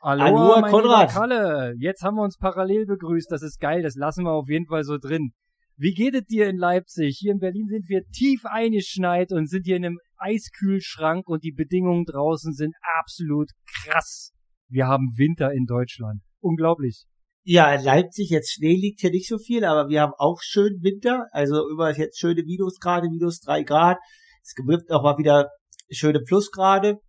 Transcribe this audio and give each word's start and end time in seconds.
Aloha, 0.00 0.60
mein 0.60 0.70
Konrad. 0.70 1.10
Kalle. 1.10 1.74
Jetzt 1.78 2.02
haben 2.02 2.16
wir 2.16 2.22
uns 2.22 2.36
parallel 2.36 2.84
begrüßt. 2.86 3.30
Das 3.30 3.42
ist 3.42 3.58
geil. 3.58 3.82
Das 3.82 3.94
lassen 3.94 4.24
wir 4.24 4.32
auf 4.32 4.48
jeden 4.48 4.66
Fall 4.66 4.84
so 4.84 4.98
drin. 4.98 5.32
Wie 5.76 5.94
geht 5.94 6.14
es 6.14 6.24
dir 6.26 6.48
in 6.48 6.56
Leipzig? 6.56 7.16
Hier 7.18 7.32
in 7.32 7.38
Berlin 7.38 7.66
sind 7.68 7.88
wir 7.88 8.02
tief 8.12 8.44
eingeschneit 8.44 9.32
und 9.32 9.48
sind 9.48 9.64
hier 9.64 9.76
in 9.76 9.86
einem 9.86 9.98
Eiskühlschrank 10.18 11.26
und 11.26 11.42
die 11.42 11.52
Bedingungen 11.52 12.04
draußen 12.04 12.52
sind 12.52 12.74
absolut 12.98 13.50
krass. 13.66 14.32
Wir 14.68 14.86
haben 14.86 15.14
Winter 15.16 15.52
in 15.52 15.64
Deutschland. 15.64 16.20
Unglaublich. 16.40 17.06
Ja, 17.46 17.74
in 17.74 17.84
Leipzig, 17.84 18.30
jetzt 18.30 18.54
Schnee 18.54 18.74
liegt 18.74 19.00
hier 19.00 19.10
nicht 19.10 19.28
so 19.28 19.36
viel, 19.36 19.64
aber 19.64 19.90
wir 19.90 20.00
haben 20.00 20.14
auch 20.16 20.40
schön 20.40 20.82
Winter, 20.82 21.26
also 21.30 21.68
über 21.68 21.94
jetzt 21.94 22.18
schöne 22.18 22.42
Minusgrade, 22.42 23.10
minus 23.10 23.40
drei 23.40 23.62
Grad. 23.62 23.98
Es 24.42 24.54
gibt 24.54 24.90
auch 24.90 25.02
mal 25.02 25.18
wieder 25.18 25.50
schöne 25.90 26.20
Plusgrade. 26.20 27.00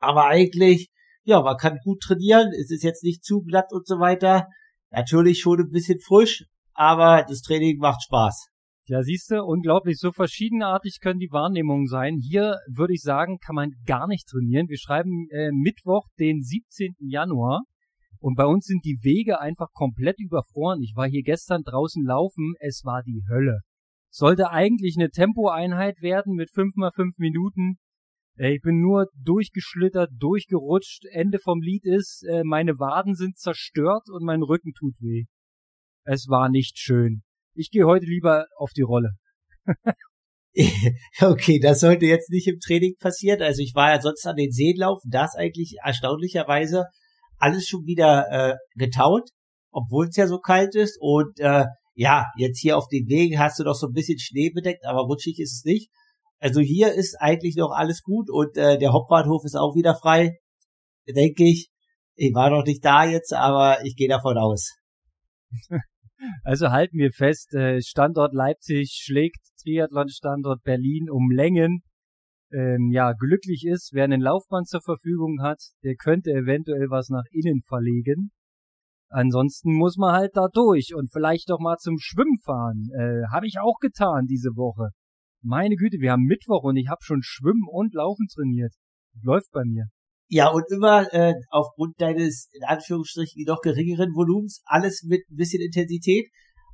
Aber 0.00 0.26
eigentlich, 0.26 0.90
ja, 1.22 1.40
man 1.40 1.56
kann 1.56 1.78
gut 1.82 2.02
trainieren, 2.02 2.50
es 2.52 2.70
ist 2.70 2.82
jetzt 2.82 3.04
nicht 3.04 3.24
zu 3.24 3.40
glatt 3.40 3.72
und 3.72 3.86
so 3.86 3.98
weiter. 4.00 4.48
Natürlich 4.90 5.40
schon 5.40 5.60
ein 5.60 5.70
bisschen 5.70 5.98
frisch, 5.98 6.44
aber 6.74 7.24
das 7.26 7.40
Training 7.40 7.78
macht 7.78 8.02
Spaß. 8.02 8.48
Ja, 8.86 9.02
siehst 9.02 9.30
du, 9.30 9.42
unglaublich. 9.42 9.96
So 9.98 10.12
verschiedenartig 10.12 10.98
können 11.00 11.20
die 11.20 11.32
Wahrnehmungen 11.32 11.86
sein. 11.86 12.18
Hier 12.20 12.58
würde 12.68 12.92
ich 12.92 13.00
sagen, 13.00 13.38
kann 13.38 13.54
man 13.54 13.70
gar 13.86 14.06
nicht 14.08 14.28
trainieren. 14.28 14.68
Wir 14.68 14.76
schreiben 14.76 15.26
äh, 15.30 15.48
Mittwoch, 15.52 16.06
den 16.18 16.42
17. 16.42 16.96
Januar. 16.98 17.62
Und 18.24 18.36
bei 18.36 18.46
uns 18.46 18.64
sind 18.64 18.86
die 18.86 19.00
Wege 19.02 19.38
einfach 19.38 19.70
komplett 19.74 20.18
überfroren. 20.18 20.80
Ich 20.80 20.96
war 20.96 21.06
hier 21.06 21.22
gestern 21.22 21.62
draußen 21.62 22.02
laufen. 22.02 22.54
Es 22.58 22.80
war 22.82 23.02
die 23.02 23.22
Hölle. 23.28 23.60
Sollte 24.10 24.48
eigentlich 24.48 24.96
eine 24.96 25.10
Tempoeinheit 25.10 26.00
werden 26.00 26.32
mit 26.34 26.50
5 26.50 26.74
mal 26.76 26.90
5 26.90 27.18
Minuten. 27.18 27.74
Äh, 28.38 28.54
Ich 28.54 28.62
bin 28.62 28.80
nur 28.80 29.08
durchgeschlittert, 29.14 30.10
durchgerutscht. 30.16 31.04
Ende 31.12 31.38
vom 31.38 31.60
Lied 31.60 31.84
ist, 31.84 32.24
äh, 32.26 32.44
meine 32.44 32.78
Waden 32.78 33.14
sind 33.14 33.36
zerstört 33.36 34.08
und 34.08 34.24
mein 34.24 34.42
Rücken 34.42 34.72
tut 34.72 34.94
weh. 35.02 35.24
Es 36.04 36.26
war 36.26 36.48
nicht 36.48 36.78
schön. 36.78 37.24
Ich 37.54 37.68
gehe 37.68 37.84
heute 37.84 38.06
lieber 38.06 38.46
auf 38.56 38.70
die 38.72 38.82
Rolle. 38.82 39.10
Okay, 41.20 41.58
das 41.58 41.80
sollte 41.80 42.06
jetzt 42.06 42.30
nicht 42.30 42.46
im 42.46 42.60
Training 42.60 42.94
passieren. 43.00 43.42
Also 43.42 43.60
ich 43.60 43.74
war 43.74 43.90
ja 43.90 44.00
sonst 44.00 44.24
an 44.24 44.36
den 44.36 44.52
Seen 44.52 44.76
laufen, 44.76 45.10
da 45.10 45.24
ist 45.24 45.34
eigentlich 45.36 45.78
erstaunlicherweise 45.82 46.84
alles 47.44 47.66
schon 47.66 47.84
wieder 47.84 48.26
äh, 48.30 48.54
getaut, 48.74 49.28
obwohl 49.70 50.08
es 50.08 50.16
ja 50.16 50.26
so 50.26 50.38
kalt 50.38 50.74
ist. 50.74 50.96
Und 51.00 51.38
äh, 51.40 51.66
ja, 51.94 52.26
jetzt 52.36 52.60
hier 52.60 52.76
auf 52.78 52.88
den 52.88 53.06
Wegen 53.08 53.38
hast 53.38 53.58
du 53.58 53.64
noch 53.64 53.74
so 53.74 53.88
ein 53.88 53.92
bisschen 53.92 54.18
Schnee 54.18 54.50
bedeckt, 54.50 54.86
aber 54.86 55.02
rutschig 55.02 55.38
ist 55.38 55.58
es 55.58 55.64
nicht. 55.64 55.90
Also 56.38 56.60
hier 56.60 56.92
ist 56.92 57.16
eigentlich 57.20 57.56
noch 57.56 57.70
alles 57.70 58.02
gut 58.02 58.30
und 58.30 58.56
äh, 58.56 58.78
der 58.78 58.92
Hauptbahnhof 58.92 59.44
ist 59.44 59.56
auch 59.56 59.74
wieder 59.74 59.94
frei, 59.94 60.38
denke 61.06 61.44
ich. 61.44 61.70
Ich 62.16 62.34
war 62.34 62.50
noch 62.50 62.64
nicht 62.64 62.84
da 62.84 63.04
jetzt, 63.04 63.32
aber 63.32 63.84
ich 63.84 63.96
gehe 63.96 64.08
davon 64.08 64.38
aus. 64.38 64.76
Also 66.42 66.70
halten 66.70 66.96
wir 66.96 67.10
fest, 67.10 67.52
äh, 67.52 67.82
Standort 67.82 68.32
Leipzig 68.32 68.98
schlägt 69.02 69.40
Triathlon-Standort 69.62 70.62
Berlin 70.62 71.10
um 71.10 71.30
Längen. 71.30 71.82
Ähm, 72.54 72.90
ja, 72.92 73.12
glücklich 73.12 73.64
ist, 73.66 73.90
wer 73.92 74.04
einen 74.04 74.20
Laufband 74.20 74.68
zur 74.68 74.80
Verfügung 74.80 75.42
hat, 75.42 75.60
der 75.82 75.96
könnte 75.96 76.30
eventuell 76.30 76.88
was 76.88 77.08
nach 77.08 77.24
innen 77.32 77.60
verlegen. 77.62 78.30
Ansonsten 79.08 79.74
muss 79.74 79.96
man 79.96 80.14
halt 80.14 80.36
da 80.36 80.46
durch 80.52 80.94
und 80.94 81.10
vielleicht 81.12 81.50
doch 81.50 81.58
mal 81.58 81.76
zum 81.78 81.96
Schwimmen 81.98 82.38
fahren. 82.44 82.88
Äh, 82.94 83.26
habe 83.32 83.46
ich 83.46 83.56
auch 83.60 83.78
getan 83.80 84.26
diese 84.26 84.50
Woche. 84.56 84.90
Meine 85.42 85.74
Güte, 85.74 85.98
wir 85.98 86.12
haben 86.12 86.24
Mittwoch 86.24 86.62
und 86.62 86.76
ich 86.76 86.88
habe 86.88 87.02
schon 87.02 87.22
Schwimmen 87.22 87.66
und 87.68 87.92
Laufen 87.92 88.26
trainiert. 88.32 88.72
Läuft 89.22 89.50
bei 89.50 89.62
mir. 89.64 89.86
Ja, 90.28 90.48
und 90.48 90.64
immer 90.70 91.12
äh, 91.12 91.34
aufgrund 91.50 92.00
deines, 92.00 92.48
in 92.52 92.64
Anführungsstrichen, 92.64 93.44
noch 93.46 93.60
geringeren 93.60 94.14
Volumens, 94.14 94.62
alles 94.64 95.02
mit 95.04 95.22
ein 95.30 95.36
bisschen 95.36 95.62
Intensität. 95.62 96.30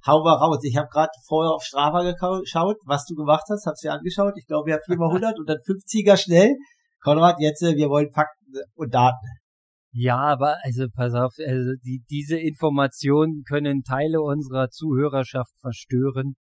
Hau 0.07 0.23
mal 0.23 0.35
raus. 0.35 0.61
Ich 0.63 0.77
habe 0.77 0.89
gerade 0.89 1.11
vorher 1.27 1.53
auf 1.53 1.63
Strava 1.63 2.03
geschaut, 2.03 2.77
was 2.85 3.05
du 3.07 3.15
gemacht 3.15 3.45
hast, 3.51 3.67
hab's 3.67 3.81
dir 3.81 3.93
angeschaut. 3.93 4.35
Ich 4.37 4.47
glaube, 4.47 4.67
wir 4.67 4.75
haben 4.75 4.83
4 4.87 4.97
mal 4.97 5.09
100 5.09 5.39
und 5.39 5.49
dann 5.49 5.59
50er 5.59 6.17
schnell. 6.17 6.57
Konrad, 7.03 7.37
jetzt, 7.39 7.63
äh, 7.63 7.77
wir 7.77 7.89
wollen 7.89 8.11
Fakten 8.13 8.53
und 8.75 8.95
Daten. 8.95 9.27
Ja, 9.93 10.19
aber 10.19 10.57
also 10.63 10.87
pass 10.95 11.15
auf, 11.15 11.33
also 11.45 11.73
die, 11.85 12.03
diese 12.09 12.39
Informationen 12.39 13.43
können 13.49 13.83
Teile 13.83 14.21
unserer 14.21 14.69
Zuhörerschaft 14.69 15.53
verstören. 15.61 16.35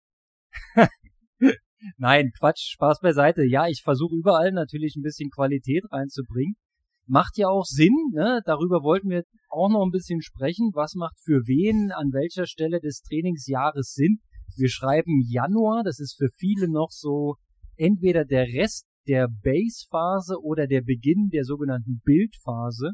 Nein, 1.97 2.31
Quatsch, 2.39 2.73
Spaß 2.73 3.01
beiseite. 3.01 3.45
Ja, 3.45 3.69
ich 3.69 3.83
versuche 3.85 4.17
überall 4.17 4.51
natürlich 4.53 4.97
ein 4.97 5.03
bisschen 5.03 5.31
Qualität 5.31 5.85
reinzubringen. 5.93 6.57
Macht 7.07 7.39
ja 7.39 7.49
auch 7.49 7.65
Sinn, 7.65 7.95
ne? 8.13 8.41
Darüber 8.45 8.83
wollten 8.83 9.11
wir 9.11 9.23
auch 9.49 9.71
noch 9.71 9.85
ein 9.85 9.93
bisschen 9.93 10.23
sprechen. 10.23 10.71
Was 10.75 10.95
macht 10.95 11.17
für 11.21 11.47
wen 11.47 11.93
an 11.93 12.13
welcher 12.13 12.47
Stelle 12.47 12.81
des 12.81 13.01
Trainingsjahres 13.03 13.93
Sinn? 13.93 14.19
Wir 14.57 14.69
schreiben 14.69 15.23
Januar, 15.29 15.83
das 15.85 16.01
ist 16.01 16.17
für 16.17 16.29
viele 16.37 16.69
noch 16.69 16.91
so 16.91 17.37
entweder 17.77 18.25
der 18.25 18.47
Rest 18.47 18.87
der 19.07 19.29
Base-Phase 19.29 20.37
oder 20.43 20.67
der 20.67 20.83
Beginn 20.83 21.29
der 21.33 21.45
sogenannten 21.45 22.01
Bildphase. 22.05 22.93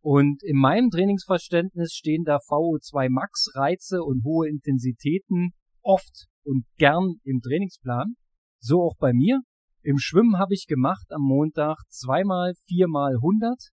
Und 0.00 0.42
in 0.42 0.56
meinem 0.56 0.90
Trainingsverständnis 0.90 1.92
stehen 1.92 2.24
da 2.24 2.36
VO2 2.36 3.08
Max 3.10 3.50
Reize 3.54 4.02
und 4.02 4.24
hohe 4.24 4.48
Intensitäten 4.48 5.50
oft 5.82 6.26
und 6.44 6.64
gern 6.78 7.16
im 7.24 7.40
Trainingsplan. 7.40 8.14
So 8.58 8.82
auch 8.82 8.96
bei 8.98 9.12
mir. 9.12 9.40
Im 9.86 9.98
Schwimmen 9.98 10.36
habe 10.36 10.52
ich 10.52 10.66
gemacht 10.66 11.12
am 11.12 11.22
Montag 11.22 11.76
zweimal 11.90 12.54
viermal 12.66 13.14
100. 13.14 13.70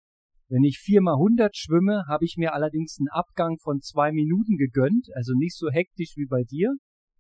Wenn 0.48 0.64
ich 0.64 0.78
viermal 0.78 1.16
100 1.16 1.58
schwimme, 1.58 2.04
habe 2.08 2.24
ich 2.24 2.36
mir 2.38 2.54
allerdings 2.54 2.98
einen 3.00 3.08
Abgang 3.08 3.58
von 3.58 3.82
zwei 3.82 4.12
Minuten 4.12 4.58
gegönnt, 4.58 5.08
also 5.16 5.34
nicht 5.34 5.58
so 5.58 5.72
hektisch 5.72 6.14
wie 6.16 6.28
bei 6.28 6.44
dir. 6.44 6.70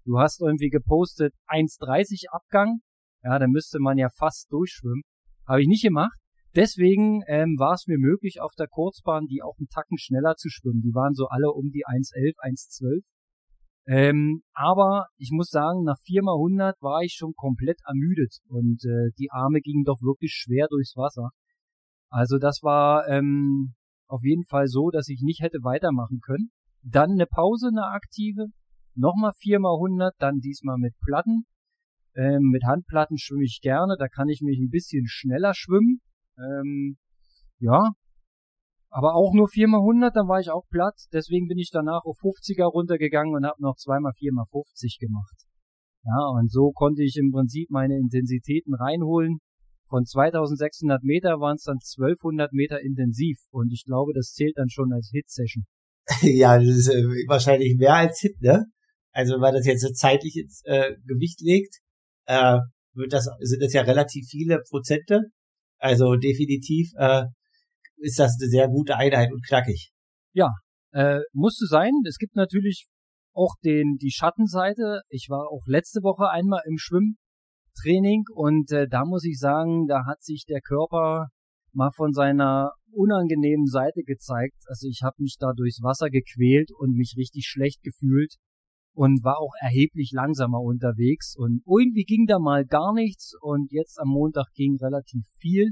Du 0.05 0.19
hast 0.19 0.41
irgendwie 0.41 0.69
gepostet 0.69 1.33
1,30 1.47 2.25
Abgang. 2.29 2.81
Ja, 3.23 3.39
da 3.39 3.47
müsste 3.47 3.79
man 3.79 3.97
ja 3.97 4.09
fast 4.15 4.51
durchschwimmen. 4.51 5.01
Habe 5.47 5.63
ich 5.63 5.67
nicht 5.67 5.81
gemacht. 5.81 6.19
Deswegen 6.55 7.23
ähm, 7.25 7.55
war 7.57 7.73
es 7.73 7.87
mir 7.87 7.97
möglich, 7.97 8.41
auf 8.41 8.53
der 8.53 8.67
Kurzbahn 8.67 9.25
die 9.25 9.41
auch 9.41 9.57
einen 9.57 9.69
Tacken 9.69 9.97
schneller 9.97 10.35
zu 10.35 10.49
schwimmen. 10.49 10.81
Die 10.81 10.93
waren 10.93 11.15
so 11.15 11.29
alle 11.29 11.49
um 11.49 11.71
die 11.71 11.83
1,11, 11.83 12.35
1,12. 12.37 13.12
Ähm, 13.85 14.43
aber 14.53 15.07
ich 15.17 15.31
muss 15.31 15.49
sagen, 15.49 15.83
nach 15.83 15.99
4 16.03 16.23
mal 16.23 16.35
100 16.35 16.81
war 16.81 17.01
ich 17.01 17.15
schon 17.17 17.33
komplett 17.35 17.79
ermüdet 17.85 18.37
und 18.47 18.83
äh, 18.85 19.11
die 19.19 19.29
Arme 19.31 19.59
gingen 19.59 19.83
doch 19.83 20.01
wirklich 20.01 20.31
schwer 20.33 20.67
durchs 20.69 20.95
Wasser. 20.95 21.31
Also 22.09 22.37
das 22.37 22.59
war 22.61 23.07
ähm, 23.09 23.73
auf 24.07 24.21
jeden 24.23 24.45
Fall 24.45 24.67
so, 24.67 24.89
dass 24.89 25.09
ich 25.09 25.21
nicht 25.21 25.41
hätte 25.41 25.59
weitermachen 25.63 26.19
können. 26.21 26.51
Dann 26.81 27.11
eine 27.11 27.25
Pause, 27.25 27.69
eine 27.69 27.87
aktive, 27.87 28.45
nochmal 28.95 29.31
4 29.39 29.59
mal 29.59 29.75
100, 29.75 30.13
dann 30.19 30.39
diesmal 30.39 30.77
mit 30.77 30.93
Platten. 30.99 31.45
Ähm, 32.15 32.51
mit 32.51 32.63
Handplatten 32.63 33.17
schwimme 33.17 33.43
ich 33.43 33.59
gerne, 33.61 33.95
da 33.97 34.07
kann 34.07 34.29
ich 34.29 34.41
mich 34.41 34.59
ein 34.59 34.69
bisschen 34.69 35.07
schneller 35.07 35.53
schwimmen. 35.55 35.99
Ähm, 36.37 36.97
ja, 37.59 37.91
aber 38.93 39.15
auch 39.15 39.33
nur 39.33 39.47
4 39.47 39.67
mal 39.67 39.79
100, 39.79 40.15
dann 40.15 40.27
war 40.27 40.39
ich 40.39 40.51
auch 40.51 40.67
platt. 40.69 40.93
Deswegen 41.11 41.47
bin 41.47 41.57
ich 41.57 41.71
danach 41.71 42.05
auf 42.05 42.17
50er 42.19 42.65
runtergegangen 42.65 43.33
und 43.33 43.43
habe 43.43 43.59
noch 43.59 43.75
2 43.75 43.99
mal 43.99 44.13
4 44.13 44.31
mal 44.33 44.45
50 44.45 44.99
gemacht. 44.99 45.33
Ja, 46.05 46.27
und 46.37 46.51
so 46.51 46.71
konnte 46.71 47.01
ich 47.01 47.17
im 47.17 47.31
Prinzip 47.31 47.71
meine 47.71 47.97
Intensitäten 47.97 48.75
reinholen. 48.75 49.39
Von 49.89 50.05
2600 50.05 51.01
Meter 51.01 51.39
waren 51.39 51.55
es 51.55 51.63
dann 51.63 51.79
1200 51.81 52.53
Meter 52.53 52.81
intensiv. 52.81 53.39
Und 53.49 53.73
ich 53.73 53.83
glaube, 53.83 54.13
das 54.13 54.33
zählt 54.33 54.57
dann 54.57 54.69
schon 54.69 54.93
als 54.93 55.09
Hit-Session. 55.11 55.65
ja, 56.21 56.59
das 56.59 56.67
ist 56.67 56.89
äh, 56.89 57.03
wahrscheinlich 57.27 57.75
mehr 57.77 57.95
als 57.95 58.19
Hit, 58.19 58.39
ne? 58.41 58.65
Also 59.11 59.39
man 59.39 59.55
das 59.55 59.65
jetzt 59.65 59.81
so 59.81 59.91
zeitlich 59.91 60.37
ins 60.37 60.61
äh, 60.65 60.95
Gewicht 61.07 61.41
legt, 61.41 61.79
äh, 62.25 62.59
wird 62.93 63.11
das, 63.11 63.27
sind 63.39 63.63
das 63.63 63.73
ja 63.73 63.81
relativ 63.81 64.27
viele 64.27 64.61
Prozente. 64.69 65.21
Also 65.79 66.15
definitiv 66.15 66.91
äh, 66.97 67.23
ist 68.03 68.19
das 68.19 68.37
eine 68.39 68.49
sehr 68.49 68.67
gute 68.67 68.95
Einheit 68.97 69.31
und 69.31 69.45
knackig. 69.45 69.91
Äh, 70.91 71.21
musste 71.31 71.65
sein. 71.65 71.91
Es 72.07 72.17
gibt 72.17 72.35
natürlich 72.35 72.87
auch 73.33 73.55
den, 73.63 73.97
die 73.99 74.11
Schattenseite. 74.11 75.01
Ich 75.09 75.27
war 75.29 75.47
auch 75.49 75.63
letzte 75.65 76.01
Woche 76.03 76.29
einmal 76.29 76.61
im 76.67 76.77
Schwimmtraining 76.77 78.25
und 78.33 78.71
äh, 78.71 78.87
da 78.87 79.05
muss 79.05 79.23
ich 79.23 79.39
sagen, 79.39 79.87
da 79.87 80.05
hat 80.05 80.21
sich 80.21 80.45
der 80.45 80.61
Körper 80.61 81.29
mal 81.71 81.89
von 81.95 82.13
seiner 82.13 82.73
unangenehmen 82.91 83.65
Seite 83.65 84.03
gezeigt. 84.03 84.63
Also 84.67 84.87
ich 84.87 85.01
habe 85.03 85.15
mich 85.17 85.37
da 85.39 85.53
durchs 85.55 85.81
Wasser 85.81 86.09
gequält 86.09 86.69
und 86.77 86.95
mich 86.95 87.15
richtig 87.17 87.47
schlecht 87.47 87.81
gefühlt 87.81 88.35
und 88.93 89.23
war 89.23 89.39
auch 89.39 89.53
erheblich 89.59 90.11
langsamer 90.13 90.59
unterwegs 90.59 91.35
und 91.35 91.63
irgendwie 91.65 92.03
ging 92.03 92.27
da 92.27 92.37
mal 92.37 92.65
gar 92.65 92.93
nichts 92.93 93.33
und 93.41 93.71
jetzt 93.71 93.99
am 93.99 94.09
Montag 94.09 94.45
ging 94.53 94.77
relativ 94.79 95.25
viel. 95.39 95.71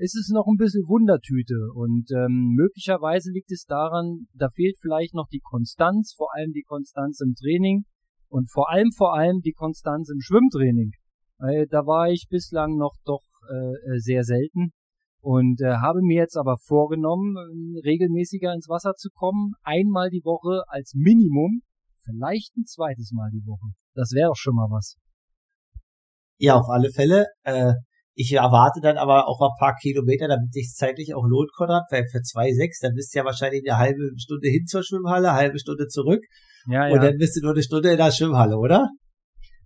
Ist 0.00 0.16
es 0.16 0.30
noch 0.30 0.46
ein 0.46 0.56
bisschen 0.56 0.88
Wundertüte 0.88 1.68
und 1.74 2.10
ähm, 2.10 2.54
möglicherweise 2.56 3.30
liegt 3.30 3.52
es 3.52 3.66
daran, 3.66 4.28
da 4.32 4.48
fehlt 4.48 4.78
vielleicht 4.80 5.12
noch 5.12 5.28
die 5.28 5.42
Konstanz, 5.44 6.14
vor 6.16 6.34
allem 6.34 6.52
die 6.52 6.62
Konstanz 6.62 7.20
im 7.20 7.34
Training 7.34 7.84
und 8.28 8.50
vor 8.50 8.70
allem 8.70 8.92
vor 8.96 9.14
allem 9.14 9.42
die 9.42 9.52
Konstanz 9.52 10.08
im 10.08 10.20
Schwimmtraining. 10.20 10.92
Weil 11.36 11.66
da 11.66 11.84
war 11.84 12.08
ich 12.08 12.28
bislang 12.30 12.76
noch 12.76 12.96
doch 13.04 13.24
äh, 13.50 13.98
sehr 13.98 14.24
selten 14.24 14.72
und 15.20 15.60
äh, 15.60 15.76
habe 15.76 16.00
mir 16.00 16.16
jetzt 16.16 16.36
aber 16.36 16.56
vorgenommen, 16.56 17.36
äh, 17.36 17.80
regelmäßiger 17.86 18.54
ins 18.54 18.70
Wasser 18.70 18.94
zu 18.94 19.10
kommen, 19.10 19.52
einmal 19.62 20.08
die 20.08 20.24
Woche 20.24 20.62
als 20.68 20.94
Minimum, 20.94 21.60
vielleicht 22.02 22.56
ein 22.56 22.64
zweites 22.64 23.12
Mal 23.12 23.30
die 23.30 23.44
Woche. 23.44 23.74
Das 23.94 24.12
wäre 24.12 24.28
doch 24.28 24.36
schon 24.36 24.54
mal 24.54 24.70
was. 24.70 24.96
Ja, 26.38 26.58
auf 26.58 26.70
alle 26.70 26.90
Fälle. 26.90 27.26
Äh, 27.42 27.74
ich 28.14 28.32
erwarte 28.32 28.80
dann 28.80 28.98
aber 28.98 29.28
auch 29.28 29.40
ein 29.40 29.58
paar 29.58 29.76
Kilometer, 29.76 30.28
damit 30.28 30.52
sich 30.52 30.72
zeitlich 30.74 31.14
auch 31.14 31.24
lohnt, 31.26 31.52
Konrad, 31.52 31.84
weil 31.90 32.04
für 32.10 32.18
2,6, 32.18 32.82
dann 32.82 32.94
bist 32.94 33.14
du 33.14 33.18
ja 33.18 33.24
wahrscheinlich 33.24 33.62
eine 33.66 33.78
halbe 33.78 34.10
Stunde 34.16 34.48
hin 34.48 34.66
zur 34.66 34.82
Schwimmhalle, 34.82 35.32
halbe 35.32 35.58
Stunde 35.58 35.86
zurück. 35.86 36.24
Ja, 36.66 36.88
ja. 36.88 36.94
Und 36.94 37.02
dann 37.02 37.16
bist 37.16 37.36
du 37.36 37.40
nur 37.42 37.52
eine 37.52 37.62
Stunde 37.62 37.90
in 37.92 37.96
der 37.96 38.10
Schwimmhalle, 38.10 38.56
oder? 38.56 38.88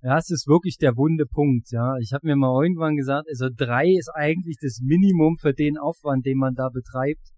Ja, 0.03 0.19
es 0.19 0.29
ist 0.29 0.47
wirklich 0.47 0.77
der 0.77 0.97
wunde 0.97 1.25
Punkt, 1.25 1.71
ja. 1.71 1.95
Ich 2.01 2.13
habe 2.13 2.27
mir 2.27 2.37
mal 2.37 2.63
irgendwann 2.63 2.95
gesagt, 2.97 3.27
also 3.29 3.49
drei 3.55 3.87
ist 3.87 4.11
eigentlich 4.15 4.59
das 4.61 4.81
Minimum 4.83 5.37
für 5.41 5.55
den 5.55 5.79
Aufwand, 5.79 6.27
den 6.27 6.37
man 6.37 6.55
da 6.55 6.69
betreibt. 6.69 7.33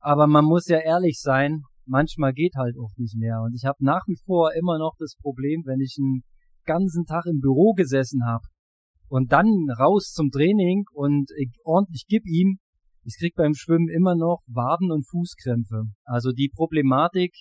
Aber 0.00 0.26
man 0.26 0.44
muss 0.44 0.66
ja 0.66 0.78
ehrlich 0.78 1.20
sein, 1.20 1.62
manchmal 1.86 2.32
geht 2.32 2.56
halt 2.56 2.76
auch 2.76 2.92
nicht 2.96 3.16
mehr. 3.16 3.40
Und 3.44 3.54
ich 3.54 3.64
habe 3.64 3.78
nach 3.80 4.02
wie 4.06 4.18
vor 4.26 4.52
immer 4.54 4.78
noch 4.78 4.94
das 4.98 5.14
Problem, 5.20 5.62
wenn 5.64 5.80
ich 5.80 5.96
einen 5.98 6.22
ganzen 6.64 7.06
Tag 7.06 7.24
im 7.26 7.38
Büro 7.38 7.72
gesessen 7.72 8.26
habe 8.26 8.44
und 9.08 9.32
dann 9.32 9.46
raus 9.78 10.12
zum 10.12 10.30
Training 10.30 10.84
und 10.92 11.30
ich 11.36 11.50
ordentlich 11.64 12.04
gib 12.08 12.24
ihm, 12.26 12.58
ich 13.04 13.16
krieg 13.18 13.34
beim 13.34 13.54
Schwimmen 13.54 13.88
immer 13.88 14.14
noch 14.14 14.42
Waden- 14.48 14.92
und 14.92 15.08
Fußkrämpfe. 15.08 15.84
Also 16.04 16.30
die 16.30 16.50
Problematik, 16.54 17.32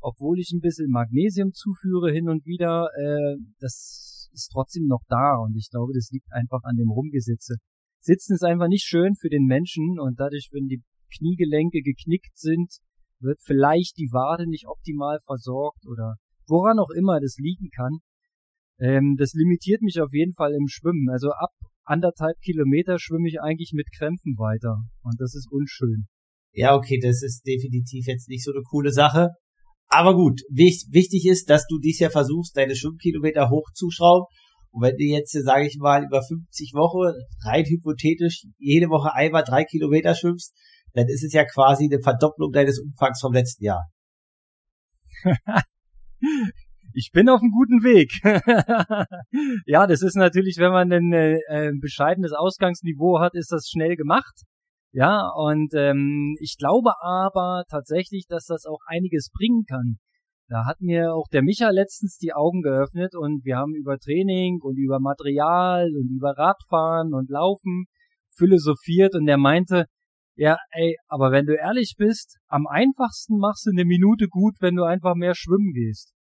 obwohl 0.00 0.38
ich 0.40 0.50
ein 0.52 0.60
bisschen 0.60 0.90
Magnesium 0.90 1.52
zuführe 1.52 2.10
hin 2.12 2.28
und 2.28 2.44
wieder, 2.46 2.88
äh, 2.98 3.36
das 3.60 4.28
ist 4.32 4.50
trotzdem 4.52 4.86
noch 4.86 5.02
da 5.08 5.36
und 5.36 5.56
ich 5.56 5.70
glaube, 5.70 5.92
das 5.94 6.10
liegt 6.10 6.32
einfach 6.32 6.60
an 6.64 6.76
dem 6.76 6.90
Rumgesitze. 6.90 7.54
Sitzen 8.00 8.34
ist 8.34 8.44
einfach 8.44 8.68
nicht 8.68 8.84
schön 8.84 9.14
für 9.14 9.28
den 9.28 9.44
Menschen 9.44 10.00
und 10.00 10.18
dadurch, 10.18 10.48
wenn 10.52 10.66
die 10.66 10.82
Kniegelenke 11.16 11.80
geknickt 11.80 12.36
sind, 12.36 12.78
wird 13.20 13.40
vielleicht 13.42 13.96
die 13.96 14.10
Wade 14.12 14.48
nicht 14.48 14.66
optimal 14.66 15.18
versorgt 15.24 15.86
oder 15.86 16.16
woran 16.46 16.78
auch 16.78 16.90
immer 16.90 17.20
das 17.20 17.36
liegen 17.38 17.70
kann. 17.70 18.00
Ähm, 18.78 19.16
das 19.18 19.32
limitiert 19.34 19.82
mich 19.82 20.00
auf 20.00 20.12
jeden 20.12 20.34
Fall 20.34 20.52
im 20.52 20.68
Schwimmen. 20.68 21.08
Also 21.10 21.30
ab 21.30 21.52
anderthalb 21.84 22.40
Kilometer 22.40 22.98
schwimme 22.98 23.28
ich 23.28 23.40
eigentlich 23.40 23.72
mit 23.74 23.86
Krämpfen 23.96 24.36
weiter. 24.38 24.76
Und 25.02 25.20
das 25.20 25.34
ist 25.34 25.50
unschön. 25.50 26.06
Ja, 26.52 26.74
okay, 26.74 26.98
das 27.02 27.22
ist 27.22 27.46
definitiv 27.46 28.06
jetzt 28.06 28.28
nicht 28.28 28.44
so 28.44 28.52
eine 28.52 28.62
coole 28.62 28.92
Sache. 28.92 29.30
Aber 29.88 30.14
gut, 30.14 30.40
wichtig 30.50 31.26
ist, 31.26 31.50
dass 31.50 31.66
du 31.66 31.78
dies 31.78 31.98
ja 31.98 32.10
versuchst, 32.10 32.56
deine 32.56 32.74
Schwimmkilometer 32.74 33.50
hochzuschrauben. 33.50 34.26
Und 34.70 34.82
wenn 34.82 34.96
du 34.96 35.04
jetzt, 35.04 35.32
sage 35.32 35.66
ich 35.66 35.76
mal, 35.78 36.04
über 36.04 36.22
50 36.22 36.72
Wochen 36.74 37.14
rein 37.44 37.64
hypothetisch 37.64 38.46
jede 38.58 38.88
Woche 38.88 39.14
einmal 39.14 39.44
drei 39.44 39.64
Kilometer 39.64 40.14
schwimmst, 40.14 40.52
dann 40.94 41.06
ist 41.08 41.22
es 41.22 41.32
ja 41.32 41.44
quasi 41.44 41.84
eine 41.84 42.00
Verdopplung 42.00 42.50
deines 42.50 42.80
Umfangs 42.80 43.20
vom 43.20 43.32
letzten 43.32 43.64
Jahr. 43.64 43.84
ich 46.94 47.10
bin 47.12 47.28
auf 47.28 47.40
einem 47.40 47.50
guten 47.50 47.82
Weg. 47.82 48.12
ja, 49.66 49.86
das 49.86 50.02
ist 50.02 50.14
natürlich, 50.14 50.56
wenn 50.58 50.70
man 50.70 50.92
ein 50.92 51.12
äh, 51.12 51.38
äh, 51.48 51.72
bescheidenes 51.80 52.32
Ausgangsniveau 52.32 53.18
hat, 53.18 53.34
ist 53.34 53.50
das 53.50 53.68
schnell 53.68 53.96
gemacht. 53.96 54.42
Ja, 54.92 55.28
und 55.34 55.74
ähm, 55.74 56.36
ich 56.38 56.56
glaube 56.56 56.92
aber 57.02 57.64
tatsächlich, 57.68 58.26
dass 58.28 58.46
das 58.46 58.64
auch 58.64 58.78
einiges 58.86 59.30
bringen 59.36 59.64
kann. 59.68 59.96
Da 60.48 60.66
hat 60.66 60.80
mir 60.80 61.14
auch 61.14 61.26
der 61.32 61.42
Micha 61.42 61.70
letztens 61.70 62.16
die 62.16 62.32
Augen 62.32 62.62
geöffnet 62.62 63.16
und 63.16 63.44
wir 63.44 63.56
haben 63.56 63.74
über 63.74 63.98
Training 63.98 64.60
und 64.62 64.76
über 64.76 65.00
Material 65.00 65.90
und 65.96 66.14
über 66.14 66.34
Radfahren 66.36 67.12
und 67.12 67.28
Laufen 67.28 67.86
philosophiert 68.36 69.16
und 69.16 69.26
er 69.26 69.38
meinte, 69.38 69.86
ja, 70.36 70.58
ey, 70.70 70.96
aber 71.08 71.32
wenn 71.32 71.46
du 71.46 71.56
ehrlich 71.56 71.94
bist, 71.98 72.38
am 72.46 72.66
einfachsten 72.68 73.38
machst 73.38 73.66
du 73.66 73.70
eine 73.70 73.84
Minute 73.84 74.28
gut, 74.28 74.56
wenn 74.60 74.76
du 74.76 74.84
einfach 74.84 75.14
mehr 75.16 75.34
schwimmen 75.34 75.72
gehst 75.72 76.13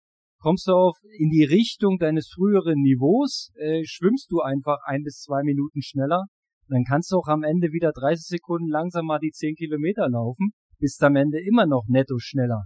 kommst 0.41 0.67
du 0.67 0.73
auf 0.73 0.97
in 1.17 1.29
die 1.29 1.43
Richtung 1.43 1.97
deines 1.99 2.29
früheren 2.33 2.81
Niveaus, 2.81 3.51
äh, 3.55 3.83
schwimmst 3.85 4.31
du 4.31 4.41
einfach 4.41 4.79
ein 4.85 5.03
bis 5.03 5.21
zwei 5.21 5.43
Minuten 5.43 5.81
schneller, 5.81 6.25
dann 6.67 6.83
kannst 6.83 7.11
du 7.11 7.17
auch 7.17 7.27
am 7.27 7.43
Ende 7.43 7.71
wieder 7.71 7.91
30 7.91 8.25
Sekunden 8.25 8.67
langsamer 8.67 9.19
die 9.19 9.31
10 9.31 9.55
Kilometer 9.55 10.09
laufen, 10.09 10.51
bist 10.79 11.01
am 11.03 11.15
Ende 11.15 11.39
immer 11.39 11.65
noch 11.65 11.85
netto 11.88 12.17
schneller. 12.17 12.65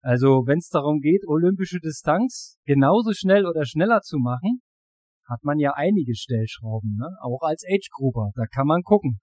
Also 0.00 0.46
wenn 0.46 0.58
es 0.58 0.68
darum 0.68 1.00
geht, 1.00 1.26
olympische 1.26 1.78
Distanz 1.78 2.58
genauso 2.64 3.12
schnell 3.12 3.46
oder 3.46 3.64
schneller 3.64 4.00
zu 4.00 4.18
machen, 4.18 4.62
hat 5.28 5.44
man 5.44 5.58
ja 5.58 5.72
einige 5.74 6.14
Stellschrauben, 6.14 6.96
ne? 6.96 7.08
auch 7.20 7.42
als 7.42 7.64
Age-Grouper, 7.64 8.30
da 8.34 8.46
kann 8.46 8.66
man 8.66 8.82
gucken. 8.82 9.20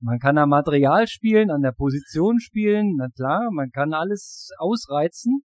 Man 0.00 0.18
kann 0.18 0.36
am 0.36 0.50
Material 0.50 1.06
spielen, 1.06 1.50
an 1.50 1.62
der 1.62 1.72
Position 1.72 2.40
spielen, 2.40 2.96
na 2.96 3.08
klar, 3.08 3.50
man 3.52 3.70
kann 3.70 3.94
alles 3.94 4.50
ausreizen, 4.58 5.42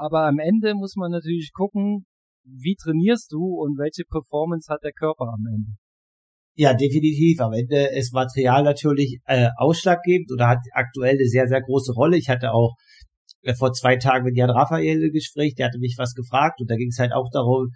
aber 0.00 0.26
am 0.26 0.38
Ende 0.38 0.74
muss 0.74 0.96
man 0.96 1.10
natürlich 1.10 1.52
gucken, 1.52 2.06
wie 2.44 2.74
trainierst 2.74 3.32
du 3.32 3.60
und 3.60 3.78
welche 3.78 4.04
Performance 4.04 4.72
hat 4.72 4.82
der 4.82 4.92
Körper 4.92 5.24
am 5.24 5.44
Ende. 5.46 5.72
Ja, 6.56 6.74
definitiv. 6.74 7.40
Am 7.40 7.52
Ende 7.52 7.86
ist 7.96 8.12
Material 8.12 8.62
natürlich 8.62 9.18
äh, 9.26 9.48
ausschlaggebend 9.56 10.32
oder 10.32 10.48
hat 10.48 10.58
aktuell 10.72 11.14
eine 11.14 11.26
sehr, 11.26 11.46
sehr 11.46 11.62
große 11.62 11.92
Rolle. 11.92 12.16
Ich 12.16 12.28
hatte 12.28 12.52
auch 12.52 12.74
äh, 13.42 13.54
vor 13.54 13.72
zwei 13.72 13.96
Tagen 13.96 14.24
mit 14.24 14.36
Jan 14.36 14.50
Raphael 14.50 15.04
ein 15.04 15.12
Gespräch, 15.12 15.54
der 15.54 15.66
hatte 15.66 15.78
mich 15.78 15.94
was 15.98 16.14
gefragt 16.14 16.60
und 16.60 16.70
da 16.70 16.76
ging 16.76 16.88
es 16.88 16.98
halt 16.98 17.12
auch 17.12 17.28
darum, 17.32 17.70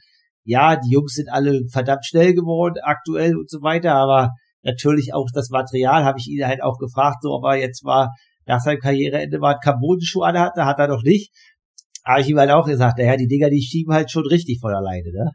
ja, 0.45 0.77
die 0.77 0.91
Jungs 0.91 1.15
sind 1.15 1.31
alle 1.31 1.63
verdammt 1.71 2.05
schnell 2.05 2.35
geworden 2.35 2.81
aktuell 2.83 3.37
und 3.37 3.49
so 3.49 3.63
weiter, 3.63 3.95
aber 3.95 4.33
natürlich 4.63 5.15
auch 5.15 5.29
das 5.33 5.49
Material 5.51 6.05
habe 6.05 6.19
ich 6.19 6.29
ihn 6.29 6.47
halt 6.47 6.63
auch 6.63 6.79
gefragt, 6.79 7.23
so 7.23 7.31
ob 7.31 7.45
er 7.45 7.57
jetzt 7.57 7.85
mal 7.85 8.09
nach 8.47 8.61
seinem 8.61 8.81
Karriereende 8.81 9.39
mal 9.39 9.53
einen 9.53 9.61
Carbon-Schuh 9.61 10.23
anhatte, 10.23 10.67
hat 10.67 10.79
er 10.79 10.89
noch 10.89 11.03
nicht. 11.03 11.33
Aber 12.05 12.21
ich 12.21 12.29
ihm 12.29 12.39
halt 12.39 12.51
auch 12.51 12.67
gesagt, 12.67 12.99
ja, 12.99 13.17
die 13.17 13.27
Dinger, 13.27 13.49
die 13.49 13.63
schieben 13.63 13.95
halt 13.95 14.11
schon 14.11 14.27
richtig 14.27 14.61
von 14.61 14.75
alleine, 14.75 15.11
ne? 15.11 15.31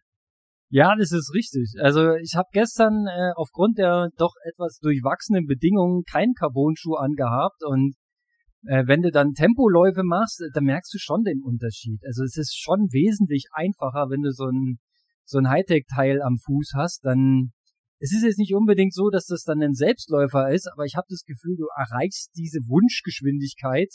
Ja, 0.71 0.95
das 0.95 1.11
ist 1.11 1.33
richtig. 1.33 1.73
Also 1.81 2.13
ich 2.13 2.35
habe 2.35 2.47
gestern 2.53 3.07
äh, 3.07 3.31
aufgrund 3.35 3.79
der 3.79 4.09
doch 4.17 4.33
etwas 4.43 4.77
durchwachsenen 4.79 5.47
Bedingungen 5.47 6.03
keinen 6.03 6.35
Carbon-Schuh 6.35 6.93
angehabt 6.93 7.63
und 7.65 7.95
äh, 8.67 8.83
wenn 8.85 9.01
du 9.01 9.09
dann 9.09 9.33
Tempoläufe 9.33 10.03
machst, 10.03 10.43
dann 10.53 10.65
merkst 10.65 10.93
du 10.93 10.99
schon 10.99 11.23
den 11.23 11.41
Unterschied. 11.41 11.99
Also 12.05 12.23
es 12.23 12.37
ist 12.37 12.55
schon 12.55 12.89
wesentlich 12.91 13.45
einfacher, 13.51 14.09
wenn 14.09 14.21
du 14.21 14.31
so 14.31 14.45
ein 14.45 14.77
so 15.25 15.39
ein 15.39 15.49
Hightech-Teil 15.49 16.21
am 16.21 16.37
Fuß 16.37 16.73
hast, 16.75 17.03
dann 17.03 17.51
es 17.99 18.13
ist 18.13 18.23
jetzt 18.23 18.39
nicht 18.39 18.53
unbedingt 18.53 18.93
so, 18.93 19.09
dass 19.09 19.25
das 19.25 19.43
dann 19.43 19.61
ein 19.61 19.73
Selbstläufer 19.73 20.51
ist, 20.51 20.69
aber 20.71 20.85
ich 20.85 20.95
habe 20.95 21.07
das 21.09 21.23
Gefühl, 21.23 21.57
du 21.57 21.67
erreichst 21.75 22.31
diese 22.35 22.59
Wunschgeschwindigkeit 22.67 23.89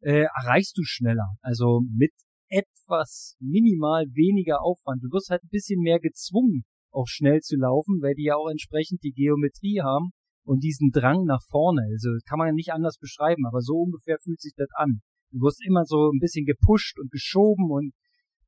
äh, 0.00 0.26
erreichst 0.42 0.76
du 0.76 0.82
schneller. 0.84 1.34
Also 1.42 1.82
mit 1.96 2.12
etwas 2.48 3.36
minimal 3.40 4.06
weniger 4.14 4.62
Aufwand. 4.62 5.02
Du 5.02 5.08
wirst 5.12 5.30
halt 5.30 5.44
ein 5.44 5.50
bisschen 5.50 5.80
mehr 5.80 6.00
gezwungen, 6.00 6.64
auch 6.90 7.06
schnell 7.06 7.40
zu 7.40 7.56
laufen, 7.56 8.00
weil 8.02 8.14
die 8.14 8.24
ja 8.24 8.34
auch 8.34 8.50
entsprechend 8.50 9.02
die 9.02 9.12
Geometrie 9.12 9.80
haben 9.82 10.10
und 10.44 10.62
diesen 10.64 10.90
Drang 10.90 11.24
nach 11.24 11.42
vorne. 11.48 11.82
Also 11.92 12.10
kann 12.28 12.38
man 12.38 12.54
nicht 12.54 12.72
anders 12.72 12.98
beschreiben, 12.98 13.46
aber 13.46 13.60
so 13.60 13.74
ungefähr 13.74 14.16
fühlt 14.22 14.40
sich 14.40 14.54
das 14.56 14.68
an. 14.74 15.00
Du 15.30 15.38
wirst 15.42 15.64
immer 15.64 15.84
so 15.84 16.10
ein 16.10 16.18
bisschen 16.18 16.44
gepusht 16.44 16.98
und 16.98 17.10
geschoben 17.12 17.70
und 17.70 17.92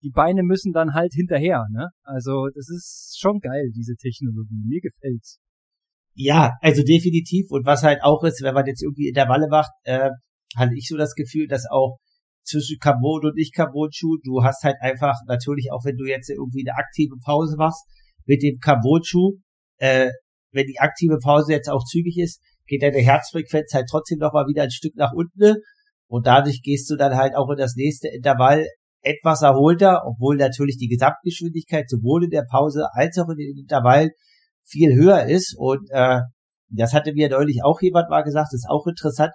die 0.02 0.10
Beine 0.10 0.42
müssen 0.42 0.72
dann 0.72 0.94
halt 0.94 1.12
hinterher, 1.14 1.64
ne? 1.70 1.90
Also 2.02 2.48
das 2.52 2.68
ist 2.68 3.16
schon 3.20 3.38
geil, 3.38 3.70
diese 3.72 3.94
Technologie. 3.94 4.64
Mir 4.66 4.80
gefällt's. 4.80 5.38
Ja, 6.14 6.52
also 6.60 6.82
definitiv. 6.82 7.50
Und 7.50 7.64
was 7.64 7.84
halt 7.84 8.02
auch 8.02 8.24
ist, 8.24 8.42
wenn 8.42 8.54
man 8.54 8.66
jetzt 8.66 8.82
irgendwie 8.82 9.06
Intervalle 9.06 9.46
macht, 9.48 9.70
äh, 9.84 10.10
hatte 10.56 10.74
ich 10.74 10.86
so 10.88 10.96
das 10.96 11.14
Gefühl, 11.14 11.46
dass 11.46 11.66
auch 11.70 11.98
zwischen 12.44 12.78
Carbon 12.78 13.24
und 13.24 13.36
nicht 13.36 13.54
Carbon-Schuh, 13.54 14.18
du 14.24 14.42
hast 14.42 14.64
halt 14.64 14.76
einfach 14.80 15.14
natürlich 15.26 15.70
auch, 15.72 15.84
wenn 15.84 15.96
du 15.96 16.04
jetzt 16.04 16.28
irgendwie 16.28 16.64
eine 16.66 16.76
aktive 16.76 17.16
Pause 17.24 17.56
machst, 17.56 17.84
mit 18.26 18.42
dem 18.42 18.58
Carbon-Schuh, 18.58 19.38
äh, 19.78 20.10
wenn 20.52 20.66
die 20.66 20.80
aktive 20.80 21.18
Pause 21.18 21.52
jetzt 21.52 21.68
auch 21.68 21.84
zügig 21.84 22.18
ist, 22.18 22.40
geht 22.66 22.82
deine 22.82 22.98
Herzfrequenz 22.98 23.72
halt 23.74 23.86
trotzdem 23.90 24.18
noch 24.18 24.32
mal 24.32 24.46
wieder 24.46 24.64
ein 24.64 24.70
Stück 24.70 24.96
nach 24.96 25.12
unten 25.12 25.56
und 26.08 26.26
dadurch 26.26 26.62
gehst 26.62 26.90
du 26.90 26.96
dann 26.96 27.16
halt 27.16 27.34
auch 27.36 27.50
in 27.50 27.56
das 27.56 27.74
nächste 27.76 28.08
Intervall 28.08 28.66
etwas 29.02 29.42
erholter, 29.42 30.02
obwohl 30.06 30.36
natürlich 30.36 30.76
die 30.76 30.88
Gesamtgeschwindigkeit 30.88 31.88
sowohl 31.88 32.24
in 32.24 32.30
der 32.30 32.44
Pause 32.48 32.86
als 32.92 33.18
auch 33.18 33.28
in 33.30 33.38
den 33.38 33.58
Intervall 33.58 34.10
viel 34.64 34.94
höher 34.94 35.24
ist. 35.26 35.56
Und 35.56 35.88
äh, 35.90 36.20
das 36.68 36.92
hatte 36.92 37.12
mir 37.12 37.28
neulich 37.28 37.64
auch 37.64 37.80
jemand 37.80 38.10
mal 38.10 38.22
gesagt, 38.22 38.52
ist 38.52 38.68
auch 38.68 38.86
interessant, 38.86 39.32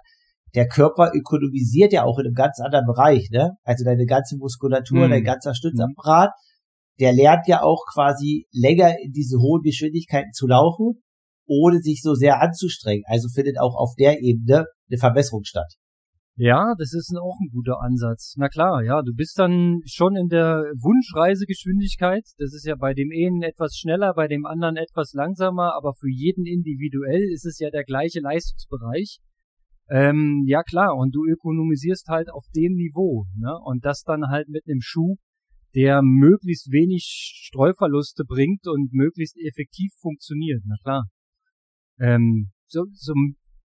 der 0.54 0.68
Körper 0.68 1.12
ökonomisiert 1.14 1.92
ja 1.92 2.04
auch 2.04 2.18
in 2.18 2.26
einem 2.26 2.34
ganz 2.34 2.60
anderen 2.60 2.86
Bereich, 2.86 3.28
ne? 3.30 3.52
Also 3.64 3.84
deine 3.84 4.06
ganze 4.06 4.36
Muskulatur, 4.36 5.06
mhm. 5.06 5.10
dein 5.10 5.24
ganzer 5.24 5.54
Stützapparat, 5.54 6.30
der 7.00 7.12
lernt 7.12 7.46
ja 7.46 7.62
auch 7.62 7.84
quasi 7.92 8.46
länger 8.52 8.94
in 9.02 9.12
diese 9.12 9.38
hohen 9.38 9.62
Geschwindigkeiten 9.62 10.32
zu 10.32 10.46
laufen. 10.46 11.02
ohne 11.50 11.80
sich 11.80 12.02
so 12.02 12.14
sehr 12.14 12.42
anzustrengen. 12.42 13.04
Also 13.06 13.28
findet 13.34 13.58
auch 13.58 13.74
auf 13.74 13.94
der 13.98 14.20
Ebene 14.20 14.66
eine 14.90 14.98
Verbesserung 14.98 15.44
statt. 15.44 15.72
Ja, 16.36 16.74
das 16.78 16.92
ist 16.92 17.12
auch 17.20 17.36
ein 17.40 17.48
guter 17.50 17.80
Ansatz. 17.80 18.34
Na 18.36 18.48
klar, 18.48 18.84
ja, 18.84 19.02
du 19.02 19.12
bist 19.12 19.38
dann 19.40 19.80
schon 19.86 20.14
in 20.14 20.28
der 20.28 20.62
Wunschreisegeschwindigkeit. 20.76 22.22
Das 22.38 22.54
ist 22.54 22.64
ja 22.64 22.76
bei 22.78 22.94
dem 22.94 23.10
einen 23.10 23.42
etwas 23.42 23.76
schneller, 23.76 24.12
bei 24.14 24.28
dem 24.28 24.46
anderen 24.46 24.76
etwas 24.76 25.14
langsamer, 25.14 25.74
aber 25.74 25.94
für 25.94 26.08
jeden 26.08 26.46
individuell 26.46 27.24
ist 27.32 27.44
es 27.44 27.58
ja 27.58 27.70
der 27.70 27.82
gleiche 27.82 28.20
Leistungsbereich. 28.20 29.18
Ähm, 29.90 30.44
ja 30.46 30.62
klar, 30.62 30.94
und 30.96 31.14
du 31.14 31.24
ökonomisierst 31.24 32.08
halt 32.08 32.30
auf 32.30 32.44
dem 32.54 32.74
Niveau, 32.74 33.26
ne? 33.36 33.54
Und 33.64 33.84
das 33.84 34.02
dann 34.02 34.28
halt 34.28 34.48
mit 34.48 34.64
einem 34.66 34.80
Schuh, 34.82 35.16
der 35.74 36.02
möglichst 36.02 36.70
wenig 36.70 37.04
Streuverluste 37.46 38.24
bringt 38.24 38.66
und 38.66 38.92
möglichst 38.92 39.36
effektiv 39.38 39.92
funktioniert, 40.00 40.62
na 40.66 40.76
klar. 40.82 41.04
Ähm, 41.98 42.50
so, 42.66 42.84
so 42.92 43.14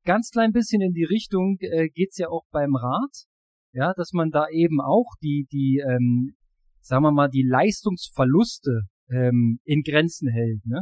ganz 0.06 0.30
klein 0.30 0.52
bisschen 0.52 0.82
in 0.82 0.94
die 0.94 1.04
Richtung 1.04 1.58
äh, 1.60 1.90
geht's 1.90 2.18
ja 2.18 2.30
auch 2.30 2.46
beim 2.52 2.76
Rad, 2.76 3.26
ja, 3.74 3.94
dass 3.96 4.14
man 4.14 4.30
da 4.30 4.46
eben 4.50 4.80
auch 4.80 5.12
die, 5.22 5.48
die, 5.52 5.84
ähm, 5.86 6.36
sagen 6.82 7.04
wir 7.04 7.12
mal, 7.12 7.30
die 7.30 7.46
Leistungsverluste 7.48 8.84
ähm, 9.10 9.60
in 9.64 9.82
Grenzen 9.82 10.30
hält, 10.30 10.66
ne? 10.66 10.80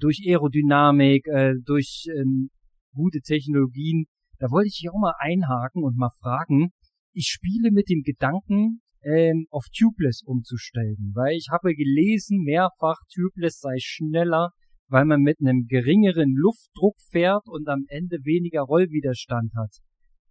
Durch 0.00 0.20
Aerodynamik, 0.26 1.26
äh, 1.28 1.54
durch 1.64 2.06
ähm, 2.16 2.50
gute 2.92 3.20
Technologien. 3.20 4.06
Da 4.38 4.50
wollte 4.50 4.68
ich 4.68 4.86
auch 4.90 4.98
mal 4.98 5.14
einhaken 5.18 5.82
und 5.82 5.96
mal 5.96 6.10
fragen. 6.20 6.70
Ich 7.12 7.28
spiele 7.28 7.70
mit 7.70 7.88
dem 7.88 8.02
Gedanken, 8.02 8.80
ähm, 9.06 9.46
auf 9.50 9.66
Tubeless 9.76 10.22
umzustellen, 10.24 11.12
weil 11.14 11.36
ich 11.36 11.48
habe 11.50 11.74
gelesen 11.74 12.42
mehrfach, 12.42 12.96
Tubeless 13.14 13.60
sei 13.60 13.76
schneller, 13.78 14.50
weil 14.88 15.04
man 15.04 15.20
mit 15.20 15.38
einem 15.40 15.66
geringeren 15.66 16.34
Luftdruck 16.34 16.96
fährt 17.10 17.46
und 17.46 17.68
am 17.68 17.84
Ende 17.88 18.18
weniger 18.24 18.62
Rollwiderstand 18.62 19.52
hat. 19.56 19.70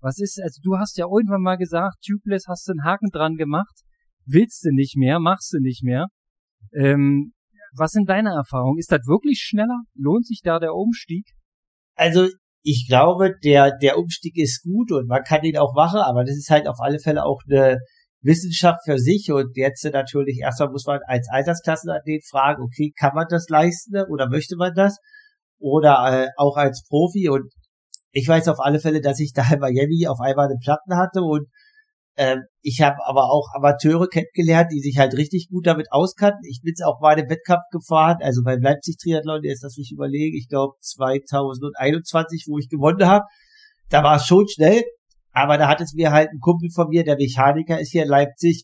Was 0.02 0.20
ist, 0.20 0.40
also 0.42 0.62
du 0.62 0.78
hast 0.78 0.98
ja 0.98 1.06
irgendwann 1.06 1.42
mal 1.42 1.56
gesagt, 1.56 2.04
Tubeless 2.06 2.46
hast 2.48 2.68
du 2.68 2.74
einen 2.74 2.84
Haken 2.84 3.10
dran 3.12 3.36
gemacht, 3.36 3.82
willst 4.26 4.64
du 4.66 4.72
nicht 4.74 4.98
mehr, 4.98 5.20
machst 5.20 5.54
du 5.54 5.60
nicht 5.60 5.84
mehr. 5.84 6.08
Ähm, 6.74 7.34
was 7.78 7.92
sind 7.92 8.10
deine 8.10 8.30
Erfahrungen? 8.30 8.78
Ist 8.78 8.92
das 8.92 9.06
wirklich 9.08 9.40
schneller? 9.42 9.82
Lohnt 9.96 10.26
sich 10.26 10.42
da 10.44 10.60
der 10.60 10.74
Umstieg? 10.74 11.26
Also 11.96 12.28
ich 12.66 12.88
glaube, 12.90 13.36
der, 13.44 13.78
der 13.78 13.98
Umstieg 13.98 14.38
ist 14.38 14.64
gut 14.64 14.92
und 14.92 15.08
man 15.08 15.24
kann 15.24 15.44
ihn 15.44 15.58
auch 15.58 15.74
machen, 15.76 16.00
aber 16.00 16.24
das 16.24 16.36
ist 16.36 16.50
halt 16.50 16.68
auf 16.68 16.80
alle 16.80 17.00
Fälle 17.00 17.24
auch 17.24 17.42
eine, 17.48 17.78
Wissenschaft 18.26 18.80
für 18.86 18.98
sich 18.98 19.32
und 19.32 19.56
jetzt 19.56 19.86
natürlich 19.86 20.40
erstmal 20.40 20.72
muss 20.72 20.88
man 20.88 21.00
als 21.06 21.30
Altersklassenathlet 21.30 22.26
fragen, 22.26 22.64
okay, 22.64 22.92
kann 22.98 23.14
man 23.14 23.28
das 23.30 23.48
leisten 23.50 24.04
oder 24.10 24.28
möchte 24.28 24.56
man 24.58 24.74
das? 24.74 24.98
Oder 25.60 26.26
äh, 26.26 26.28
auch 26.36 26.58
als 26.58 26.84
Profi 26.90 27.30
und 27.30 27.54
ich 28.12 28.28
weiß 28.28 28.48
auf 28.48 28.60
alle 28.60 28.80
Fälle, 28.80 29.02
dass 29.02 29.20
ich 29.20 29.34
da 29.34 29.44
in 29.54 29.60
Miami 29.60 30.08
auf 30.08 30.20
einmal 30.20 30.48
eine 30.48 30.58
Platten 30.58 30.96
hatte 30.96 31.22
und 31.22 31.48
äh, 32.16 32.38
ich 32.62 32.82
habe 32.82 32.98
aber 33.06 33.32
auch 33.32 33.50
Amateure 33.54 34.08
kennengelernt, 34.08 34.72
die 34.72 34.80
sich 34.80 34.98
halt 34.98 35.14
richtig 35.16 35.50
gut 35.50 35.68
damit 35.68 35.92
auskannten. 35.92 36.44
Ich 36.50 36.62
bin 36.64 36.74
auch 36.86 37.02
mal 37.02 37.20
im 37.20 37.30
Wettkampf 37.30 37.64
gefahren, 37.72 38.18
also 38.22 38.42
beim 38.44 38.62
Leipzig 38.62 38.98
Triathlon, 38.98 39.44
jetzt 39.44 39.64
lass 39.64 39.78
mich 39.78 39.92
überlegen, 39.92 40.38
ich 40.38 40.48
glaube 40.48 40.76
2021, 40.82 42.46
wo 42.48 42.58
ich 42.58 42.70
gewonnen 42.70 43.06
habe. 43.06 43.26
Da 43.90 44.04
war 44.04 44.16
es 44.16 44.26
schon 44.26 44.48
schnell, 44.48 44.84
aber 45.32 45.58
da 45.58 45.68
hat 45.68 45.82
es 45.82 45.94
mir 45.94 46.12
halt 46.12 46.30
ein 46.30 46.40
Kumpel 46.40 46.70
von 46.74 46.88
mir, 46.88 47.04
der 47.04 47.18
Mechaniker 47.18 47.80
ist 47.80 47.92
hier 47.92 48.04
in 48.04 48.10
Leipzig, 48.10 48.64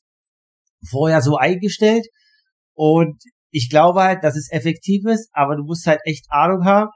vorher 0.90 1.22
so 1.22 1.36
eingestellt. 1.36 2.08
Und 2.74 3.22
ich 3.52 3.70
glaube 3.70 4.02
halt, 4.02 4.24
dass 4.24 4.38
es 4.38 4.50
effektiv 4.52 5.06
ist, 5.06 5.30
aber 5.34 5.58
du 5.58 5.64
musst 5.64 5.86
halt 5.86 6.00
echt 6.06 6.26
Ahnung 6.30 6.64
haben, 6.64 6.90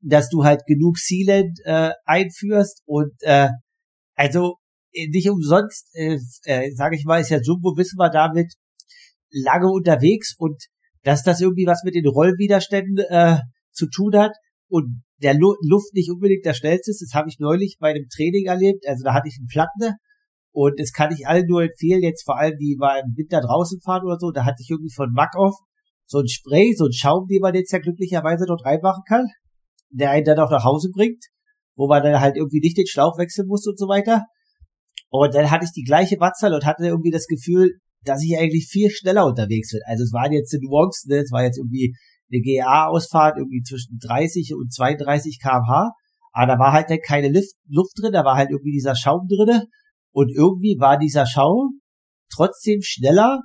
dass 0.00 0.30
du 0.30 0.44
halt 0.44 0.62
genug 0.66 0.96
Sealant 0.98 1.58
äh, 1.64 1.92
einführst 2.04 2.82
und 2.86 3.12
äh, 3.20 3.50
also 4.14 4.56
nicht 5.10 5.28
umsonst, 5.30 5.88
äh, 5.94 6.18
äh, 6.44 6.70
sage 6.72 6.96
ich 6.96 7.04
mal, 7.04 7.20
ist 7.20 7.30
ja 7.30 7.40
Jumbo, 7.40 7.76
wissen 7.76 7.98
wir 7.98 8.10
damit, 8.10 8.52
lange 9.30 9.68
unterwegs 9.68 10.34
und 10.36 10.66
dass 11.02 11.22
das 11.22 11.40
irgendwie 11.40 11.66
was 11.66 11.82
mit 11.84 11.94
den 11.94 12.06
Rollwiderständen 12.06 12.98
äh, 13.08 13.38
zu 13.72 13.88
tun 13.88 14.16
hat 14.16 14.32
und 14.68 15.02
der 15.22 15.34
Lu 15.34 15.54
Luft 15.62 15.94
nicht 15.94 16.10
unbedingt 16.10 16.44
der 16.44 16.54
schnellste 16.54 16.90
ist. 16.90 17.02
Das 17.02 17.14
habe 17.14 17.28
ich 17.28 17.38
neulich 17.38 17.76
bei 17.80 17.90
einem 17.90 18.08
Training 18.14 18.46
erlebt. 18.46 18.86
Also 18.86 19.04
da 19.04 19.14
hatte 19.14 19.28
ich 19.28 19.38
einen 19.38 19.46
Platten 19.46 19.96
und 20.52 20.78
das 20.78 20.92
kann 20.92 21.12
ich 21.12 21.26
allen 21.26 21.46
nur 21.46 21.62
empfehlen, 21.62 22.02
jetzt 22.02 22.24
vor 22.24 22.38
allem 22.38 22.58
die 22.58 22.76
mal 22.78 23.00
im 23.00 23.16
Winter 23.16 23.40
draußen 23.40 23.80
fahren 23.80 24.04
oder 24.04 24.18
so. 24.18 24.30
Da 24.30 24.44
hatte 24.44 24.60
ich 24.60 24.70
irgendwie 24.70 24.92
von 24.94 25.12
Mack 25.12 25.34
auf 25.36 25.54
so 26.06 26.18
ein 26.18 26.28
Spray, 26.28 26.74
so 26.74 26.86
ein 26.86 26.92
Schaum, 26.92 27.26
den 27.26 27.40
man 27.40 27.54
jetzt 27.54 27.72
ja 27.72 27.78
glücklicherweise 27.78 28.44
dort 28.46 28.64
reinmachen 28.64 29.02
kann, 29.08 29.26
der 29.90 30.10
einen 30.10 30.24
dann 30.24 30.38
auch 30.38 30.50
nach 30.50 30.64
Hause 30.64 30.90
bringt, 30.92 31.24
wo 31.74 31.88
man 31.88 32.02
dann 32.02 32.20
halt 32.20 32.36
irgendwie 32.36 32.60
nicht 32.60 32.76
den 32.76 32.86
Schlauch 32.86 33.18
wechseln 33.18 33.46
muss 33.46 33.66
und 33.66 33.78
so 33.78 33.88
weiter. 33.88 34.24
Und 35.12 35.34
dann 35.34 35.50
hatte 35.50 35.66
ich 35.66 35.72
die 35.72 35.84
gleiche 35.84 36.18
Wattzahl 36.20 36.54
und 36.54 36.64
hatte 36.64 36.86
irgendwie 36.86 37.10
das 37.10 37.26
Gefühl, 37.26 37.78
dass 38.02 38.22
ich 38.22 38.38
eigentlich 38.38 38.66
viel 38.66 38.88
schneller 38.90 39.26
unterwegs 39.26 39.70
bin. 39.70 39.80
Also 39.84 40.04
es 40.04 40.12
waren 40.12 40.32
jetzt 40.32 40.56
Nuancen, 40.58 41.10
ne? 41.10 41.20
es 41.20 41.30
war 41.30 41.44
jetzt 41.44 41.58
irgendwie 41.58 41.94
eine 42.32 42.40
GA-Ausfahrt 42.40 43.36
irgendwie 43.36 43.62
zwischen 43.62 43.98
30 43.98 44.54
und 44.54 44.72
32 44.72 45.38
kmh. 45.38 45.90
Aber 46.32 46.46
da 46.46 46.58
war 46.58 46.72
halt 46.72 46.88
dann 46.88 47.00
keine 47.06 47.28
Luft, 47.28 47.52
Luft 47.68 47.92
drin, 48.00 48.12
da 48.12 48.24
war 48.24 48.36
halt 48.36 48.48
irgendwie 48.50 48.72
dieser 48.72 48.96
Schaum 48.96 49.28
drinne. 49.28 49.66
Und 50.14 50.30
irgendwie 50.34 50.78
war 50.80 50.98
dieser 50.98 51.26
Schaum 51.26 51.80
trotzdem 52.34 52.80
schneller 52.80 53.40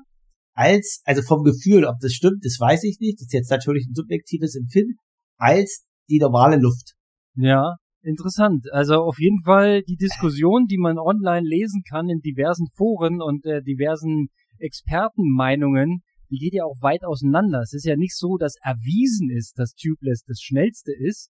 als, 0.53 1.01
also 1.03 1.21
vom 1.21 1.43
Gefühl, 1.43 1.83
ob 1.83 1.99
das 1.99 2.13
stimmt, 2.13 2.45
das 2.45 2.57
weiß 2.61 2.85
ich 2.85 2.97
nicht. 3.01 3.19
Das 3.19 3.27
ist 3.27 3.33
jetzt 3.33 3.51
natürlich 3.51 3.87
ein 3.87 3.93
subjektives 3.93 4.55
Empfinden, 4.55 4.95
als 5.37 5.85
die 6.09 6.19
normale 6.19 6.55
Luft. 6.55 6.93
Ja, 7.35 7.75
interessant. 8.07 8.71
Also 8.71 8.95
auf 8.95 9.19
jeden 9.19 9.41
Fall 9.43 9.83
die 9.83 9.97
Diskussion, 9.97 10.65
die 10.65 10.77
man 10.77 10.97
online 10.97 11.47
lesen 11.47 11.83
kann 11.87 12.09
in 12.09 12.21
diversen 12.21 12.67
Foren 12.75 13.21
und 13.21 13.45
äh, 13.45 13.61
diversen 13.61 14.29
Expertenmeinungen, 14.57 16.01
die 16.29 16.37
geht 16.37 16.53
ja 16.53 16.63
auch 16.63 16.81
weit 16.81 17.03
auseinander. 17.03 17.61
Es 17.61 17.73
ist 17.73 17.85
ja 17.85 17.95
nicht 17.95 18.15
so, 18.15 18.37
dass 18.37 18.55
erwiesen 18.61 19.29
ist, 19.29 19.59
dass 19.59 19.75
Tubeless 19.75 20.23
das 20.23 20.39
schnellste 20.41 20.91
ist, 20.97 21.29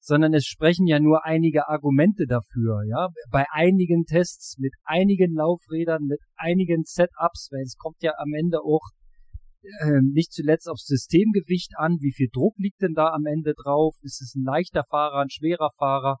sondern 0.00 0.34
es 0.34 0.44
sprechen 0.44 0.86
ja 0.86 1.00
nur 1.00 1.24
einige 1.24 1.68
Argumente 1.68 2.26
dafür, 2.26 2.82
ja. 2.88 3.08
Bei 3.30 3.44
einigen 3.50 4.04
Tests 4.04 4.56
mit 4.58 4.72
einigen 4.84 5.34
Laufrädern, 5.34 6.04
mit 6.04 6.20
einigen 6.36 6.84
Setups, 6.84 7.48
weil 7.50 7.62
es 7.62 7.76
kommt 7.76 8.02
ja 8.02 8.12
am 8.18 8.32
Ende 8.34 8.58
auch 8.60 8.82
äh, 9.80 10.00
nicht 10.02 10.32
zuletzt 10.32 10.68
aufs 10.68 10.86
Systemgewicht 10.86 11.72
an, 11.76 11.98
wie 12.00 12.12
viel 12.12 12.28
Druck 12.32 12.54
liegt 12.58 12.82
denn 12.82 12.94
da 12.94 13.12
am 13.12 13.26
Ende 13.26 13.54
drauf? 13.54 13.96
Ist 14.02 14.20
es 14.20 14.34
ein 14.34 14.44
leichter 14.44 14.84
Fahrer, 14.84 15.22
ein 15.22 15.30
schwerer 15.30 15.70
Fahrer? 15.76 16.18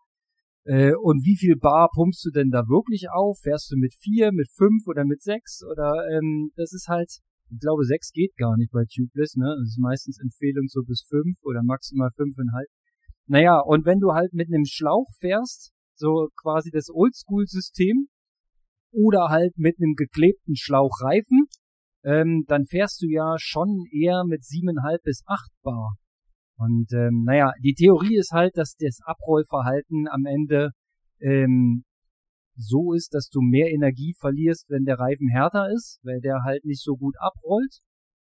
Äh, 0.64 0.94
und 0.94 1.24
wie 1.24 1.36
viel 1.36 1.56
Bar 1.56 1.90
pumpst 1.94 2.24
du 2.24 2.30
denn 2.30 2.50
da 2.50 2.68
wirklich 2.68 3.08
auf? 3.10 3.38
Fährst 3.42 3.70
du 3.70 3.76
mit 3.76 3.94
vier, 3.94 4.32
mit 4.32 4.48
fünf 4.50 4.86
oder 4.86 5.04
mit 5.04 5.22
sechs? 5.22 5.62
Oder 5.70 6.08
ähm, 6.10 6.50
das 6.56 6.72
ist 6.72 6.88
halt 6.88 7.20
ich 7.50 7.60
glaube, 7.60 7.84
sechs 7.84 8.10
geht 8.10 8.36
gar 8.36 8.56
nicht 8.56 8.72
bei 8.72 8.84
Tubeless, 8.92 9.36
ne? 9.36 9.54
Das 9.60 9.68
ist 9.68 9.78
meistens 9.78 10.18
Empfehlung 10.20 10.66
so 10.66 10.82
bis 10.82 11.06
fünf 11.08 11.38
oder 11.44 11.62
maximal 11.62 12.10
fünfeinhalb. 12.10 12.68
Naja, 13.26 13.60
und 13.60 13.84
wenn 13.84 14.00
du 14.00 14.12
halt 14.12 14.32
mit 14.32 14.48
einem 14.48 14.64
Schlauch 14.66 15.08
fährst, 15.20 15.72
so 15.94 16.28
quasi 16.40 16.70
das 16.70 16.88
Oldschool-System, 16.90 18.08
oder 18.92 19.28
halt 19.28 19.58
mit 19.58 19.76
einem 19.78 19.94
geklebten 19.94 20.56
Schlauchreifen, 20.56 21.45
ähm, 22.06 22.44
dann 22.46 22.64
fährst 22.64 23.02
du 23.02 23.08
ja 23.08 23.34
schon 23.36 23.84
eher 23.90 24.24
mit 24.24 24.44
siebeneinhalb 24.44 25.02
bis 25.02 25.22
acht 25.26 25.50
Bar. 25.62 25.96
Und 26.56 26.92
ähm, 26.92 27.24
naja, 27.24 27.52
die 27.62 27.74
Theorie 27.74 28.16
ist 28.16 28.30
halt, 28.30 28.56
dass 28.56 28.76
das 28.78 29.00
Abrollverhalten 29.04 30.06
am 30.08 30.24
Ende 30.24 30.70
ähm, 31.20 31.84
so 32.54 32.94
ist, 32.94 33.12
dass 33.12 33.28
du 33.28 33.40
mehr 33.40 33.70
Energie 33.70 34.14
verlierst, 34.18 34.70
wenn 34.70 34.84
der 34.84 34.98
Reifen 34.98 35.28
härter 35.28 35.68
ist, 35.74 35.98
weil 36.04 36.20
der 36.20 36.44
halt 36.44 36.64
nicht 36.64 36.82
so 36.82 36.96
gut 36.96 37.16
abrollt. 37.18 37.80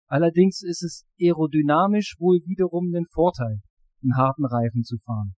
Allerdings 0.09 0.63
ist 0.63 0.83
es 0.83 1.05
aerodynamisch 1.21 2.17
wohl 2.19 2.39
wiederum 2.47 2.93
ein 2.95 3.07
Vorteil, 3.13 3.61
einen 4.03 4.17
harten 4.17 4.47
Reifen 4.47 4.83
zu 4.85 4.97
fahren. 4.99 5.35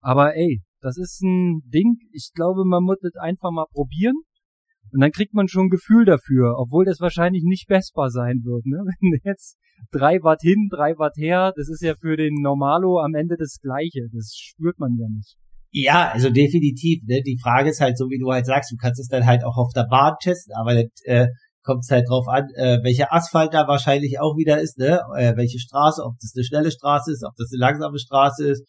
Aber 0.00 0.34
ey, 0.34 0.62
das 0.80 0.96
ist 0.96 1.20
ein 1.22 1.60
Ding, 1.66 1.98
ich 2.12 2.30
glaube, 2.34 2.64
man 2.64 2.82
muss 2.84 2.98
das 3.00 3.14
einfach 3.16 3.50
mal 3.50 3.66
probieren. 3.70 4.16
Und 4.92 5.00
dann 5.00 5.10
kriegt 5.10 5.34
man 5.34 5.48
schon 5.48 5.66
ein 5.66 5.70
Gefühl 5.70 6.04
dafür, 6.04 6.56
obwohl 6.58 6.84
das 6.84 7.00
wahrscheinlich 7.00 7.42
nicht 7.44 7.68
messbar 7.68 8.10
sein 8.10 8.42
wird. 8.44 8.66
Ne? 8.66 8.78
Wenn 9.00 9.20
jetzt 9.24 9.56
drei 9.90 10.18
Watt 10.22 10.40
hin, 10.42 10.68
drei 10.70 10.96
Watt 10.98 11.16
her, 11.16 11.52
das 11.56 11.68
ist 11.68 11.82
ja 11.82 11.94
für 11.96 12.16
den 12.16 12.34
Normalo 12.40 13.00
am 13.00 13.14
Ende 13.14 13.36
das 13.38 13.58
Gleiche. 13.60 14.08
Das 14.12 14.34
spürt 14.34 14.78
man 14.78 14.96
ja 14.98 15.06
nicht. 15.08 15.36
Ja, 15.70 16.10
also 16.10 16.30
definitiv. 16.30 17.02
Ne? 17.06 17.22
Die 17.22 17.38
Frage 17.42 17.70
ist 17.70 17.80
halt 17.80 17.98
so, 17.98 18.06
wie 18.08 18.18
du 18.18 18.30
halt 18.32 18.46
sagst, 18.46 18.72
du 18.72 18.76
kannst 18.76 19.00
es 19.00 19.08
dann 19.08 19.26
halt 19.26 19.44
auch 19.44 19.56
auf 19.56 19.72
der 19.74 19.86
Bahn 19.90 20.14
testen, 20.22 20.54
aber 20.54 20.74
das 20.74 20.86
äh, 21.04 21.26
kommt 21.62 21.84
es 21.84 21.90
halt 21.90 22.08
drauf 22.08 22.26
an, 22.28 22.48
äh, 22.54 22.78
welcher 22.82 23.12
Asphalt 23.12 23.52
da 23.52 23.66
wahrscheinlich 23.68 24.20
auch 24.20 24.36
wieder 24.36 24.60
ist, 24.60 24.78
ne? 24.78 25.00
Äh, 25.18 25.36
welche 25.36 25.58
Straße, 25.58 26.02
ob 26.02 26.14
das 26.20 26.32
eine 26.34 26.44
schnelle 26.44 26.70
Straße 26.70 27.12
ist, 27.12 27.24
ob 27.24 27.34
das 27.36 27.50
eine 27.52 27.60
langsame 27.60 27.98
Straße 27.98 28.48
ist. 28.48 28.64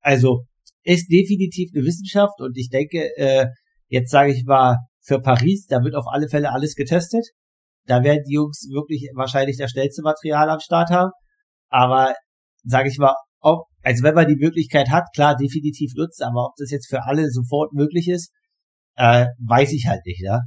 Also 0.00 0.46
ist 0.82 1.12
definitiv 1.12 1.70
eine 1.74 1.84
Wissenschaft 1.84 2.40
und 2.40 2.56
ich 2.56 2.70
denke, 2.70 3.10
äh, 3.16 3.46
jetzt 3.88 4.10
sage 4.10 4.32
ich 4.32 4.44
mal, 4.44 4.78
für 5.08 5.20
Paris, 5.20 5.66
da 5.66 5.82
wird 5.82 5.94
auf 5.94 6.06
alle 6.06 6.28
Fälle 6.28 6.52
alles 6.52 6.74
getestet. 6.74 7.26
Da 7.86 8.04
werden 8.04 8.22
die 8.28 8.34
Jungs 8.34 8.68
wirklich 8.70 9.10
wahrscheinlich 9.14 9.56
das 9.56 9.70
schnellste 9.70 10.02
Material 10.02 10.50
am 10.50 10.60
Start 10.60 10.90
haben. 10.90 11.10
Aber 11.68 12.14
sage 12.62 12.88
ich 12.88 12.98
mal, 12.98 13.14
ob 13.40 13.68
also 13.88 14.02
wenn 14.02 14.14
man 14.14 14.26
die 14.26 14.36
Möglichkeit 14.36 14.90
hat, 14.90 15.04
klar, 15.14 15.34
definitiv 15.34 15.92
nutzen, 15.96 16.24
aber 16.24 16.46
ob 16.46 16.52
das 16.58 16.70
jetzt 16.70 16.90
für 16.90 17.04
alle 17.04 17.30
sofort 17.30 17.72
möglich 17.72 18.08
ist, 18.08 18.30
äh, 18.96 19.26
weiß 19.38 19.72
ich 19.72 19.86
halt 19.86 20.04
nicht, 20.04 20.20
ja. 20.20 20.40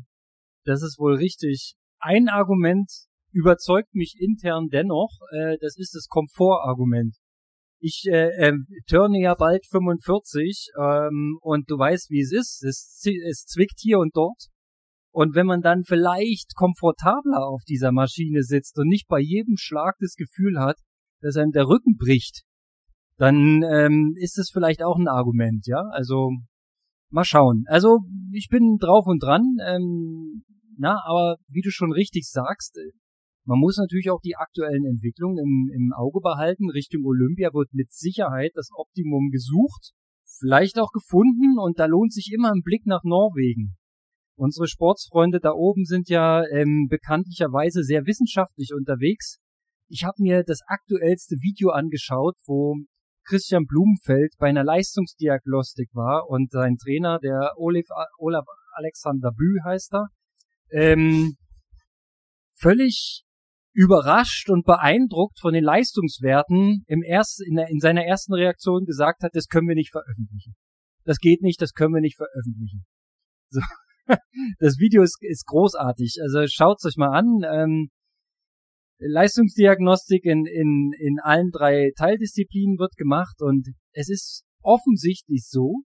Das 0.64 0.84
ist 0.84 1.00
wohl 1.00 1.16
richtig. 1.16 1.74
Ein 2.00 2.28
Argument 2.28 2.88
überzeugt 3.32 3.96
mich 3.96 4.16
intern 4.20 4.68
dennoch, 4.72 5.10
äh, 5.34 5.58
das 5.60 5.76
ist 5.78 5.96
das 5.96 6.06
Komfortargument. 6.08 7.16
Ich 7.84 8.06
äh, 8.08 8.30
äh, 8.38 8.54
turne 8.88 9.20
ja 9.20 9.34
bald 9.34 9.66
45 9.66 10.70
ähm, 10.80 11.40
und 11.42 11.70
du 11.70 11.80
weißt, 11.80 12.12
wie 12.12 12.22
es 12.22 12.32
ist. 12.32 12.64
Es, 12.64 13.04
es 13.28 13.46
zwickt 13.46 13.80
hier 13.80 13.98
und 13.98 14.16
dort. 14.16 14.50
Und 15.12 15.34
wenn 15.34 15.48
man 15.48 15.62
dann 15.62 15.84
vielleicht 15.84 16.56
komfortabler 16.56 17.46
auf 17.46 17.64
dieser 17.68 17.92
Maschine 17.92 18.44
sitzt 18.44 18.78
und 18.78 18.88
nicht 18.88 19.08
bei 19.08 19.20
jedem 19.20 19.58
Schlag 19.58 19.96
das 20.00 20.14
Gefühl 20.14 20.60
hat, 20.60 20.78
dass 21.22 21.36
einem 21.38 21.52
der 21.52 21.68
Rücken 21.68 21.98
bricht, 21.98 22.44
dann 23.18 23.64
ähm, 23.64 24.14
ist 24.16 24.38
es 24.38 24.52
vielleicht 24.54 24.84
auch 24.84 24.98
ein 24.98 25.08
Argument, 25.08 25.66
ja. 25.66 25.82
Also 25.92 26.30
mal 27.10 27.26
schauen. 27.26 27.66
Also 27.68 28.00
ich 28.32 28.48
bin 28.48 28.78
drauf 28.80 29.06
und 29.08 29.24
dran. 29.24 29.58
Ähm, 29.68 30.44
na, 30.78 31.02
aber 31.06 31.38
wie 31.48 31.62
du 31.62 31.72
schon 31.72 31.92
richtig 31.92 32.30
sagst, 32.30 32.80
man 33.46 33.60
muss 33.60 33.78
natürlich 33.78 34.10
auch 34.12 34.22
die 34.22 34.36
aktuellen 34.36 34.86
Entwicklungen 34.86 35.38
im, 35.38 35.72
im 35.74 35.94
Auge 35.94 36.20
behalten. 36.22 36.70
Richtung 36.70 37.04
Olympia 37.06 37.54
wird 37.54 37.74
mit 37.74 37.92
Sicherheit 37.92 38.52
das 38.56 38.70
Optimum 38.74 39.30
gesucht, 39.32 39.94
vielleicht 40.40 40.80
auch 40.80 40.92
gefunden 40.92 41.58
und 41.60 41.80
da 41.80 41.86
lohnt 41.86 42.14
sich 42.14 42.32
immer 42.34 42.52
ein 42.52 42.62
Blick 42.64 42.86
nach 42.86 43.04
Norwegen. 43.04 43.76
Unsere 44.36 44.68
Sportsfreunde 44.68 45.40
da 45.40 45.52
oben 45.52 45.86
sind 45.86 46.10
ja 46.10 46.44
ähm, 46.48 46.88
bekanntlicherweise 46.90 47.84
sehr 47.84 48.06
wissenschaftlich 48.06 48.74
unterwegs. 48.74 49.40
Ich 49.88 50.04
habe 50.04 50.16
mir 50.20 50.44
das 50.44 50.62
aktuellste 50.68 51.36
Video 51.42 51.70
angeschaut, 51.70 52.36
wo 52.46 52.76
Christian 53.26 53.66
Blumenfeld 53.66 54.34
bei 54.40 54.48
einer 54.48 54.64
Leistungsdiagnostik 54.64 55.90
war 55.94 56.28
und 56.28 56.52
sein 56.52 56.78
Trainer, 56.78 57.20
der 57.20 57.54
Olaf, 57.58 57.86
Olaf 58.18 58.46
Alexander 58.74 59.32
Bü 59.32 59.60
heißt 59.64 59.94
er, 59.94 60.08
ähm, 60.72 61.36
völlig 62.56 63.24
überrascht 63.74 64.50
und 64.50 64.66
beeindruckt 64.66 65.40
von 65.40 65.54
den 65.54 65.64
Leistungswerten 65.64 66.84
im 66.88 67.02
ersten, 67.04 67.44
in, 67.48 67.56
der, 67.56 67.68
in 67.70 67.80
seiner 67.80 68.04
ersten 68.04 68.34
Reaktion 68.34 68.86
gesagt 68.86 69.24
hat, 69.24 69.32
das 69.34 69.48
können 69.48 69.68
wir 69.68 69.76
nicht 69.76 69.92
veröffentlichen. 69.92 70.56
Das 71.06 71.18
geht 71.18 71.42
nicht, 71.42 71.62
das 71.62 71.74
können 71.74 71.94
wir 71.94 72.02
nicht 72.02 72.18
veröffentlichen. 72.18 72.86
So. 73.50 73.62
Das 74.60 74.78
Video 74.78 75.04
ist, 75.04 75.18
ist 75.22 75.46
großartig. 75.46 76.18
Also 76.22 76.46
schaut's 76.48 76.84
euch 76.86 76.98
mal 76.98 77.18
an. 77.18 77.44
Ähm, 77.46 77.90
Leistungsdiagnostik 79.00 80.26
in, 80.26 80.46
in, 80.46 80.92
in 81.00 81.20
allen 81.22 81.50
drei 81.52 81.92
Teildisziplinen 81.96 82.78
wird 82.78 82.98
gemacht 82.98 83.42
und 83.42 83.70
es 83.94 84.10
ist 84.10 84.44
offensichtlich 84.62 85.48
so, 85.48 85.84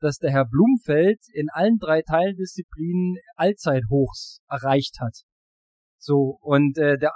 dass 0.00 0.16
der 0.16 0.30
Herr 0.30 0.46
Blumfeld 0.46 1.20
in 1.32 1.48
allen 1.50 1.78
drei 1.78 2.02
Teildisziplinen 2.02 3.16
Allzeithochs 3.36 4.40
erreicht 4.48 4.96
hat. 5.00 5.27
So, 6.08 6.38
und 6.40 6.78
äh, 6.78 6.96
der, 6.96 7.12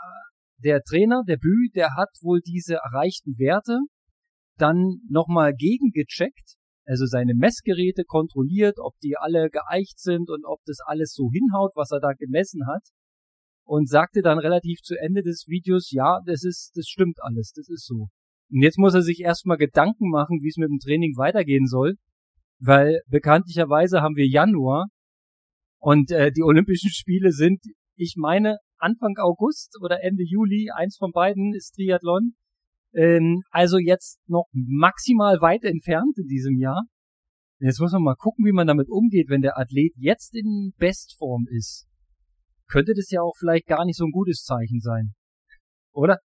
der 0.58 0.82
Trainer, 0.82 1.22
der 1.26 1.38
Bü, 1.38 1.70
der 1.75 1.96
hat 1.96 2.11
wohl 2.20 2.42
diese 2.42 2.75
erreichten 2.75 3.38
Werte 3.38 3.78
dann 4.58 5.00
nochmal 5.08 5.54
gegengecheckt, 5.54 6.56
also 6.84 7.06
seine 7.06 7.32
Messgeräte 7.34 8.04
kontrolliert, 8.04 8.76
ob 8.78 8.92
die 9.02 9.16
alle 9.16 9.49
geeicht 9.49 9.99
sind 9.99 10.28
und 10.28 10.44
ob 10.44 10.61
das 10.66 10.80
alles 10.84 11.14
so 11.14 11.30
hinhaut, 11.32 11.72
was 11.75 11.90
er 11.90 12.00
da 12.00 12.12
gemessen 12.12 12.66
hat 12.66 12.82
und 13.64 13.88
sagte 13.88 14.20
dann 14.20 14.38
relativ 14.38 14.80
zu 14.82 14.94
Ende 15.00 15.22
des 15.22 15.46
Videos, 15.49 15.90
ja, 15.90 16.18
das 16.26 16.44
ist, 16.44 16.72
das 16.75 16.87
stimmt 16.87 17.16
alles, 17.22 17.52
das 17.56 17.70
ist 17.70 17.87
so. 17.87 18.08
Und 18.50 18.61
jetzt 18.61 18.76
muss 18.76 18.92
er 18.92 19.00
sich 19.00 19.20
erstmal 19.20 19.56
Gedanken 19.56 20.11
machen, 20.11 20.40
wie 20.42 20.49
es 20.49 20.58
mit 20.58 20.68
dem 20.68 20.80
Training 20.80 21.16
weitergehen 21.16 21.64
soll, 21.66 21.94
weil 22.61 23.00
bekanntlicherweise 23.06 24.02
haben 24.02 24.16
wir 24.16 24.28
Januar 24.28 24.88
und 25.80 26.11
äh, 26.11 26.30
die 26.30 26.42
Olympischen 26.42 26.90
Spiele 26.90 27.32
sind, 27.32 27.62
ich 27.96 28.16
meine, 28.16 28.58
Anfang 28.82 29.14
August 29.18 29.78
oder 29.80 30.02
Ende 30.02 30.24
Juli, 30.24 30.68
eins 30.74 30.96
von 30.96 31.12
beiden 31.12 31.54
ist 31.54 31.74
Triathlon. 31.74 32.34
Ähm, 32.94 33.42
also 33.50 33.78
jetzt 33.78 34.18
noch 34.26 34.48
maximal 34.52 35.40
weit 35.40 35.64
entfernt 35.64 36.18
in 36.18 36.26
diesem 36.26 36.59
Jahr. 36.59 36.83
Jetzt 37.61 37.80
muss 37.80 37.92
man 37.92 38.02
mal 38.02 38.16
gucken, 38.16 38.44
wie 38.44 38.52
man 38.52 38.66
damit 38.66 38.88
umgeht, 38.90 39.28
wenn 39.28 39.40
der 39.40 39.57
Athlet 39.57 39.92
jetzt 39.96 40.35
in 40.35 40.72
Bestform 40.78 41.46
ist 41.48 41.87
könnte 42.72 42.94
das 42.96 43.11
ja 43.11 43.20
auch 43.20 43.35
vielleicht 43.38 43.66
gar 43.66 43.85
nicht 43.85 43.98
so 43.98 44.04
ein 44.04 44.11
gutes 44.11 44.42
Zeichen 44.42 44.80
sein. 44.80 45.12
Oder? 45.92 46.18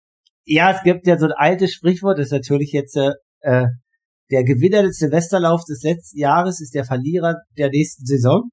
Ja, 0.44 0.72
es 0.72 0.82
gibt 0.82 1.06
ja 1.06 1.18
so 1.18 1.26
ein 1.26 1.32
altes 1.32 1.72
Sprichwort, 1.72 2.18
das 2.18 2.26
ist 2.26 2.32
natürlich 2.32 2.72
jetzt 2.72 2.96
äh, 2.96 3.12
äh 3.40 3.66
der 4.30 4.44
Gewinner 4.44 4.82
des 4.82 4.98
Silvesterlaufs 4.98 5.64
des 5.64 5.82
letzten 5.82 6.18
Jahres 6.18 6.60
ist 6.60 6.74
der 6.74 6.84
Verlierer 6.84 7.36
der 7.56 7.70
nächsten 7.70 8.04
Saison. 8.04 8.50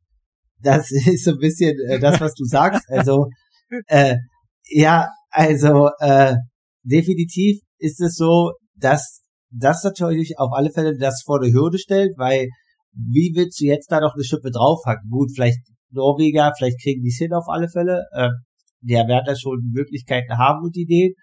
Das 0.61 0.89
ist 0.91 1.25
so 1.25 1.31
ein 1.31 1.37
bisschen 1.37 1.77
äh, 1.89 1.99
das, 1.99 2.21
was 2.21 2.33
du 2.33 2.45
sagst. 2.45 2.89
Also 2.89 3.27
äh, 3.87 4.15
ja, 4.69 5.07
also 5.29 5.89
äh, 5.99 6.35
definitiv 6.83 7.59
ist 7.77 8.01
es 8.01 8.15
so, 8.15 8.53
dass 8.75 9.21
das 9.51 9.83
natürlich 9.83 10.37
auf 10.37 10.51
alle 10.53 10.71
Fälle 10.71 10.97
das 10.97 11.23
vor 11.25 11.39
der 11.39 11.51
Hürde 11.51 11.77
stellt, 11.77 12.17
weil 12.17 12.49
wie 12.93 13.33
willst 13.35 13.59
du 13.59 13.65
jetzt 13.65 13.91
da 13.91 13.99
noch 13.99 14.15
eine 14.15 14.23
Schippe 14.23 14.51
draufhacken? 14.51 15.09
Gut, 15.09 15.31
vielleicht 15.33 15.59
Norweger, 15.91 16.53
vielleicht 16.57 16.81
kriegen 16.81 17.01
die 17.03 17.09
es 17.09 17.17
hin 17.17 17.33
auf 17.33 17.47
alle 17.47 17.69
Fälle. 17.69 18.03
Ähm, 18.15 18.31
der 18.81 19.07
werden 19.07 19.25
da 19.25 19.35
schon 19.35 19.71
Möglichkeiten 19.73 20.37
haben 20.37 20.63
und 20.63 20.77
Ideen. 20.77 21.13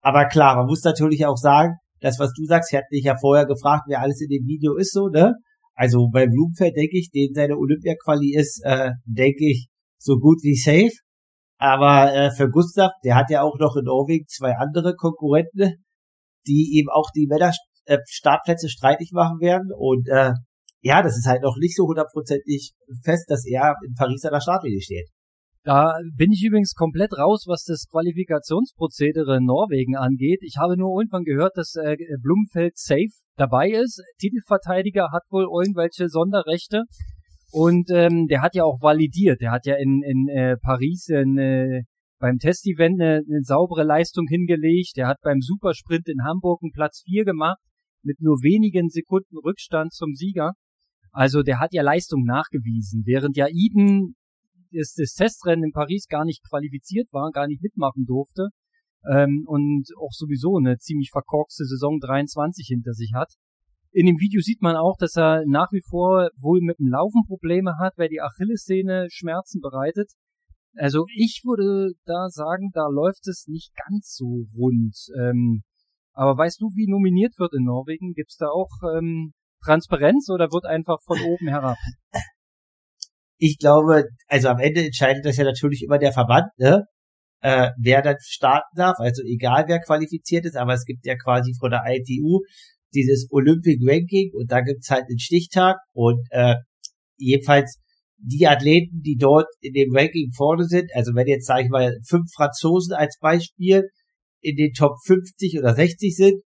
Aber 0.00 0.26
klar, 0.26 0.56
man 0.56 0.66
muss 0.66 0.82
natürlich 0.82 1.24
auch 1.26 1.36
sagen, 1.36 1.74
das, 2.00 2.18
was 2.18 2.32
du 2.32 2.44
sagst, 2.44 2.72
ich 2.72 2.76
hatte 2.76 2.88
dich 2.92 3.04
ja 3.04 3.16
vorher 3.18 3.46
gefragt, 3.46 3.84
wer 3.88 4.00
alles 4.00 4.20
in 4.20 4.28
dem 4.28 4.46
Video 4.46 4.76
ist, 4.76 4.92
so, 4.92 5.08
ne? 5.08 5.34
Also 5.74 6.08
bei 6.12 6.26
Blumenfeld 6.26 6.76
denke 6.76 6.98
ich, 6.98 7.10
den 7.10 7.34
seine 7.34 7.56
Olympia-Quali 7.56 8.34
ist, 8.34 8.62
äh, 8.64 8.92
denke 9.04 9.44
ich, 9.50 9.68
so 9.98 10.18
gut 10.18 10.38
wie 10.42 10.56
safe. 10.56 10.92
Aber 11.58 12.12
äh, 12.12 12.30
für 12.30 12.50
Gustav, 12.50 12.92
der 13.04 13.16
hat 13.16 13.30
ja 13.30 13.42
auch 13.42 13.58
noch 13.58 13.76
in 13.76 13.84
Norwegen 13.84 14.26
zwei 14.28 14.56
andere 14.56 14.94
Konkurrenten, 14.94 15.84
die 16.46 16.78
ihm 16.78 16.88
auch 16.90 17.10
die 17.14 17.26
Männer-Startplätze 17.26 18.66
äh, 18.66 18.70
streitig 18.70 19.10
machen 19.12 19.40
werden. 19.40 19.70
Und 19.74 20.08
äh, 20.08 20.32
ja, 20.80 21.02
das 21.02 21.16
ist 21.16 21.26
halt 21.26 21.42
noch 21.42 21.56
nicht 21.58 21.76
so 21.76 21.86
hundertprozentig 21.86 22.72
fest, 23.02 23.24
dass 23.28 23.44
er 23.46 23.74
in 23.86 23.94
Paris 23.94 24.24
an 24.24 24.32
der 24.32 24.40
Startlinie 24.40 24.80
steht. 24.80 25.08
Da 25.64 25.98
bin 26.14 26.30
ich 26.30 26.44
übrigens 26.44 26.74
komplett 26.74 27.12
raus, 27.18 27.46
was 27.48 27.64
das 27.64 27.88
Qualifikationsprozedere 27.90 29.38
in 29.38 29.46
Norwegen 29.46 29.96
angeht. 29.96 30.38
Ich 30.42 30.58
habe 30.58 30.76
nur 30.76 31.00
irgendwann 31.00 31.24
gehört, 31.24 31.56
dass 31.56 31.74
äh, 31.74 31.96
Blumfeld 32.22 32.78
safe 32.78 33.10
dabei 33.36 33.70
ist. 33.70 34.00
Titelverteidiger 34.20 35.08
hat 35.10 35.24
wohl 35.30 35.48
irgendwelche 35.50 36.08
Sonderrechte. 36.08 36.84
Und 37.56 37.88
ähm, 37.90 38.26
der 38.26 38.42
hat 38.42 38.54
ja 38.54 38.64
auch 38.64 38.82
validiert. 38.82 39.40
Der 39.40 39.50
hat 39.50 39.64
ja 39.64 39.76
in, 39.76 40.02
in 40.02 40.28
äh, 40.28 40.58
Paris 40.58 41.08
äh, 41.08 41.84
beim 42.18 42.36
Testevent 42.36 43.00
eine, 43.00 43.22
eine 43.26 43.40
saubere 43.44 43.82
Leistung 43.82 44.26
hingelegt. 44.28 44.92
Der 44.98 45.06
hat 45.06 45.16
beim 45.22 45.40
Supersprint 45.40 46.06
in 46.06 46.22
Hamburg 46.22 46.60
einen 46.62 46.72
Platz 46.72 47.00
4 47.06 47.24
gemacht 47.24 47.56
mit 48.02 48.20
nur 48.20 48.42
wenigen 48.42 48.90
Sekunden 48.90 49.38
Rückstand 49.38 49.94
zum 49.94 50.14
Sieger. 50.14 50.52
Also 51.12 51.42
der 51.42 51.58
hat 51.58 51.72
ja 51.72 51.80
Leistung 51.80 52.24
nachgewiesen, 52.24 53.04
während 53.06 53.38
ja 53.38 53.46
Eden 53.48 54.16
das, 54.70 54.92
das 54.92 55.14
Testrennen 55.14 55.64
in 55.64 55.72
Paris 55.72 56.08
gar 56.08 56.26
nicht 56.26 56.42
qualifiziert 56.46 57.08
war, 57.14 57.30
gar 57.30 57.46
nicht 57.46 57.62
mitmachen 57.62 58.04
durfte 58.04 58.48
ähm, 59.10 59.44
und 59.46 59.88
auch 59.98 60.12
sowieso 60.12 60.58
eine 60.58 60.76
ziemlich 60.76 61.08
verkorkste 61.10 61.64
Saison 61.64 62.00
23 62.00 62.66
hinter 62.68 62.92
sich 62.92 63.12
hat. 63.14 63.32
In 63.92 64.06
dem 64.06 64.18
Video 64.18 64.40
sieht 64.40 64.62
man 64.62 64.76
auch, 64.76 64.96
dass 64.98 65.16
er 65.16 65.44
nach 65.46 65.72
wie 65.72 65.82
vor 65.88 66.28
wohl 66.36 66.60
mit 66.60 66.78
dem 66.78 66.88
Laufen 66.88 67.22
Probleme 67.26 67.78
hat, 67.78 67.94
weil 67.96 68.08
die 68.08 68.20
Achillessehne 68.20 69.06
Schmerzen 69.10 69.60
bereitet. 69.60 70.12
Also 70.76 71.06
ich 71.14 71.42
würde 71.44 71.92
da 72.04 72.28
sagen, 72.28 72.70
da 72.74 72.86
läuft 72.88 73.26
es 73.28 73.46
nicht 73.48 73.72
ganz 73.88 74.14
so 74.14 74.44
rund. 74.56 74.94
Ähm, 75.18 75.62
aber 76.12 76.36
weißt 76.36 76.60
du, 76.60 76.66
wie 76.74 76.90
nominiert 76.90 77.38
wird 77.38 77.54
in 77.54 77.64
Norwegen? 77.64 78.12
Gibt's 78.12 78.36
da 78.36 78.46
auch 78.48 78.70
ähm, 78.96 79.32
Transparenz 79.64 80.28
oder 80.30 80.50
wird 80.52 80.64
einfach 80.64 80.98
von 81.04 81.18
oben 81.20 81.48
herab? 81.48 81.76
Ich 83.38 83.58
glaube, 83.58 84.04
also 84.28 84.48
am 84.48 84.58
Ende 84.58 84.84
entscheidet 84.84 85.24
das 85.24 85.36
ja 85.36 85.44
natürlich 85.44 85.82
immer 85.82 85.98
der 85.98 86.12
Verband, 86.12 86.46
ne? 86.56 86.84
Äh, 87.42 87.70
wer 87.78 88.00
dann 88.00 88.16
starten 88.20 88.74
darf, 88.76 88.96
also 88.98 89.22
egal 89.22 89.64
wer 89.68 89.78
qualifiziert 89.80 90.46
ist, 90.46 90.56
aber 90.56 90.72
es 90.72 90.86
gibt 90.86 91.04
ja 91.04 91.16
quasi 91.16 91.54
von 91.60 91.70
der 91.70 91.82
ITU 91.86 92.40
dieses 92.94 93.28
Olympic 93.30 93.80
Ranking 93.82 94.30
und 94.34 94.50
da 94.50 94.60
gibt's 94.60 94.90
halt 94.90 95.04
einen 95.08 95.18
Stichtag 95.18 95.76
und 95.92 96.26
äh, 96.30 96.56
jedenfalls 97.16 97.78
die 98.18 98.46
Athleten, 98.46 99.02
die 99.02 99.16
dort 99.16 99.46
in 99.60 99.72
dem 99.74 99.94
Ranking 99.94 100.32
vorne 100.34 100.64
sind, 100.64 100.90
also 100.94 101.14
wenn 101.14 101.26
jetzt, 101.26 101.46
sage 101.46 101.64
ich 101.64 101.68
mal, 101.68 101.98
fünf 102.06 102.30
Franzosen 102.34 102.94
als 102.94 103.18
Beispiel 103.20 103.82
in 104.40 104.56
den 104.56 104.72
Top 104.72 104.96
50 105.04 105.58
oder 105.58 105.74
60 105.74 106.16
sind, 106.16 106.42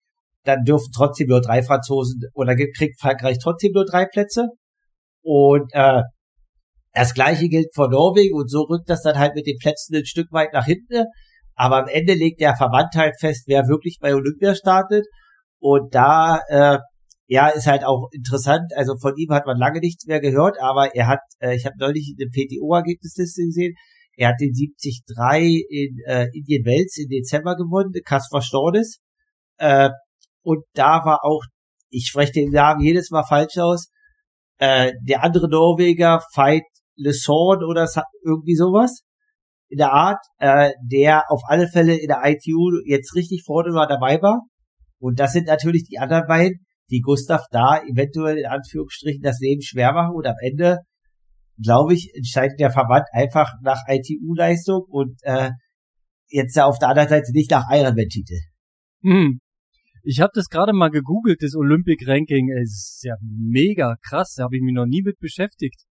dann 0.43 0.63
dürfen 0.63 0.91
trotzdem 0.95 1.27
nur 1.27 1.41
drei 1.41 1.61
Franzosen 1.61 2.21
oder 2.33 2.55
kriegt 2.55 2.99
Frankreich 2.99 3.37
trotzdem 3.41 3.73
nur 3.73 3.85
drei 3.85 4.05
Plätze. 4.05 4.47
Und 5.21 5.69
äh, 5.73 6.03
das 6.93 7.13
gleiche 7.13 7.49
gilt 7.49 7.75
für 7.75 7.89
Norwegen 7.89 8.33
und 8.33 8.49
so 8.49 8.61
rückt 8.61 8.89
das 8.89 9.01
dann 9.01 9.19
halt 9.19 9.35
mit 9.35 9.45
den 9.45 9.57
Plätzen 9.57 9.95
ein 9.95 10.05
Stück 10.05 10.31
weit 10.31 10.53
nach 10.53 10.65
hinten. 10.65 11.05
Aber 11.55 11.77
am 11.77 11.87
Ende 11.87 12.13
legt 12.13 12.39
der 12.39 12.55
Verband 12.55 12.95
halt 12.95 13.19
fest, 13.19 13.43
wer 13.47 13.67
wirklich 13.67 13.97
bei 13.99 14.15
Olympia 14.15 14.55
startet. 14.55 15.05
Und 15.59 15.93
da, 15.93 16.39
äh, 16.49 16.79
ja, 17.27 17.49
ist 17.49 17.67
halt 17.67 17.83
auch 17.83 18.09
interessant. 18.11 18.71
Also 18.75 18.97
von 18.97 19.13
ihm 19.17 19.31
hat 19.31 19.45
man 19.45 19.57
lange 19.57 19.79
nichts 19.79 20.05
mehr 20.05 20.19
gehört, 20.19 20.57
aber 20.61 20.95
er 20.95 21.07
hat, 21.07 21.19
äh, 21.39 21.55
ich 21.55 21.65
habe 21.65 21.75
neulich 21.79 22.15
eine 22.17 22.29
PTO-Ergebnisliste 22.29 23.43
gesehen, 23.43 23.75
er 24.17 24.29
hat 24.29 24.39
den 24.39 24.51
73 24.51 25.03
in 25.69 25.99
äh, 26.07 26.25
Indian 26.33 26.65
Wells 26.65 26.97
im 26.97 27.09
Dezember 27.09 27.55
gewonnen, 27.55 27.93
Kaspar 28.03 28.41
Stornes. 28.41 28.99
Äh, 29.57 29.91
und 30.41 30.63
da 30.73 31.05
war 31.05 31.23
auch, 31.23 31.43
ich 31.89 32.07
spreche 32.07 32.31
den 32.31 32.49
Namen 32.49 32.81
jedes 32.81 33.11
Mal 33.11 33.23
falsch 33.23 33.57
aus, 33.59 33.89
äh, 34.57 34.93
der 35.03 35.23
andere 35.23 35.47
Norweger, 35.47 36.23
Veit 36.33 36.63
Lesorn 36.95 37.63
oder 37.63 37.87
irgendwie 38.23 38.55
sowas 38.55 39.03
in 39.69 39.77
der 39.77 39.91
Art, 39.93 40.23
äh, 40.39 40.71
der 40.81 41.29
auf 41.29 41.41
alle 41.45 41.67
Fälle 41.67 41.95
in 41.95 42.07
der 42.07 42.21
ITU 42.23 42.81
jetzt 42.85 43.13
richtig 43.15 43.43
vorne 43.45 43.73
war 43.73 43.87
dabei 43.87 44.21
war. 44.21 44.41
Und 44.99 45.19
das 45.19 45.33
sind 45.33 45.47
natürlich 45.47 45.83
die 45.83 45.99
anderen 45.99 46.27
beiden, 46.27 46.65
die 46.89 47.01
Gustav 47.01 47.41
da 47.51 47.81
eventuell 47.83 48.37
in 48.37 48.45
Anführungsstrichen 48.45 49.21
das 49.21 49.39
Leben 49.39 49.61
schwer 49.61 49.93
machen 49.93 50.15
und 50.15 50.25
am 50.25 50.35
Ende, 50.41 50.77
glaube 51.61 51.93
ich, 51.93 52.11
entscheidet 52.15 52.59
der 52.59 52.71
Verband 52.71 53.05
einfach 53.11 53.51
nach 53.61 53.81
ITU-Leistung 53.87 54.83
und 54.87 55.17
äh, 55.23 55.51
jetzt 56.27 56.59
auf 56.59 56.79
der 56.79 56.89
anderen 56.89 57.09
Seite 57.09 57.31
nicht 57.33 57.51
nach 57.51 57.65
Ironman-Titel. 57.69 58.39
Hm. 59.03 59.39
Ich 60.03 60.21
habe 60.21 60.31
das 60.33 60.47
gerade 60.47 60.73
mal 60.73 60.89
gegoogelt, 60.89 61.41
das 61.41 61.55
Olympic 61.55 62.07
Ranking. 62.07 62.49
Es 62.61 62.95
ist 62.95 63.03
ja 63.03 63.15
mega 63.21 63.95
krass, 64.01 64.35
da 64.37 64.45
habe 64.45 64.55
ich 64.55 64.61
mich 64.61 64.73
noch 64.73 64.85
nie 64.85 65.01
mit 65.03 65.19
beschäftigt. 65.19 65.83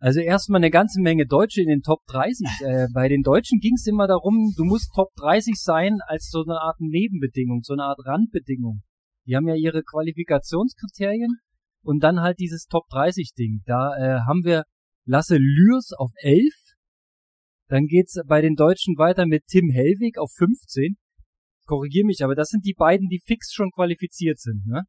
Also 0.00 0.20
erstmal 0.20 0.60
eine 0.60 0.70
ganze 0.70 1.00
Menge 1.00 1.26
Deutsche 1.26 1.60
in 1.60 1.68
den 1.68 1.82
Top 1.82 2.00
30. 2.06 2.46
Äh, 2.62 2.88
bei 2.92 3.08
den 3.08 3.22
Deutschen 3.22 3.58
ging 3.60 3.74
es 3.74 3.86
immer 3.86 4.06
darum, 4.06 4.52
du 4.56 4.64
musst 4.64 4.92
Top 4.94 5.10
30 5.16 5.54
sein 5.56 5.98
als 6.06 6.28
so 6.30 6.42
eine 6.42 6.60
Art 6.60 6.80
Nebenbedingung, 6.80 7.62
so 7.62 7.74
eine 7.74 7.84
Art 7.84 7.98
Randbedingung. 8.04 8.82
Die 9.26 9.36
haben 9.36 9.48
ja 9.48 9.54
ihre 9.54 9.82
Qualifikationskriterien 9.82 11.38
und 11.82 12.02
dann 12.02 12.20
halt 12.20 12.38
dieses 12.38 12.66
Top 12.66 12.88
30 12.90 13.32
Ding. 13.38 13.62
Da 13.66 13.96
äh, 13.96 14.20
haben 14.26 14.44
wir 14.44 14.64
Lasse 15.06 15.36
Lürs 15.38 15.92
auf 15.96 16.10
11. 16.16 16.52
Dann 17.68 17.86
geht's 17.86 18.20
bei 18.26 18.40
den 18.40 18.56
Deutschen 18.56 18.98
weiter 18.98 19.26
mit 19.26 19.46
Tim 19.46 19.70
Hellwig 19.70 20.18
auf 20.18 20.30
15 20.36 20.96
korrigier 21.70 22.04
mich, 22.04 22.22
aber 22.24 22.34
das 22.34 22.48
sind 22.48 22.66
die 22.66 22.74
beiden, 22.74 23.08
die 23.08 23.20
fix 23.24 23.52
schon 23.52 23.70
qualifiziert 23.70 24.40
sind, 24.40 24.66
ne? 24.66 24.82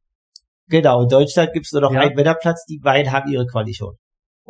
Genau, 0.68 1.02
in 1.02 1.08
Deutschland 1.08 1.52
gibt's 1.52 1.72
nur 1.72 1.82
noch 1.82 1.92
ja. 1.92 2.00
einen 2.00 2.14
Männerplatz, 2.14 2.64
die 2.66 2.78
beiden 2.78 3.12
haben 3.12 3.30
ihre 3.30 3.46
Quali 3.46 3.72
schon. 3.72 3.94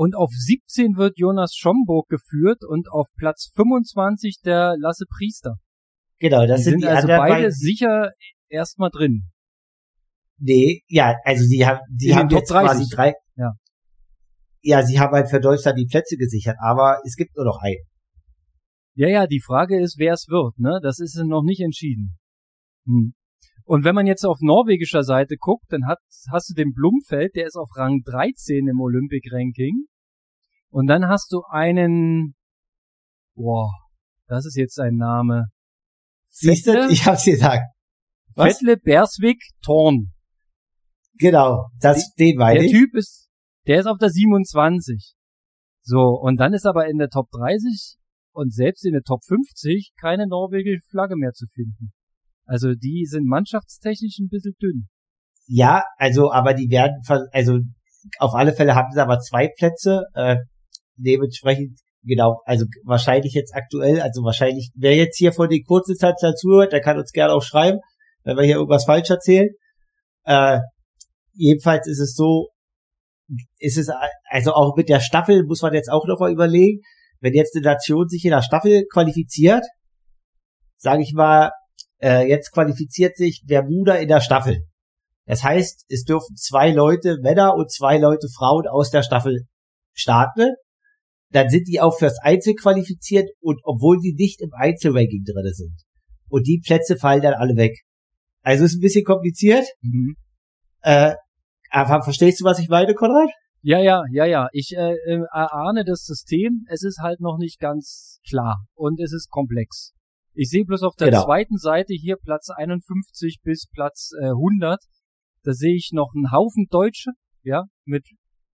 Und 0.03 0.17
auf 0.17 0.31
17 0.33 0.97
wird 0.97 1.17
Jonas 1.17 1.55
Schomburg 1.55 2.09
geführt 2.09 2.65
und 2.69 2.91
auf 2.91 3.07
Platz 3.17 3.53
25 3.55 4.41
der 4.45 4.75
Lasse 4.77 5.05
Priester. 5.09 5.59
Genau, 6.19 6.45
das 6.45 6.63
die 6.63 6.65
sind, 6.65 6.73
sind 6.73 6.83
die 6.83 6.89
also 6.89 7.07
beide 7.07 7.35
beiden. 7.35 7.51
sicher 7.53 8.11
erstmal 8.49 8.91
drin. 8.91 9.31
Nee, 10.41 10.83
ja, 10.89 11.15
also 11.23 11.45
sie 11.45 11.65
haben, 11.65 11.79
die 11.89 12.09
In 12.09 12.17
haben 12.17 12.29
jetzt 12.31 12.51
30. 12.51 12.69
quasi 12.69 12.87
drei. 12.93 13.15
Ja. 13.37 13.53
Ja, 14.63 14.83
sie 14.83 14.99
haben 14.99 15.13
halt 15.13 15.31
für 15.31 15.39
Deutschland 15.39 15.79
die 15.79 15.87
Plätze 15.87 16.17
gesichert, 16.17 16.57
aber 16.61 16.99
es 17.07 17.15
gibt 17.15 17.37
nur 17.37 17.45
noch 17.45 17.61
einen. 17.63 17.85
Ja, 18.97 19.07
ja, 19.07 19.29
die 19.29 19.41
Frage 19.41 19.81
ist, 19.81 20.01
wer 20.01 20.15
es 20.15 20.27
wird, 20.29 20.59
ne? 20.59 20.81
Das 20.83 20.99
ist 20.99 21.15
noch 21.25 21.45
nicht 21.45 21.61
entschieden. 21.61 22.19
Hm. 22.87 23.15
Und 23.65 23.85
wenn 23.85 23.95
man 23.95 24.09
jetzt 24.09 24.25
auf 24.25 24.39
norwegischer 24.41 25.05
Seite 25.05 25.37
guckt, 25.39 25.67
dann 25.69 25.87
hat, 25.87 26.01
hast 26.33 26.51
du 26.51 26.55
den 26.55 26.73
Blumfeld, 26.73 27.37
der 27.37 27.47
ist 27.47 27.55
auf 27.55 27.69
Rang 27.77 28.01
13 28.05 28.67
im 28.67 28.81
Olympic 28.81 29.29
Ranking. 29.31 29.87
Und 30.73 30.87
dann 30.87 31.07
hast 31.07 31.31
du 31.33 31.43
einen, 31.51 32.35
boah, 33.35 33.69
das 34.27 34.47
ist 34.47 34.57
jetzt 34.57 34.81
ein 34.81 34.97
Name. 34.97 35.49
Siehst 36.29 36.67
du, 36.67 36.89
ich 36.89 37.05
hab's 37.05 37.25
gesagt. 37.25 37.65
Was? 38.35 38.59
Bersvik 38.83 39.39
Thorn. 39.63 40.13
Genau, 41.19 41.67
das 41.79 42.09
steht 42.15 42.39
weiter. 42.39 42.63
Der 42.63 42.71
Typ 42.71 42.95
ist, 42.95 43.29
der 43.67 43.81
ist 43.81 43.87
auf 43.87 43.99
der 43.99 44.09
27. 44.09 45.15
So, 45.83 46.19
und 46.19 46.39
dann 46.39 46.55
ist 46.55 46.65
aber 46.65 46.89
in 46.89 46.97
der 46.97 47.11
Top 47.11 47.31
30 47.33 47.97
und 48.33 48.55
selbst 48.55 48.87
in 48.87 48.93
der 48.93 49.03
Top 49.03 49.23
50 49.27 49.93
keine 50.01 50.27
norwegische 50.27 50.81
Flagge 50.89 51.17
mehr 51.17 51.33
zu 51.33 51.45
finden. 51.53 51.93
Also 52.47 52.73
die 52.73 53.05
sind 53.05 53.27
mannschaftstechnisch 53.27 54.19
ein 54.21 54.29
bisschen 54.29 54.55
dünn. 54.61 54.89
Ja, 55.47 55.85
also 55.99 56.33
aber 56.33 56.55
die 56.55 56.71
werden, 56.71 57.03
also 57.33 57.59
auf 58.19 58.33
alle 58.35 58.55
Fälle 58.55 58.75
haben 58.75 58.91
sie 58.91 59.03
aber 59.03 59.19
zwei 59.19 59.51
Plätze. 59.59 60.05
Äh, 60.15 60.37
dementsprechend, 60.97 61.79
genau, 62.03 62.41
also 62.45 62.67
wahrscheinlich 62.85 63.35
jetzt 63.35 63.55
aktuell, 63.55 64.01
also 64.01 64.23
wahrscheinlich, 64.23 64.71
wer 64.75 64.97
jetzt 64.97 65.17
hier 65.19 65.33
vor 65.33 65.49
die 65.49 65.63
kurze 65.63 65.95
Zeit 65.95 66.15
dazu 66.21 66.51
hört, 66.51 66.73
der 66.73 66.81
kann 66.81 66.99
uns 66.99 67.13
gerne 67.13 67.33
auch 67.33 67.43
schreiben, 67.43 67.79
wenn 68.25 68.37
wir 68.37 68.45
hier 68.45 68.57
irgendwas 68.57 68.85
falsch 68.85 69.11
erzählen. 69.11 69.49
Äh, 70.25 70.61
jedenfalls 71.33 71.87
ist 71.87 72.01
es 72.01 72.15
so, 72.15 72.49
ist 73.59 73.79
es, 73.79 73.91
also 74.31 74.53
auch 74.53 74.77
mit 74.77 74.89
der 74.89 75.01
Staffel 75.01 75.45
muss 75.45 75.63
man 75.63 75.75
jetzt 75.75 75.91
auch 75.91 76.07
noch 76.07 76.21
mal 76.21 76.33
überlegen, 76.33 76.81
wenn 77.21 77.35
jetzt 77.35 77.57
eine 77.57 77.65
Nation 77.65 78.09
sich 78.09 78.25
in 78.25 78.33
der 78.33 78.43
Staffel 78.43 78.85
qualifiziert, 78.93 79.65
sage 80.77 81.03
ich 81.03 81.13
mal, 81.15 81.51
äh, 82.03 82.29
jetzt 82.29 82.51
qualifiziert 82.53 83.17
sich 83.17 83.45
Bermuda 83.47 83.95
in 83.95 84.09
der 84.09 84.21
Staffel. 84.21 84.65
Das 85.25 85.45
heißt, 85.45 85.85
es 85.89 86.03
dürfen 86.05 86.37
zwei 86.37 86.73
Leute, 86.73 87.19
Männer 87.23 87.55
und 87.55 87.71
zwei 87.71 87.99
Leute, 87.99 88.27
Frauen 88.29 88.67
aus 88.67 88.91
der 88.91 89.03
Staffel 89.03 89.47
starten. 89.93 90.55
Dann 91.33 91.49
sind 91.49 91.67
die 91.69 91.81
auch 91.81 91.99
fürs 91.99 92.19
Einzel 92.23 92.55
qualifiziert 92.55 93.29
und 93.41 93.61
obwohl 93.65 93.99
sie 94.01 94.15
nicht 94.15 94.41
im 94.41 94.51
Einzelranking 94.53 95.25
drin 95.25 95.53
sind. 95.53 95.83
Und 96.29 96.47
die 96.47 96.63
Plätze 96.65 96.97
fallen 96.97 97.23
dann 97.23 97.35
alle 97.35 97.57
weg. 97.57 97.81
Also 98.43 98.65
ist 98.65 98.77
ein 98.77 98.81
bisschen 98.81 99.05
kompliziert. 99.05 99.67
Mhm. 99.81 100.17
Äh, 100.83 101.15
aber 101.71 102.03
verstehst 102.03 102.41
du, 102.41 102.45
was 102.45 102.59
ich 102.59 102.69
meine, 102.69 102.95
Konrad? 102.95 103.31
Ja, 103.63 103.79
ja, 103.79 104.03
ja, 104.11 104.27
ja. 104.27 104.49
Ich 104.53 104.73
äh, 104.77 104.93
äh, 104.93 105.23
erahne 105.33 105.85
das 105.85 106.05
System. 106.05 106.67
Es 106.69 106.83
ist 106.83 106.99
halt 106.99 107.21
noch 107.21 107.39
nicht 107.39 107.61
ganz 107.61 108.21
klar 108.29 108.67
und 108.75 109.01
es 109.01 109.13
ist 109.13 109.31
komplex. 109.31 109.93
Ich 110.35 110.49
sehe 110.49 110.65
bloß 110.65 110.83
auf 110.83 110.97
der 110.97 111.11
genau. 111.11 111.25
zweiten 111.25 111.59
Seite 111.59 111.95
hier 111.95 112.17
Platz 112.17 112.49
51 112.51 113.41
bis 113.43 113.69
Platz 113.73 114.11
äh, 114.21 114.29
100. 114.31 114.81
Da 115.45 115.53
sehe 115.53 115.77
ich 115.77 115.91
noch 115.93 116.13
einen 116.15 116.33
Haufen 116.33 116.67
Deutsche, 116.71 117.11
ja, 117.43 117.65
mit 117.85 118.07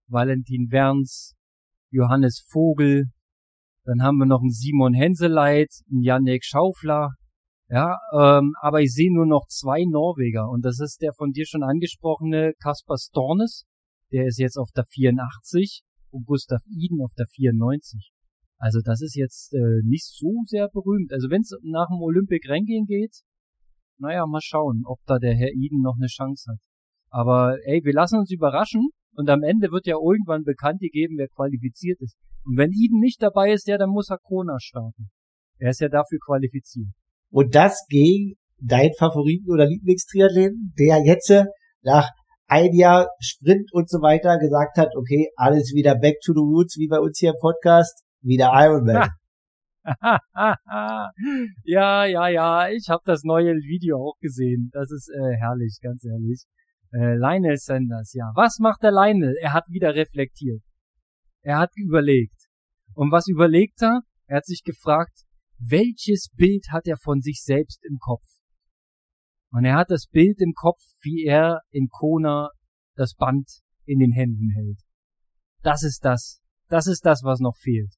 Valentin 0.07 0.69
Werns, 0.71 1.35
Johannes 1.93 2.45
Vogel, 2.49 3.07
dann 3.85 4.03
haben 4.03 4.17
wir 4.17 4.27
noch 4.27 4.41
einen 4.41 4.51
Simon 4.51 4.95
Henseleit, 4.95 5.71
einen 5.91 6.03
Janek 6.03 6.45
Schaufler, 6.45 7.11
ja, 7.69 7.97
ähm, 8.13 8.55
aber 8.61 8.81
ich 8.81 8.93
sehe 8.93 9.15
nur 9.15 9.27
noch 9.27 9.47
zwei 9.49 9.85
Norweger 9.89 10.49
und 10.49 10.65
das 10.65 10.81
ist 10.81 11.01
der 11.01 11.13
von 11.13 11.33
dir 11.33 11.47
schon 11.47 11.63
angesprochene 11.63 12.55
Kaspar 12.63 12.99
Stornes, 12.99 13.65
der 14.11 14.27
ist 14.27 14.39
jetzt 14.39 14.59
auf 14.59 14.71
der 14.77 14.85
84 14.85 15.83
und 16.11 16.27
Gustav 16.27 16.63
Iden 16.67 17.01
auf 17.03 17.13
der 17.17 17.27
94. 17.27 18.13
Also 18.59 18.81
das 18.85 19.01
ist 19.01 19.17
jetzt 19.17 19.55
äh, 19.55 19.81
nicht 19.85 20.07
so 20.07 20.43
sehr 20.47 20.69
berühmt. 20.69 21.13
Also 21.13 21.31
wenn 21.31 21.41
es 21.41 21.51
nach 21.63 21.89
dem 21.89 22.01
Olympic 22.01 22.49
Ranking 22.49 22.85
geht, 22.87 23.23
naja, 23.99 24.27
mal 24.27 24.41
schauen, 24.43 24.83
ob 24.85 25.01
da 25.07 25.19
der 25.19 25.35
Herr 25.35 25.51
Eden 25.51 25.81
noch 25.81 25.97
eine 25.97 26.07
Chance 26.07 26.53
hat. 26.53 26.61
Aber 27.11 27.57
ey, 27.65 27.81
wir 27.85 27.93
lassen 27.93 28.19
uns 28.19 28.31
überraschen 28.31 28.91
und 29.15 29.29
am 29.29 29.43
Ende 29.43 29.71
wird 29.71 29.87
ja 29.87 29.97
irgendwann 29.97 30.45
bekannt 30.45 30.81
gegeben, 30.81 31.17
wer 31.19 31.29
qualifiziert 31.29 32.01
ist. 32.01 32.17
Und 32.45 32.57
wenn 32.57 32.73
Eden 32.73 32.99
nicht 33.01 33.23
dabei 33.23 33.53
ist, 33.53 33.69
ja, 33.69 33.79
dann 33.79 33.91
muss 33.91 34.11
er 34.11 34.19
Kona 34.19 34.59
starten. 34.59 35.11
Er 35.59 35.71
ist 35.71 35.81
ja 35.81 35.89
dafür 35.89 36.19
qualifiziert. 36.25 36.89
Und 37.31 37.55
das 37.55 37.87
gegen 37.89 38.35
deinen 38.59 38.95
Favoriten 38.99 39.51
oder 39.51 39.67
Lieblingstriathleten, 39.67 40.75
der 40.79 41.05
jetzt 41.05 41.33
nach 41.83 42.11
ein 42.47 42.75
Jahr 42.75 43.09
Sprint 43.21 43.73
und 43.73 43.89
so 43.89 44.03
weiter 44.03 44.39
gesagt 44.39 44.77
hat, 44.77 44.95
okay, 44.97 45.31
alles 45.37 45.73
wieder 45.75 45.95
back 45.95 46.17
to 46.25 46.33
the 46.33 46.41
roots, 46.41 46.77
wie 46.79 46.89
bei 46.89 46.99
uns 46.99 47.19
hier 47.19 47.31
im 47.31 47.41
Podcast 47.41 48.05
wie 48.21 48.37
der 48.37 48.51
Iron 48.53 48.85
Man. 48.85 49.09
ja, 51.65 52.05
ja, 52.05 52.29
ja, 52.29 52.69
ich 52.69 52.89
habe 52.89 53.03
das 53.05 53.25
neue 53.25 53.55
Video 53.55 53.97
auch 53.99 54.17
gesehen. 54.21 54.71
Das 54.73 54.91
ist 54.93 55.09
äh, 55.09 55.37
herrlich, 55.37 55.79
ganz 55.83 56.05
ehrlich. 56.05 56.45
Äh, 56.93 57.17
Lionel 57.17 57.57
Sanders, 57.57 58.13
ja. 58.13 58.33
Was 58.35 58.59
macht 58.59 58.83
der 58.83 58.93
Lionel? 58.93 59.35
Er 59.41 59.53
hat 59.53 59.65
wieder 59.69 59.95
reflektiert. 59.95 60.63
Er 61.43 61.59
hat 61.59 61.71
überlegt. 61.77 62.49
Und 62.95 63.11
was 63.11 63.27
überlegt 63.29 63.81
er? 63.83 64.03
Er 64.27 64.39
hat 64.39 64.47
sich 64.47 64.63
gefragt, 64.63 65.25
welches 65.59 66.29
Bild 66.35 66.67
hat 66.71 66.87
er 66.87 66.97
von 66.97 67.21
sich 67.21 67.43
selbst 67.43 67.85
im 67.85 67.99
Kopf? 67.99 68.27
Und 69.53 69.65
er 69.65 69.77
hat 69.77 69.91
das 69.91 70.07
Bild 70.07 70.41
im 70.41 70.53
Kopf, 70.55 70.83
wie 71.03 71.25
er 71.25 71.61
in 71.71 71.89
Kona 71.89 72.51
das 72.97 73.15
Band 73.15 73.49
in 73.85 73.99
den 73.99 74.13
Händen 74.13 74.51
hält. 74.55 74.81
Das 75.63 75.83
ist 75.83 76.05
das. 76.05 76.41
Das 76.69 76.87
ist 76.87 77.05
das, 77.05 77.23
was 77.23 77.41
noch 77.41 77.57
fehlt. 77.57 77.95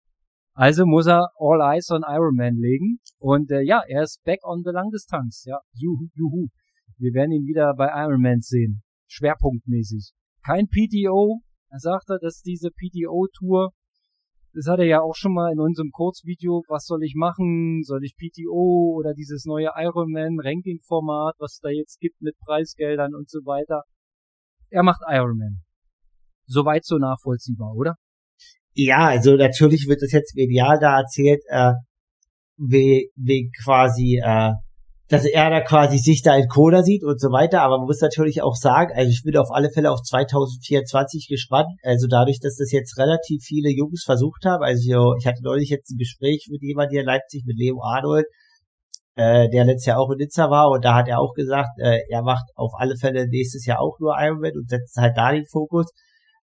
Also 0.56 0.86
muss 0.86 1.06
er 1.06 1.30
All 1.36 1.60
Eyes 1.60 1.90
on 1.90 2.02
Iron 2.06 2.34
Man 2.34 2.56
legen. 2.56 2.98
Und 3.18 3.50
äh, 3.50 3.62
ja, 3.62 3.82
er 3.88 4.02
ist 4.02 4.22
back 4.24 4.40
on 4.44 4.62
the 4.64 4.70
Langdistanz. 4.70 5.44
Ja, 5.46 5.60
juhu, 5.72 6.08
juhu. 6.14 6.48
Wir 6.98 7.12
werden 7.12 7.32
ihn 7.32 7.46
wieder 7.46 7.74
bei 7.76 7.88
Iron 8.04 8.20
Man 8.20 8.40
sehen. 8.40 8.82
Schwerpunktmäßig. 9.08 10.12
Kein 10.44 10.68
PTO. 10.68 11.40
Er 11.70 11.78
sagte, 11.78 12.18
dass 12.20 12.42
diese 12.42 12.70
PTO-Tour 12.70 13.70
Das 14.52 14.66
hat 14.68 14.78
er 14.78 14.86
ja 14.86 15.00
auch 15.00 15.16
schon 15.16 15.34
mal 15.34 15.52
in 15.52 15.58
unserem 15.58 15.90
Kurzvideo, 15.90 16.62
was 16.68 16.86
soll 16.86 17.02
ich 17.02 17.14
machen? 17.16 17.82
Soll 17.82 18.04
ich 18.04 18.14
PTO 18.14 18.94
oder 18.96 19.12
dieses 19.12 19.44
neue 19.44 19.70
Ironman 19.74 20.38
Ranking 20.40 20.78
Format, 20.86 21.34
was 21.38 21.58
da 21.60 21.70
jetzt 21.70 21.98
gibt 21.98 22.20
mit 22.20 22.36
Preisgeldern 22.38 23.14
und 23.14 23.28
so 23.28 23.40
weiter. 23.44 23.82
Er 24.70 24.84
macht 24.84 25.02
Ironman. 25.08 25.62
Soweit 26.46 26.84
so 26.84 26.98
nachvollziehbar, 26.98 27.74
oder? 27.74 27.96
Ja, 28.74 29.08
also 29.08 29.36
natürlich 29.36 29.86
wird 29.88 30.02
das 30.02 30.12
jetzt 30.12 30.36
medial 30.36 30.78
da 30.78 30.98
erzählt, 30.98 31.42
äh, 31.48 31.72
wie, 32.56 33.10
wie 33.16 33.50
quasi 33.62 34.20
äh, 34.22 34.52
dass 35.08 35.26
er 35.26 35.50
da 35.50 35.60
quasi 35.60 35.98
sich 35.98 36.22
da 36.22 36.34
in 36.36 36.48
Cola 36.48 36.82
sieht 36.82 37.04
und 37.04 37.20
so 37.20 37.28
weiter. 37.28 37.60
Aber 37.60 37.78
man 37.78 37.86
muss 37.86 38.00
natürlich 38.00 38.42
auch 38.42 38.54
sagen, 38.54 38.92
also 38.94 39.10
ich 39.10 39.22
bin 39.22 39.36
auf 39.36 39.50
alle 39.50 39.70
Fälle 39.70 39.90
auf 39.90 40.00
2024 40.02 41.28
gespannt. 41.28 41.68
Also 41.82 42.06
dadurch, 42.08 42.38
dass 42.40 42.56
das 42.56 42.72
jetzt 42.72 42.98
relativ 42.98 43.42
viele 43.42 43.70
Jungs 43.70 44.02
versucht 44.04 44.44
haben. 44.46 44.64
Also 44.64 45.14
ich 45.18 45.26
hatte 45.26 45.42
neulich 45.42 45.68
jetzt 45.68 45.90
ein 45.90 45.98
Gespräch 45.98 46.48
mit 46.50 46.62
jemandem 46.62 46.92
hier 46.92 47.00
in 47.00 47.06
Leipzig, 47.06 47.44
mit 47.44 47.58
Leo 47.58 47.82
Arnold, 47.82 48.24
äh, 49.16 49.48
der 49.50 49.66
letztes 49.66 49.86
Jahr 49.86 50.00
auch 50.00 50.10
in 50.10 50.18
Nizza 50.18 50.48
war. 50.50 50.70
Und 50.70 50.84
da 50.86 50.94
hat 50.94 51.08
er 51.08 51.20
auch 51.20 51.34
gesagt, 51.34 51.78
äh, 51.78 51.98
er 52.08 52.22
macht 52.22 52.46
auf 52.54 52.72
alle 52.78 52.96
Fälle 52.96 53.28
nächstes 53.28 53.66
Jahr 53.66 53.80
auch 53.80 53.98
nur 54.00 54.14
Ironman 54.18 54.56
und 54.56 54.70
setzt 54.70 54.96
halt 54.96 55.18
da 55.18 55.32
den 55.32 55.44
Fokus. 55.44 55.86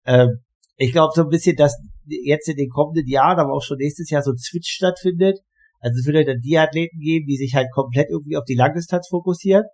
Ähm, 0.06 0.44
ich 0.76 0.92
glaube 0.92 1.12
so 1.14 1.22
ein 1.22 1.28
bisschen, 1.28 1.56
dass 1.56 1.76
jetzt 2.06 2.48
in 2.48 2.56
den 2.56 2.68
kommenden 2.68 3.08
Jahren, 3.08 3.40
aber 3.40 3.52
auch 3.52 3.62
schon 3.62 3.78
nächstes 3.78 4.10
Jahr 4.10 4.22
so 4.22 4.30
ein 4.30 4.38
Switch 4.38 4.70
stattfindet 4.70 5.40
also 5.84 5.98
es 5.98 6.06
wird 6.06 6.16
halt 6.16 6.28
dann 6.28 6.40
die 6.40 6.56
Athleten 6.56 6.98
geben, 6.98 7.26
die 7.26 7.36
sich 7.36 7.54
halt 7.54 7.68
komplett 7.70 8.08
irgendwie 8.08 8.38
auf 8.38 8.46
die 8.46 8.54
Langdistanz 8.54 9.06
fokussieren. 9.10 9.64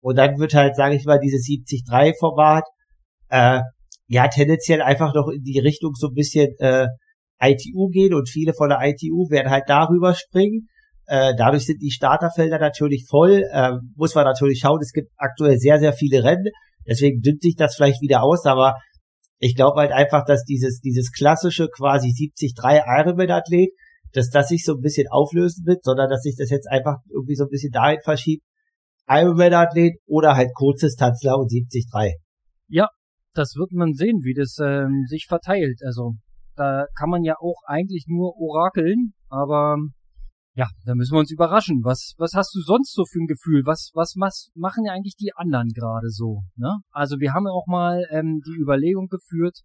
Und 0.00 0.16
dann 0.16 0.38
wird 0.38 0.54
halt, 0.54 0.74
sage 0.74 0.94
ich 0.94 1.04
mal, 1.04 1.18
dieses 1.18 1.46
70-3-Format 1.46 2.64
äh, 3.28 3.60
ja 4.06 4.28
tendenziell 4.28 4.80
einfach 4.80 5.12
noch 5.12 5.28
in 5.28 5.42
die 5.42 5.58
Richtung 5.58 5.92
so 5.94 6.08
ein 6.08 6.14
bisschen 6.14 6.48
äh, 6.60 6.86
ITU 7.42 7.88
gehen 7.90 8.14
und 8.14 8.30
viele 8.30 8.54
von 8.54 8.70
der 8.70 8.78
ITU 8.80 9.28
werden 9.28 9.50
halt 9.50 9.64
darüber 9.66 10.14
springen. 10.14 10.68
Äh, 11.04 11.34
dadurch 11.36 11.66
sind 11.66 11.82
die 11.82 11.90
Starterfelder 11.90 12.58
natürlich 12.58 13.04
voll. 13.06 13.44
Äh, 13.52 13.72
muss 13.96 14.14
man 14.14 14.24
natürlich 14.24 14.60
schauen, 14.60 14.80
es 14.80 14.92
gibt 14.92 15.10
aktuell 15.18 15.58
sehr, 15.58 15.78
sehr 15.78 15.92
viele 15.92 16.24
Rennen. 16.24 16.48
Deswegen 16.88 17.20
dünnt 17.20 17.42
sich 17.42 17.56
das 17.56 17.76
vielleicht 17.76 18.00
wieder 18.00 18.22
aus, 18.22 18.46
aber 18.46 18.76
ich 19.38 19.54
glaube 19.54 19.80
halt 19.80 19.92
einfach, 19.92 20.24
dass 20.24 20.42
dieses, 20.44 20.80
dieses 20.80 21.12
klassische 21.12 21.68
quasi 21.68 22.08
70-3 22.08 22.82
Ironman-Athlet, 23.00 23.72
dass 24.12 24.30
das 24.30 24.48
sich 24.48 24.64
so 24.64 24.74
ein 24.74 24.80
bisschen 24.80 25.06
auflösen 25.10 25.66
wird, 25.66 25.84
sondern 25.84 26.10
dass 26.10 26.22
sich 26.22 26.36
das 26.36 26.50
jetzt 26.50 26.68
einfach 26.68 26.98
irgendwie 27.08 27.36
so 27.36 27.44
ein 27.44 27.50
bisschen 27.50 27.72
dahin 27.72 28.00
verschiebt. 28.02 28.44
Ironman-Athlet 29.08 29.98
oder 30.06 30.36
halt 30.36 30.50
Kurzdistanzler 30.54 31.36
und 31.36 31.50
70-3. 31.50 32.12
Ja, 32.68 32.88
das 33.34 33.54
wird 33.56 33.72
man 33.72 33.92
sehen, 33.92 34.20
wie 34.22 34.34
das 34.34 34.58
ähm, 34.62 35.04
sich 35.08 35.26
verteilt. 35.28 35.80
Also 35.84 36.14
da 36.56 36.86
kann 36.96 37.10
man 37.10 37.24
ja 37.24 37.34
auch 37.40 37.62
eigentlich 37.66 38.04
nur 38.06 38.36
orakeln, 38.36 39.12
aber 39.28 39.76
ja, 40.54 40.66
da 40.84 40.94
müssen 40.94 41.14
wir 41.14 41.20
uns 41.20 41.30
überraschen. 41.30 41.80
Was, 41.84 42.14
was 42.18 42.32
hast 42.34 42.54
du 42.54 42.60
sonst 42.60 42.92
so 42.92 43.04
für 43.10 43.20
ein 43.20 43.26
Gefühl? 43.26 43.62
Was, 43.64 43.90
was, 43.94 44.14
was 44.18 44.50
machen 44.54 44.84
ja 44.84 44.92
eigentlich 44.92 45.16
die 45.16 45.32
anderen 45.34 45.68
gerade 45.68 46.10
so? 46.10 46.42
Ne? 46.56 46.80
Also 46.90 47.18
wir 47.18 47.32
haben 47.32 47.46
ja 47.46 47.52
auch 47.52 47.66
mal 47.66 48.04
ähm, 48.10 48.40
die 48.46 48.60
Überlegung 48.60 49.06
geführt, 49.08 49.60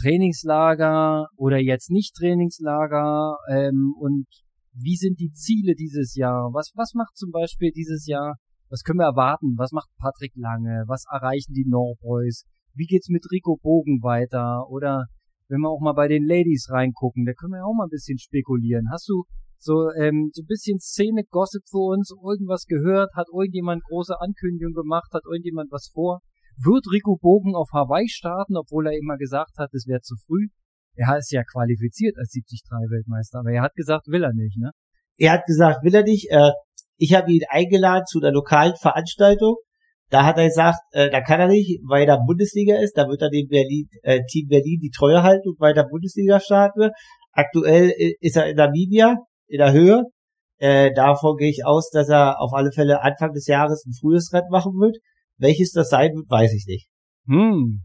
Trainingslager 0.00 1.26
oder 1.36 1.58
jetzt 1.58 1.90
nicht 1.90 2.14
Trainingslager 2.14 3.36
ähm, 3.50 3.94
und 3.98 4.26
wie 4.74 4.96
sind 4.96 5.18
die 5.20 5.32
Ziele 5.32 5.74
dieses 5.74 6.14
Jahr? 6.14 6.50
Was, 6.52 6.72
was 6.74 6.92
macht 6.94 7.16
zum 7.16 7.30
Beispiel 7.30 7.70
dieses 7.74 8.06
Jahr? 8.06 8.36
Was 8.68 8.82
können 8.82 8.98
wir 8.98 9.06
erwarten? 9.06 9.54
Was 9.56 9.72
macht 9.72 9.88
Patrick 9.98 10.32
Lange? 10.34 10.84
Was 10.86 11.04
erreichen 11.10 11.54
die 11.54 11.66
Norboys? 11.66 12.44
Wie 12.74 12.86
geht's 12.86 13.08
mit 13.08 13.24
Rico 13.30 13.56
Bogen 13.62 14.02
weiter? 14.02 14.68
Oder 14.68 15.06
wenn 15.48 15.60
wir 15.60 15.70
auch 15.70 15.80
mal 15.80 15.94
bei 15.94 16.08
den 16.08 16.26
Ladies 16.26 16.68
reingucken, 16.70 17.24
da 17.24 17.32
können 17.32 17.52
wir 17.52 17.64
auch 17.64 17.74
mal 17.74 17.86
ein 17.86 17.94
bisschen 17.94 18.18
spekulieren. 18.18 18.90
Hast 18.90 19.08
du 19.08 19.24
so 19.58 19.90
ähm, 19.92 20.30
so 20.32 20.42
ein 20.42 20.46
bisschen 20.46 20.78
Szene-Gossip 20.78 21.62
für 21.70 21.94
uns, 21.94 22.10
irgendwas 22.10 22.66
gehört? 22.66 23.14
Hat 23.14 23.28
irgendjemand 23.32 23.82
große 23.84 24.20
Ankündigung 24.20 24.74
gemacht? 24.74 25.08
Hat 25.14 25.22
irgendjemand 25.24 25.70
was 25.70 25.88
vor? 25.92 26.20
Wird 26.58 26.86
Rico 26.90 27.18
Bogen 27.20 27.54
auf 27.54 27.68
Hawaii 27.72 28.08
starten, 28.08 28.56
obwohl 28.56 28.86
er 28.86 28.98
immer 28.98 29.16
gesagt 29.16 29.58
hat, 29.58 29.70
es 29.74 29.86
wäre 29.86 30.00
zu 30.00 30.14
früh? 30.26 30.48
Er 30.94 31.18
ist 31.18 31.30
ja 31.30 31.42
qualifiziert 31.44 32.16
als 32.18 32.32
73-Weltmeister, 32.32 33.40
aber 33.40 33.50
er 33.50 33.62
hat 33.62 33.74
gesagt, 33.74 34.06
will 34.08 34.24
er 34.24 34.32
nicht, 34.32 34.56
ne? 34.56 34.70
Er 35.18 35.32
hat 35.32 35.44
gesagt, 35.46 35.84
will 35.84 35.94
er 35.94 36.02
nicht. 36.02 36.30
Äh, 36.30 36.52
ich 36.96 37.14
habe 37.14 37.30
ihn 37.30 37.42
eingeladen 37.48 38.06
zu 38.06 38.20
einer 38.20 38.32
lokalen 38.32 38.74
Veranstaltung. 38.76 39.56
Da 40.08 40.24
hat 40.24 40.38
er 40.38 40.46
gesagt, 40.46 40.78
äh, 40.92 41.10
da 41.10 41.20
kann 41.20 41.40
er 41.40 41.48
nicht, 41.48 41.80
weil 41.86 42.08
er 42.08 42.18
Bundesliga 42.24 42.76
ist. 42.76 42.96
Da 42.96 43.08
wird 43.08 43.20
er 43.20 43.30
dem 43.30 43.48
Berlin, 43.48 43.88
äh, 44.02 44.20
Team 44.30 44.48
Berlin 44.48 44.80
die 44.80 44.90
Treue 44.90 45.22
halten 45.22 45.48
und 45.48 45.60
weiter 45.60 45.84
Bundesliga 45.84 46.40
starten. 46.40 46.90
Aktuell 47.32 47.90
äh, 47.90 48.14
ist 48.20 48.36
er 48.36 48.48
in 48.48 48.56
Namibia, 48.56 49.16
in 49.48 49.58
der 49.58 49.72
Höhe. 49.72 50.04
Äh, 50.58 50.92
davon 50.94 51.36
gehe 51.36 51.50
ich 51.50 51.66
aus, 51.66 51.90
dass 51.90 52.08
er 52.08 52.40
auf 52.40 52.52
alle 52.54 52.72
Fälle 52.72 53.02
Anfang 53.02 53.32
des 53.32 53.46
Jahres 53.46 53.84
ein 53.84 53.92
frühes 53.92 54.32
Rennen 54.32 54.48
machen 54.50 54.72
wird. 54.78 54.96
Welches 55.38 55.72
das 55.72 55.90
sein 55.90 56.12
wird, 56.14 56.30
weiß 56.30 56.52
ich 56.52 56.66
nicht. 56.66 56.88
Hm. 57.26 57.84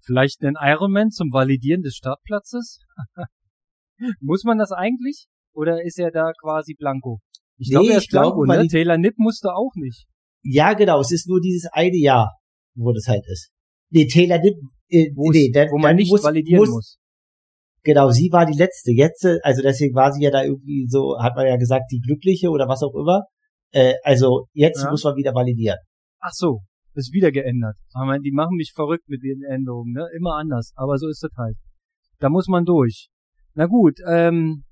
Vielleicht 0.00 0.42
ein 0.42 0.54
Ironman 0.60 1.10
zum 1.10 1.32
Validieren 1.32 1.82
des 1.82 1.96
Startplatzes? 1.96 2.78
Muss 4.20 4.44
man 4.44 4.58
das 4.58 4.72
eigentlich? 4.72 5.26
Oder 5.52 5.82
ist 5.84 5.98
er 5.98 6.10
da 6.10 6.32
quasi 6.40 6.74
blanco? 6.74 7.20
Ich 7.58 7.68
nee, 7.68 7.72
glaube, 7.72 7.90
er 7.90 7.98
ist 7.98 8.10
blanco, 8.10 8.40
glaube, 8.42 8.62
ne? 8.62 8.68
Taylor 8.68 8.98
Nipp 8.98 9.14
musste 9.18 9.48
auch 9.54 9.72
nicht. 9.74 10.06
Ja, 10.42 10.74
genau. 10.74 11.00
Es 11.00 11.10
ist 11.10 11.28
nur 11.28 11.40
dieses 11.40 11.68
eine 11.72 11.96
Jahr, 11.96 12.36
wo 12.74 12.92
das 12.92 13.08
halt 13.08 13.24
ist. 13.26 13.50
Nee, 13.90 14.06
Taylor 14.06 14.38
Nipp, 14.38 14.54
äh, 14.88 15.08
nee, 15.14 15.50
dann, 15.52 15.68
wo 15.70 15.78
man 15.78 15.96
nicht 15.96 16.10
muss, 16.10 16.22
validieren 16.22 16.60
muss, 16.60 16.70
muss. 16.70 16.98
Genau, 17.82 18.10
sie 18.10 18.30
war 18.32 18.46
die 18.46 18.56
letzte. 18.56 18.92
Jetzt, 18.92 19.24
äh, 19.24 19.38
also 19.42 19.62
deswegen 19.62 19.94
war 19.94 20.12
sie 20.12 20.22
ja 20.22 20.30
da 20.30 20.44
irgendwie 20.44 20.86
so, 20.88 21.16
hat 21.20 21.34
man 21.34 21.46
ja 21.46 21.56
gesagt, 21.56 21.84
die 21.90 22.00
Glückliche 22.00 22.50
oder 22.50 22.68
was 22.68 22.82
auch 22.82 22.94
immer. 22.94 23.22
Äh, 23.72 23.94
also 24.02 24.46
jetzt 24.52 24.82
ja. 24.82 24.90
muss 24.90 25.04
man 25.04 25.16
wieder 25.16 25.34
validieren. 25.34 25.78
Ach 26.20 26.32
so, 26.32 26.60
ist 26.96 27.12
wieder 27.12 27.32
geändert. 27.32 27.76
Aber 27.92 28.18
die 28.18 28.32
machen 28.32 28.56
mich 28.56 28.72
verrückt 28.74 29.08
mit 29.08 29.22
den 29.22 29.42
Änderungen, 29.42 29.92
ne? 29.92 30.08
Immer 30.16 30.36
anders. 30.36 30.72
Aber 30.76 30.96
so 30.98 31.08
ist 31.08 31.22
es 31.22 31.36
halt. 31.36 31.58
Da 32.18 32.30
muss 32.30 32.48
man 32.48 32.64
durch. 32.64 33.10
Na 33.54 33.66
gut, 33.66 34.00
ähm, 34.06 34.64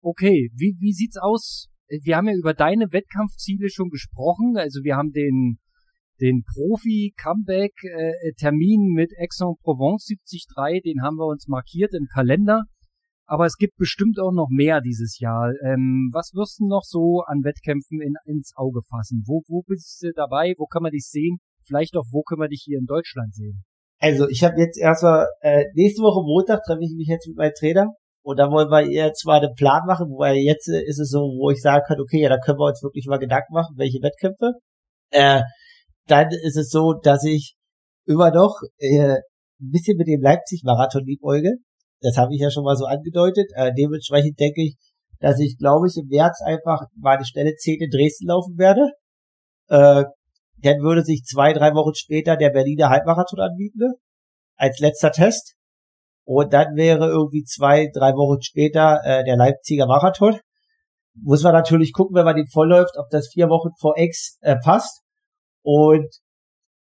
okay. 0.00 0.50
Wie, 0.54 0.76
wie 0.80 0.92
sieht's 0.92 1.16
aus? 1.16 1.70
Wir 1.88 2.16
haben 2.16 2.28
ja 2.28 2.34
über 2.34 2.54
deine 2.54 2.92
Wettkampfziele 2.92 3.68
schon 3.70 3.90
gesprochen. 3.90 4.56
Also 4.56 4.82
wir 4.82 4.96
haben 4.96 5.12
den, 5.12 5.58
den 6.20 6.42
Profi-Comeback-Termin 6.44 8.90
äh, 8.90 8.94
mit 8.94 9.12
Aix-en-Provence 9.18 10.14
73, 10.54 10.82
den 10.84 11.02
haben 11.02 11.16
wir 11.16 11.26
uns 11.26 11.48
markiert 11.48 11.92
im 11.94 12.06
Kalender. 12.12 12.64
Aber 13.26 13.46
es 13.46 13.56
gibt 13.56 13.76
bestimmt 13.76 14.20
auch 14.20 14.32
noch 14.32 14.50
mehr 14.50 14.82
dieses 14.82 15.18
Jahr. 15.18 15.50
Ähm, 15.64 16.10
was 16.12 16.34
wirst 16.34 16.60
du 16.60 16.68
noch 16.68 16.84
so 16.84 17.22
an 17.26 17.42
Wettkämpfen 17.42 18.02
in, 18.02 18.16
ins 18.26 18.52
Auge 18.54 18.82
fassen? 18.82 19.24
Wo, 19.26 19.42
wo 19.48 19.62
bist 19.62 20.02
du 20.02 20.12
dabei? 20.12 20.54
Wo 20.58 20.66
kann 20.66 20.82
man 20.82 20.92
dich 20.92 21.08
sehen? 21.08 21.38
Vielleicht 21.66 21.96
auch, 21.96 22.04
wo 22.10 22.22
können 22.22 22.40
wir 22.40 22.48
dich 22.48 22.62
hier 22.64 22.78
in 22.78 22.86
Deutschland 22.86 23.34
sehen? 23.34 23.64
Also 23.98 24.28
ich 24.28 24.44
habe 24.44 24.60
jetzt 24.60 24.78
erstmal, 24.78 25.26
äh, 25.40 25.64
nächste 25.74 26.02
Woche 26.02 26.24
Montag 26.24 26.62
treffe 26.64 26.82
ich 26.82 26.94
mich 26.96 27.08
jetzt 27.08 27.26
mit 27.26 27.36
meinem 27.36 27.54
Trainer 27.58 27.86
und 28.22 28.38
da 28.38 28.50
wollen 28.50 28.68
wir 28.68 28.90
jetzt 28.90 29.24
mal 29.26 29.40
einen 29.40 29.54
Plan 29.54 29.82
machen, 29.86 30.10
wobei 30.10 30.36
jetzt 30.36 30.68
äh, 30.68 30.82
ist 30.84 30.98
es 30.98 31.10
so, 31.10 31.20
wo 31.20 31.50
ich 31.50 31.60
sagen 31.60 31.84
kann, 31.86 32.00
okay, 32.00 32.20
ja, 32.20 32.28
da 32.28 32.38
können 32.38 32.58
wir 32.58 32.68
uns 32.68 32.82
wirklich 32.82 33.06
mal 33.06 33.18
Gedanken 33.18 33.54
machen, 33.54 33.76
welche 33.76 34.02
Wettkämpfe. 34.02 34.52
Äh, 35.10 35.42
dann 36.06 36.28
ist 36.30 36.56
es 36.56 36.70
so, 36.70 36.94
dass 36.94 37.24
ich 37.24 37.54
immer 38.06 38.30
noch 38.30 38.60
äh, 38.78 39.16
ein 39.60 39.70
bisschen 39.70 39.96
mit 39.96 40.08
dem 40.08 40.20
Leipzig-Marathon 40.20 41.04
liebäuge. 41.04 41.52
Das 42.00 42.16
habe 42.16 42.34
ich 42.34 42.40
ja 42.40 42.50
schon 42.50 42.64
mal 42.64 42.76
so 42.76 42.84
angedeutet. 42.84 43.50
Äh, 43.54 43.72
dementsprechend 43.72 44.38
denke 44.38 44.62
ich, 44.62 44.76
dass 45.20 45.38
ich, 45.40 45.56
glaube 45.58 45.86
ich, 45.88 45.96
im 45.96 46.08
März 46.08 46.40
einfach 46.44 46.82
meine 46.96 47.24
Stelle 47.24 47.54
10 47.54 47.80
in 47.80 47.90
Dresden 47.90 48.26
laufen 48.26 48.58
werde. 48.58 48.90
Äh, 49.68 50.04
dann 50.64 50.80
würde 50.80 51.04
sich 51.04 51.24
zwei, 51.24 51.52
drei 51.52 51.74
Wochen 51.74 51.94
später 51.94 52.36
der 52.36 52.50
Berliner 52.50 52.90
Halbmarathon 52.90 53.40
anbieten, 53.40 53.78
ne? 53.78 53.94
als 54.56 54.78
letzter 54.78 55.12
Test. 55.12 55.54
Und 56.26 56.52
dann 56.52 56.74
wäre 56.74 57.08
irgendwie 57.08 57.44
zwei, 57.44 57.90
drei 57.92 58.12
Wochen 58.12 58.40
später 58.42 59.00
äh, 59.04 59.24
der 59.24 59.36
Leipziger 59.36 59.86
Marathon. 59.86 60.38
Muss 61.14 61.42
man 61.42 61.52
natürlich 61.52 61.92
gucken, 61.92 62.16
wenn 62.16 62.24
man 62.24 62.36
den 62.36 62.48
vollläuft, 62.48 62.96
ob 62.98 63.10
das 63.10 63.28
vier 63.28 63.48
Wochen 63.48 63.70
vor 63.78 63.96
Ex 63.96 64.38
äh, 64.40 64.56
passt. 64.56 65.02
Und 65.62 66.08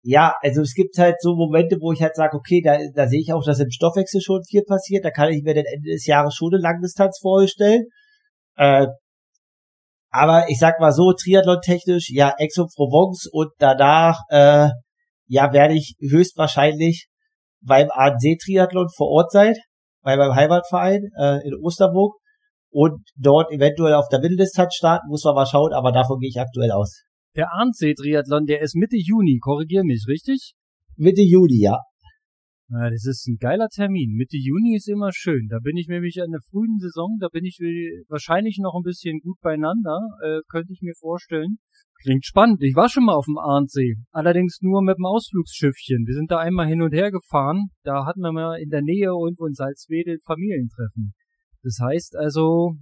ja, 0.03 0.35
also 0.41 0.63
es 0.63 0.75
gibt 0.75 0.97
halt 0.99 1.17
so 1.21 1.35
Momente, 1.35 1.77
wo 1.81 1.93
ich 1.93 2.03
halt 2.03 2.17
sage, 2.17 2.37
okay, 2.37 2.61
da, 2.63 2.79
da 2.95 3.09
sehe 3.09 3.21
ich 3.21 3.33
auch, 3.33 3.45
dass 3.45 3.61
im 3.61 3.71
Stoffwechsel 3.71 4.21
schon 4.21 4.43
viel 4.45 4.63
passiert. 4.63 5.05
Da 5.05 5.11
kann 5.11 5.31
ich 5.31 5.43
mir 5.43 5.55
dann 5.55 5.65
Ende 5.65 5.91
des 5.91 6.07
Jahres 6.07 6.35
schon 6.35 6.53
eine 6.53 6.63
Langdistanz 6.63 7.19
vorstellen. 7.21 7.85
Äh, 8.57 8.87
aber 10.13 10.45
ich 10.49 10.59
sag 10.59 10.79
mal 10.79 10.93
so, 10.93 11.13
Triathlon-technisch, 11.13 12.11
ja, 12.11 12.35
Aix-en-Provence 12.39 13.29
und 13.33 13.51
danach, 13.59 14.21
äh, 14.29 14.69
ja, 15.27 15.53
werde 15.53 15.75
ich 15.75 15.97
höchstwahrscheinlich 16.01 17.09
beim 17.63 17.89
ANC-Triathlon 17.91 18.89
vor 18.95 19.09
Ort 19.09 19.33
sein, 19.33 19.55
bei 20.03 20.17
meinem 20.17 20.35
Heimatverein 20.35 21.09
äh, 21.19 21.47
in 21.47 21.55
Osterburg 21.63 22.17
und 22.71 23.01
dort 23.17 23.51
eventuell 23.51 23.95
auf 23.95 24.09
der 24.11 24.21
Mitteldistanz 24.21 24.75
starten, 24.75 25.09
muss 25.09 25.25
man 25.25 25.35
mal 25.35 25.47
schauen, 25.47 25.73
aber 25.73 25.93
davon 25.93 26.19
gehe 26.19 26.29
ich 26.29 26.39
aktuell 26.39 26.73
aus. 26.73 27.03
Der 27.35 27.51
Arnsee-Triathlon, 27.51 28.45
der 28.45 28.61
ist 28.61 28.77
Mitte 28.77 28.97
Juni, 28.97 29.39
korrigier 29.39 29.83
mich, 29.85 30.05
richtig? 30.07 30.53
Mitte 30.97 31.23
Juni, 31.23 31.63
ja. 31.63 31.79
Ja, 32.73 32.89
das 32.89 33.05
ist 33.05 33.29
ein 33.29 33.37
geiler 33.37 33.69
Termin. 33.69 34.15
Mitte 34.15 34.39
Juni 34.39 34.77
ist 34.77 34.89
immer 34.89 35.11
schön. 35.13 35.47
Da 35.49 35.59
bin 35.59 35.77
ich 35.77 35.89
nämlich 35.89 36.17
in 36.17 36.31
der 36.31 36.41
frühen 36.41 36.79
Saison, 36.79 37.19
da 37.21 37.29
bin 37.29 37.45
ich 37.45 37.59
wahrscheinlich 38.09 38.59
noch 38.63 38.75
ein 38.75 38.83
bisschen 38.83 39.21
gut 39.21 39.39
beieinander, 39.43 40.01
äh, 40.25 40.41
könnte 40.49 40.73
ich 40.73 40.81
mir 40.81 40.95
vorstellen. 40.99 41.59
Klingt 42.01 42.25
spannend. 42.25 42.63
Ich 42.63 42.75
war 42.75 42.89
schon 42.89 43.05
mal 43.05 43.15
auf 43.15 43.27
dem 43.27 43.37
Arndsee. 43.37 43.97
Allerdings 44.11 44.61
nur 44.63 44.81
mit 44.83 44.97
dem 44.97 45.05
Ausflugsschiffchen. 45.05 46.07
Wir 46.07 46.15
sind 46.15 46.31
da 46.31 46.39
einmal 46.39 46.67
hin 46.67 46.81
und 46.81 46.95
her 46.95 47.11
gefahren. 47.11 47.69
Da 47.85 48.07
hatten 48.07 48.23
wir 48.23 48.33
mal 48.33 48.59
in 48.59 48.71
der 48.71 48.81
Nähe 48.81 49.09
irgendwo 49.09 49.45
in 49.45 49.53
Salzwedel 49.53 50.19
Familientreffen. 50.25 51.13
Das 51.63 51.77
heißt 51.79 52.17
also, 52.17 52.77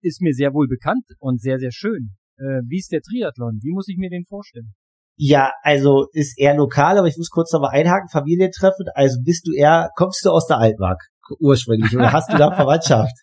ist 0.00 0.22
mir 0.22 0.32
sehr 0.32 0.54
wohl 0.54 0.68
bekannt 0.68 1.04
und 1.18 1.38
sehr, 1.38 1.58
sehr 1.58 1.70
schön. 1.70 2.16
Äh, 2.38 2.62
wie 2.66 2.78
ist 2.78 2.90
der 2.90 3.02
Triathlon? 3.02 3.60
Wie 3.62 3.72
muss 3.72 3.88
ich 3.88 3.98
mir 3.98 4.08
den 4.08 4.24
vorstellen? 4.24 4.72
Ja, 5.16 5.50
also 5.62 6.06
ist 6.12 6.38
eher 6.38 6.54
lokal, 6.56 6.98
aber 6.98 7.06
ich 7.06 7.16
muss 7.16 7.30
kurz 7.30 7.52
nochmal 7.52 7.74
einhaken, 7.74 8.08
Familientreffen. 8.08 8.86
Also 8.94 9.20
bist 9.22 9.46
du 9.46 9.52
eher, 9.52 9.90
kommst 9.94 10.24
du 10.24 10.30
aus 10.30 10.46
der 10.46 10.58
Altmark 10.58 11.00
ursprünglich 11.38 11.94
oder 11.94 12.12
hast 12.12 12.32
du 12.32 12.36
da 12.36 12.50
Verwandtschaft? 12.50 13.14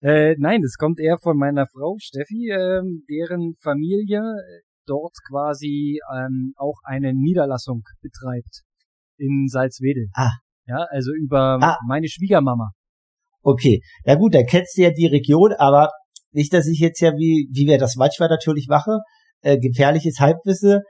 Äh, 0.00 0.36
nein, 0.38 0.60
das 0.62 0.74
kommt 0.74 1.00
eher 1.00 1.18
von 1.20 1.36
meiner 1.36 1.66
Frau 1.66 1.96
Steffi, 1.98 2.50
ähm, 2.52 3.04
deren 3.08 3.54
Familie 3.60 4.22
dort 4.86 5.14
quasi 5.28 5.98
ähm, 6.14 6.52
auch 6.56 6.78
eine 6.84 7.12
Niederlassung 7.14 7.82
betreibt 8.00 8.62
in 9.16 9.46
Salzwedel. 9.48 10.08
Ah. 10.14 10.30
Ja, 10.66 10.86
also 10.90 11.12
über 11.12 11.58
ah. 11.60 11.78
meine 11.86 12.08
Schwiegermama. 12.08 12.70
Okay, 13.42 13.80
na 14.04 14.14
gut, 14.14 14.34
dann 14.34 14.46
kennst 14.46 14.76
du 14.76 14.82
ja 14.82 14.90
die 14.90 15.06
Region, 15.06 15.52
aber 15.58 15.90
nicht, 16.32 16.52
dass 16.52 16.68
ich 16.68 16.78
jetzt 16.78 17.00
ja, 17.00 17.12
wie, 17.12 17.48
wie 17.52 17.66
wir 17.66 17.78
das 17.78 17.96
manchmal 17.96 18.28
natürlich 18.28 18.66
mache, 18.68 18.98
äh, 19.40 19.58
gefährliches 19.58 20.20
Halbwissen 20.20 20.82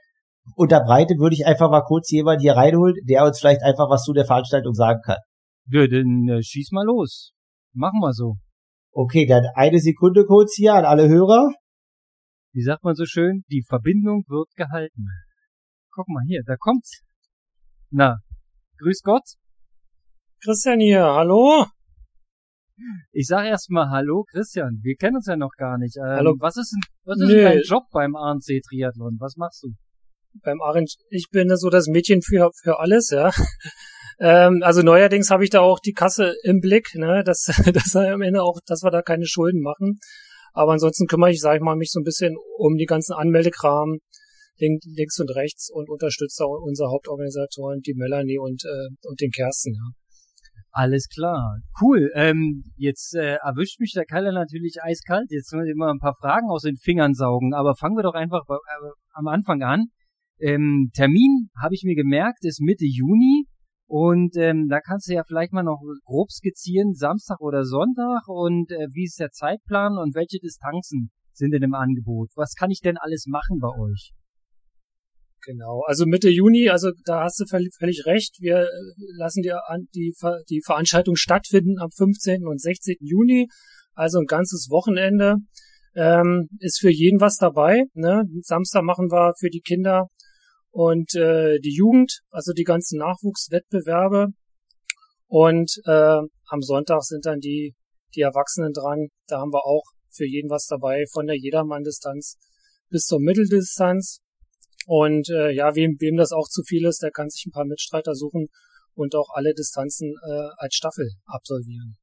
unterbreite, 0.55 1.15
würde 1.19 1.35
ich 1.35 1.47
einfach 1.47 1.71
mal 1.71 1.83
kurz 1.83 2.11
jemand 2.11 2.41
hier 2.41 2.55
reinholen, 2.55 2.95
der 3.09 3.25
uns 3.25 3.39
vielleicht 3.39 3.63
einfach 3.63 3.89
was 3.91 4.05
zu 4.05 4.13
der 4.13 4.25
Veranstaltung 4.25 4.75
sagen 4.75 5.01
kann. 5.05 5.19
Ja, 5.71 5.87
dann 5.87 6.29
äh, 6.29 6.43
schieß 6.43 6.71
mal 6.73 6.85
los. 6.85 7.33
Machen 7.75 8.01
wir 8.01 8.13
so. 8.13 8.37
Okay, 8.93 9.27
dann 9.27 9.45
eine 9.55 9.79
Sekunde 9.79 10.25
kurz 10.25 10.55
hier 10.55 10.75
an 10.75 10.85
alle 10.85 11.09
Hörer. 11.09 11.51
Wie 12.53 12.63
sagt 12.63 12.83
man 12.85 12.95
so 12.95 13.05
schön? 13.05 13.45
Die 13.51 13.63
Verbindung 13.63 14.25
wird 14.29 14.49
gehalten. 14.57 15.07
Guck 15.93 16.09
mal 16.09 16.23
hier, 16.27 16.43
da 16.47 16.57
kommt's. 16.57 17.03
Na, 17.91 18.19
grüß 18.79 19.03
Gott. 19.03 19.25
Christian 20.43 20.81
hier, 20.81 21.05
hallo? 21.05 21.67
Ich 23.13 23.27
sag 23.27 23.45
erstmal 23.47 23.91
Hallo, 23.91 24.25
Christian. 24.31 24.79
Wir 24.83 24.95
kennen 24.95 25.17
uns 25.17 25.27
ja 25.27 25.37
noch 25.37 25.53
gar 25.57 25.79
nicht. 25.79 25.97
Ähm, 25.97 26.05
hallo. 26.05 26.37
Was 26.39 26.57
ist, 26.57 26.73
denn, 26.73 26.83
was 27.05 27.21
ist 27.21 27.29
denn 27.29 27.45
dein 27.45 27.63
Job 27.63 27.85
beim 27.93 28.15
ANC 28.15 28.63
Triathlon? 28.69 29.17
Was 29.19 29.37
machst 29.37 29.65
du? 29.65 29.71
Beim 30.43 30.61
Arendt, 30.61 30.95
ich 31.11 31.29
bin 31.31 31.55
so 31.57 31.71
das 31.71 31.87
Mädchen 31.87 32.23
für, 32.23 32.51
für 32.63 32.79
alles, 32.79 33.11
ja. 33.11 33.31
ähm, 34.21 34.63
also 34.63 34.83
neuerdings 34.83 35.31
habe 35.31 35.45
ich 35.45 35.51
da 35.51 35.61
auch 35.61 35.81
die 35.81 35.93
Kasse 35.93 36.35
im 36.43 36.61
Blick, 36.61 36.95
ne, 36.95 37.23
dass, 37.25 37.47
dass 37.73 37.97
am 37.97 38.23
Ende 38.23 38.43
auch, 38.43 38.59
dass 38.67 38.83
wir 38.83 38.91
da 38.91 39.03
keine 39.03 39.27
Schulden 39.27 39.61
machen. 39.61 39.99
Aber 40.53 40.73
ansonsten 40.73 41.07
kümmere 41.07 41.31
ich, 41.31 41.41
sage 41.41 41.59
ich 41.59 41.63
mal, 41.63 41.77
mich 41.77 41.91
so 41.93 42.01
ein 42.01 42.05
bisschen 42.05 42.37
um 42.57 42.77
die 42.77 42.87
ganzen 42.87 43.13
Anmeldekram 43.13 43.99
links 44.61 45.21
und 45.21 45.31
rechts 45.37 45.71
und 45.71 45.89
unterstütze 45.89 46.45
auch 46.45 46.61
unsere 46.61 46.91
Hauptorganisatoren, 46.91 47.81
die 47.81 47.95
Melanie 47.95 48.39
und, 48.39 48.65
äh, 48.65 48.89
und 49.07 49.21
den 49.21 49.31
Kersten, 49.31 49.75
ja. 49.75 49.93
Alles 50.71 51.09
klar. 51.09 51.59
Cool. 51.81 52.11
Ähm, 52.15 52.63
jetzt 52.77 53.15
äh, 53.15 53.37
erwischt 53.43 53.81
mich 53.81 53.93
der 53.95 54.05
Kalle 54.05 54.33
natürlich 54.33 54.77
eiskalt. 54.81 55.27
Jetzt 55.31 55.53
müssen 55.53 55.65
wir 55.65 55.73
immer 55.73 55.91
ein 55.91 55.99
paar 55.99 56.15
Fragen 56.15 56.49
aus 56.51 56.63
den 56.63 56.77
Fingern 56.77 57.15
saugen. 57.15 57.55
Aber 57.55 57.75
fangen 57.75 57.97
wir 57.97 58.03
doch 58.03 58.15
einfach 58.15 58.45
bei, 58.47 58.55
äh, 58.55 58.91
am 59.13 59.27
Anfang 59.29 59.63
an. 59.63 59.87
Ähm, 60.41 60.91
Termin 60.95 61.51
habe 61.61 61.75
ich 61.75 61.83
mir 61.85 61.95
gemerkt, 61.95 62.45
ist 62.45 62.61
Mitte 62.61 62.85
Juni. 62.85 63.47
Und 63.89 64.37
ähm, 64.37 64.69
da 64.69 64.81
kannst 64.81 65.09
du 65.09 65.15
ja 65.15 65.23
vielleicht 65.27 65.55
mal 65.55 65.63
noch 65.63 65.81
grob 66.05 66.31
skizzieren, 66.31 66.93
Samstag 66.93 67.41
oder 67.41 67.65
Sonntag 67.65 68.29
und 68.29 68.71
äh, 68.71 68.87
wie 68.93 69.05
ist 69.05 69.19
der 69.19 69.31
Zeitplan 69.31 69.97
und 69.97 70.15
welche 70.15 70.39
Distanzen 70.39 71.11
sind 71.33 71.53
denn 71.53 71.63
im 71.63 71.73
Angebot? 71.73 72.29
Was 72.35 72.53
kann 72.53 72.71
ich 72.71 72.81
denn 72.81 72.99
alles 72.99 73.25
machen 73.27 73.59
bei 73.59 73.69
euch? 73.69 74.13
Genau, 75.41 75.83
also 75.87 76.05
Mitte 76.05 76.29
Juni, 76.29 76.69
also 76.69 76.91
da 77.07 77.23
hast 77.23 77.41
du 77.41 77.47
völlig, 77.47 78.05
recht. 78.05 78.37
Wir 78.41 78.65
äh, 78.65 78.69
lassen 79.17 79.41
die, 79.41 79.55
die, 79.95 80.13
die 80.51 80.61
Veranstaltung 80.63 81.17
stattfinden 81.17 81.79
am 81.79 81.91
15. 81.91 82.47
und 82.47 82.61
16. 82.61 82.97
Juni, 83.01 83.49
also 83.95 84.19
ein 84.19 84.27
ganzes 84.27 84.69
Wochenende. 84.69 85.37
Ähm, 85.97 86.49
ist 86.61 86.79
für 86.79 86.91
jeden 86.91 87.21
was 87.21 87.37
dabei. 87.37 87.85
Ne? 87.95 88.25
Samstag 88.43 88.83
machen 88.83 89.11
wir 89.11 89.33
für 89.39 89.49
die 89.49 89.63
Kinder 89.63 90.09
und 90.71 91.15
äh, 91.15 91.59
die 91.61 91.75
Jugend, 91.75 92.21
also 92.31 92.53
die 92.53 92.65
ganzen 92.65 92.99
Nachwuchswettbewerbe. 92.99 94.29
Und 95.27 95.71
äh, 95.85 96.21
am 96.49 96.63
Sonntag 96.63 97.03
sind 97.05 97.27
dann 97.27 97.41
die, 97.41 97.75
die 98.15 98.23
Erwachsenen 98.23 98.73
dran. 98.73 99.09
Da 99.27 99.41
haben 99.41 99.53
wir 99.53 99.65
auch 99.67 99.85
für 100.11 100.27
jeden 100.27 100.51
was 100.51 100.67
dabei, 100.67 101.05
von 101.13 101.27
der 101.27 101.37
Jedermann-Distanz 101.37 102.37
bis 102.91 103.05
zur 103.05 103.21
Mitteldistanz. 103.21 104.21
Und 104.87 105.29
äh, 105.29 105.51
ja, 105.51 105.75
wem, 105.75 105.97
wem 106.01 106.17
das 106.17 106.33
auch 106.33 106.49
zu 106.49 106.63
viel 106.63 106.87
ist, 106.87 107.03
der 107.03 107.11
kann 107.11 107.29
sich 107.29 107.45
ein 107.47 107.53
paar 107.53 107.67
Mitstreiter 107.67 108.15
suchen 108.15 108.47
und 108.95 109.15
auch 109.15 109.29
alle 109.35 109.53
Distanzen 109.55 110.15
äh, 110.27 110.49
als 110.57 110.75
Staffel 110.75 111.11
absolvieren. 111.27 111.97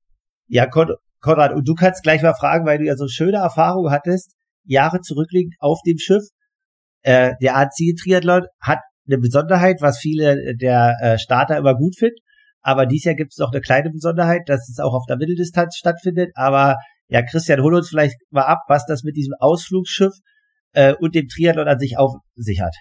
Ja, 0.47 0.67
Konrad, 0.67 1.53
und 1.53 1.67
du 1.67 1.73
kannst 1.73 2.03
gleich 2.03 2.21
mal 2.21 2.35
fragen, 2.35 2.65
weil 2.65 2.77
du 2.77 2.85
ja 2.85 2.95
so 2.95 3.07
schöne 3.07 3.37
Erfahrungen 3.37 3.91
hattest, 3.91 4.35
Jahre 4.63 5.01
zurückliegend 5.01 5.55
auf 5.59 5.79
dem 5.85 5.97
Schiff. 5.97 6.23
Äh, 7.05 7.33
der 7.39 7.55
AC-Triathlon 7.55 8.47
hat 8.59 8.79
eine 9.07 9.19
Besonderheit, 9.19 9.77
was 9.79 9.99
viele 9.99 10.55
der 10.59 10.95
äh, 11.01 11.19
Starter 11.19 11.57
immer 11.57 11.75
gut 11.75 11.95
finden. 11.95 12.17
Aber 12.61 12.87
dieses 12.87 13.05
Jahr 13.05 13.15
gibt 13.15 13.31
es 13.31 13.37
noch 13.37 13.51
eine 13.51 13.61
kleine 13.61 13.91
Besonderheit, 13.91 14.41
dass 14.47 14.67
es 14.67 14.79
auch 14.79 14.95
auf 14.95 15.05
der 15.07 15.17
Mitteldistanz 15.17 15.75
stattfindet. 15.75 16.31
Aber 16.33 16.77
ja, 17.07 17.21
Christian, 17.21 17.61
hol 17.61 17.75
uns 17.75 17.89
vielleicht 17.89 18.15
mal 18.31 18.45
ab, 18.45 18.61
was 18.67 18.87
das 18.87 19.03
mit 19.03 19.15
diesem 19.15 19.35
Ausflugsschiff 19.39 20.13
äh, 20.73 20.95
und 20.95 21.13
dem 21.13 21.27
Triathlon 21.27 21.67
an 21.67 21.77
sich 21.77 21.95
auf 21.95 22.15
sich 22.35 22.59
hat. 22.59 22.73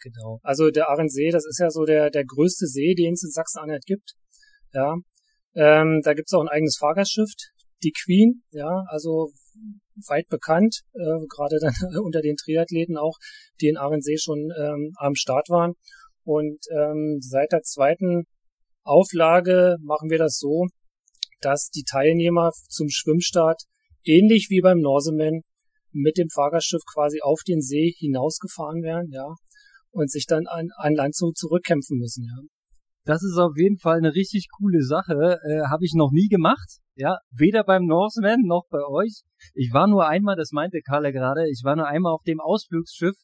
Genau. 0.00 0.38
Also 0.44 0.70
der 0.70 0.88
Arendsee, 0.88 1.30
das 1.32 1.44
ist 1.44 1.58
ja 1.58 1.70
so 1.70 1.84
der, 1.84 2.10
der 2.10 2.24
größte 2.24 2.66
See, 2.66 2.94
den 2.94 3.14
es 3.14 3.24
in 3.24 3.30
Sachsen-Anhalt 3.30 3.84
gibt. 3.84 4.12
Ja. 4.72 4.94
Ähm, 5.56 6.02
da 6.04 6.14
gibt 6.14 6.28
es 6.28 6.34
auch 6.34 6.42
ein 6.42 6.48
eigenes 6.48 6.76
Fahrgastschiff, 6.78 7.30
die 7.82 7.90
Queen, 7.90 8.44
ja, 8.52 8.84
also 8.86 9.32
weit 10.06 10.28
bekannt, 10.28 10.82
äh, 10.94 11.26
gerade 11.28 11.58
dann 11.60 11.74
unter 12.04 12.20
den 12.20 12.36
Triathleten 12.36 12.96
auch, 12.96 13.16
die 13.60 13.68
in 13.68 13.76
Arendsee 13.76 14.16
schon 14.18 14.50
ähm, 14.58 14.92
am 14.96 15.14
Start 15.14 15.48
waren. 15.48 15.74
Und 16.24 16.58
ähm, 16.70 17.18
seit 17.20 17.52
der 17.52 17.62
zweiten 17.62 18.24
Auflage 18.84 19.76
machen 19.82 20.10
wir 20.10 20.18
das 20.18 20.38
so, 20.38 20.66
dass 21.40 21.70
die 21.70 21.84
Teilnehmer 21.84 22.50
zum 22.68 22.88
Schwimmstart 22.88 23.62
ähnlich 24.04 24.48
wie 24.50 24.60
beim 24.60 24.78
Norseman 24.80 25.42
mit 25.92 26.18
dem 26.18 26.28
Fahrgastschiff 26.28 26.82
quasi 26.92 27.20
auf 27.22 27.40
den 27.46 27.60
See 27.60 27.94
hinausgefahren 27.98 28.82
werden, 28.82 29.10
ja, 29.12 29.34
und 29.90 30.10
sich 30.10 30.26
dann 30.26 30.46
an, 30.46 30.68
an 30.76 30.94
Land 30.94 31.14
zurückkämpfen 31.14 31.98
müssen, 31.98 32.24
ja. 32.24 32.57
Das 33.08 33.22
ist 33.22 33.38
auf 33.38 33.56
jeden 33.56 33.78
Fall 33.78 33.96
eine 33.96 34.14
richtig 34.14 34.48
coole 34.54 34.82
Sache. 34.82 35.38
Äh, 35.42 35.62
Habe 35.70 35.86
ich 35.86 35.94
noch 35.94 36.10
nie 36.12 36.28
gemacht. 36.28 36.68
Ja, 36.94 37.16
weder 37.30 37.64
beim 37.64 37.86
Norseman 37.86 38.42
noch 38.42 38.66
bei 38.68 38.84
euch. 38.86 39.22
Ich 39.54 39.72
war 39.72 39.86
nur 39.86 40.06
einmal, 40.06 40.36
das 40.36 40.52
meinte 40.52 40.82
Kalle 40.82 41.10
gerade, 41.10 41.48
ich 41.48 41.62
war 41.64 41.74
nur 41.74 41.86
einmal 41.86 42.12
auf 42.12 42.22
dem 42.24 42.38
Ausflugsschiff 42.38 43.16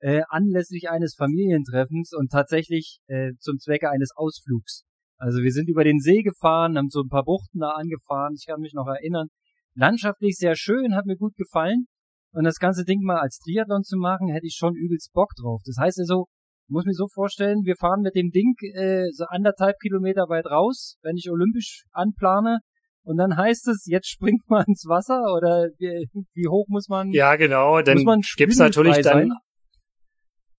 äh, 0.00 0.22
anlässlich 0.30 0.88
eines 0.88 1.16
Familientreffens 1.16 2.14
und 2.14 2.32
tatsächlich 2.32 3.00
äh, 3.08 3.32
zum 3.38 3.58
Zwecke 3.58 3.90
eines 3.90 4.08
Ausflugs. 4.16 4.84
Also 5.18 5.42
wir 5.42 5.52
sind 5.52 5.68
über 5.68 5.84
den 5.84 5.98
See 6.00 6.22
gefahren, 6.22 6.78
haben 6.78 6.88
so 6.88 7.02
ein 7.02 7.10
paar 7.10 7.24
Buchten 7.24 7.58
da 7.58 7.72
angefahren. 7.72 8.36
Ich 8.38 8.46
kann 8.46 8.60
mich 8.60 8.72
noch 8.72 8.86
erinnern. 8.86 9.28
Landschaftlich 9.74 10.36
sehr 10.38 10.56
schön, 10.56 10.94
hat 10.94 11.04
mir 11.04 11.16
gut 11.18 11.36
gefallen. 11.36 11.88
Und 12.32 12.44
das 12.44 12.56
ganze 12.56 12.84
Ding 12.84 13.02
mal 13.02 13.18
als 13.18 13.38
Triathlon 13.40 13.82
zu 13.82 13.98
machen, 13.98 14.28
hätte 14.28 14.46
ich 14.46 14.56
schon 14.56 14.74
übelst 14.74 15.12
Bock 15.12 15.32
drauf. 15.38 15.60
Das 15.66 15.76
heißt 15.78 15.98
also, 15.98 16.24
muss 16.68 16.84
mir 16.84 16.94
so 16.94 17.06
vorstellen, 17.12 17.64
wir 17.64 17.76
fahren 17.76 18.02
mit 18.02 18.14
dem 18.14 18.30
Ding 18.30 18.54
äh, 18.74 19.06
so 19.12 19.24
anderthalb 19.28 19.76
Kilometer 19.80 20.28
weit 20.28 20.46
raus, 20.46 20.96
wenn 21.02 21.16
ich 21.16 21.30
olympisch 21.30 21.84
anplane. 21.92 22.58
Und 23.04 23.18
dann 23.18 23.36
heißt 23.36 23.68
es, 23.68 23.86
jetzt 23.86 24.08
springt 24.08 24.42
man 24.48 24.64
ins 24.66 24.84
Wasser 24.88 25.20
oder 25.36 25.68
wie, 25.78 26.08
wie 26.34 26.48
hoch 26.48 26.66
muss 26.68 26.88
man? 26.88 27.10
Ja, 27.12 27.36
genau. 27.36 27.80
Dann 27.82 28.04
gibt's 28.36 28.58
natürlich 28.58 28.98
dann 29.02 29.32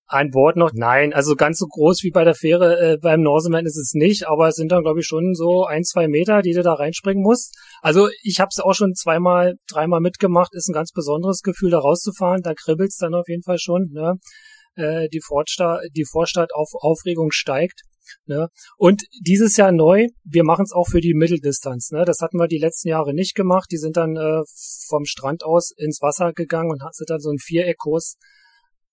ein 0.09 0.31
Bord 0.31 0.55
noch. 0.55 0.71
Nein, 0.73 1.13
also 1.13 1.35
ganz 1.35 1.59
so 1.59 1.65
groß 1.67 2.03
wie 2.03 2.11
bei 2.11 2.23
der 2.23 2.35
Fähre 2.35 2.79
äh, 2.79 2.97
beim 3.01 3.21
Norseman 3.21 3.65
ist 3.65 3.77
es 3.77 3.91
nicht, 3.93 4.27
aber 4.27 4.47
es 4.47 4.55
sind 4.55 4.71
dann 4.71 4.83
glaube 4.83 5.01
ich 5.01 5.05
schon 5.05 5.33
so 5.33 5.65
ein, 5.65 5.83
zwei 5.83 6.07
Meter, 6.07 6.41
die 6.41 6.53
du 6.53 6.63
da 6.63 6.73
reinspringen 6.73 7.21
musst. 7.21 7.57
Also 7.81 8.07
ich 8.23 8.39
habe 8.39 8.49
es 8.49 8.59
auch 8.59 8.73
schon 8.73 8.93
zweimal, 8.95 9.55
dreimal 9.69 9.99
mitgemacht. 9.99 10.53
Ist 10.53 10.69
ein 10.69 10.73
ganz 10.73 10.91
besonderes 10.91 11.41
Gefühl, 11.41 11.71
da 11.71 11.79
rauszufahren. 11.79 12.41
Da 12.41 12.53
kribbelt's 12.53 12.97
dann 12.97 13.13
auf 13.13 13.27
jeden 13.27 13.43
Fall 13.43 13.59
schon. 13.59 13.89
Ne? 13.91 14.13
Äh, 14.77 15.09
die, 15.09 15.21
Vorstadt, 15.21 15.81
die 15.95 16.05
Vorstadt 16.05 16.53
auf 16.53 16.69
Aufregung 16.73 17.31
steigt. 17.31 17.81
Ne? 18.25 18.47
Und 18.77 19.03
dieses 19.25 19.57
Jahr 19.57 19.71
neu, 19.71 20.07
wir 20.23 20.43
machen 20.43 20.63
es 20.63 20.71
auch 20.71 20.87
für 20.87 21.01
die 21.01 21.13
Mitteldistanz. 21.13 21.91
Ne? 21.91 22.05
Das 22.05 22.19
hatten 22.21 22.37
wir 22.37 22.47
die 22.47 22.59
letzten 22.59 22.87
Jahre 22.87 23.13
nicht 23.13 23.35
gemacht. 23.35 23.67
Die 23.71 23.77
sind 23.77 23.97
dann 23.97 24.15
äh, 24.15 24.41
vom 24.87 25.05
Strand 25.05 25.43
aus 25.43 25.71
ins 25.75 26.01
Wasser 26.01 26.31
gegangen 26.33 26.71
und 26.71 26.81
sind 26.95 27.09
dann 27.09 27.19
so 27.19 27.29
einen 27.29 27.39
Viereckkurs 27.39 28.15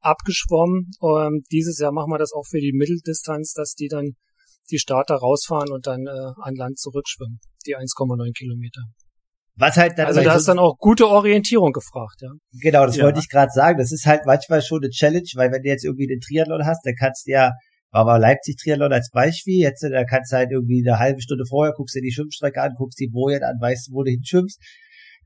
abgeschwommen. 0.01 0.91
Ähm, 1.03 1.45
dieses 1.53 1.79
Jahr 1.79 1.93
machen 1.93 2.11
wir 2.11 2.19
das 2.19 2.33
auch 2.33 2.47
für 2.49 2.61
die 2.61 2.73
Mitteldistanz, 2.73 3.53
dass 3.53 3.75
die 3.75 3.89
dann 3.89 4.17
die 4.71 4.79
Starter 4.79 5.17
rausfahren 5.17 5.71
und 5.73 5.87
dann 5.87 6.07
äh, 6.07 6.33
an 6.43 6.55
Land 6.57 6.79
zurückschwimmen, 6.79 7.39
die 7.67 7.77
1,9 7.77 8.33
Kilometer. 8.33 8.83
Was 9.57 9.77
halt 9.77 9.99
dann 9.99 10.07
also 10.07 10.21
da 10.21 10.35
ist 10.35 10.49
dann 10.49 10.59
auch 10.59 10.77
gute 10.79 11.09
Orientierung 11.09 11.73
gefragt, 11.73 12.23
ja. 12.23 12.31
Genau, 12.61 12.87
das 12.87 12.97
ja. 12.97 13.05
wollte 13.05 13.21
ich 13.21 13.29
gerade 13.29 13.53
sagen. 13.53 13.79
Das 13.79 13.93
ist 13.93 14.07
halt 14.07 14.27
manchmal 14.27 14.63
schon 14.63 14.83
eine 14.83 14.91
Challenge, 14.91 15.29
weil 15.37 15.53
wenn 15.53 15.63
du 15.63 15.69
jetzt 15.69 15.85
irgendwie 15.85 16.09
den 16.09 16.21
Triathlon 16.21 16.67
hast, 16.67 16.85
dann 16.85 16.95
kannst 16.99 17.27
du 17.27 17.33
ja, 17.33 17.53
war 17.93 18.05
mal 18.05 18.17
Leipzig 18.17 18.57
Triathlon 18.57 18.93
als 18.93 19.11
Beispiel, 19.11 19.61
jetzt 19.61 19.83
da 19.83 20.05
kannst 20.05 20.33
du 20.33 20.37
halt 20.37 20.51
irgendwie 20.51 20.83
eine 20.85 20.99
halbe 20.99 21.23
Stunde 21.23 21.45
vorher, 21.49 21.73
guckst 21.73 21.95
dir 21.95 22.03
die 22.03 22.13
Schwimmstrecke 22.13 22.61
an, 22.61 22.75
guckst 22.77 22.99
die 22.99 23.09
Bojen 23.09 23.45
an, 23.45 23.61
weißt 23.61 23.91
wo 23.93 24.03
du 24.03 24.11
hinschwimmst. 24.11 24.61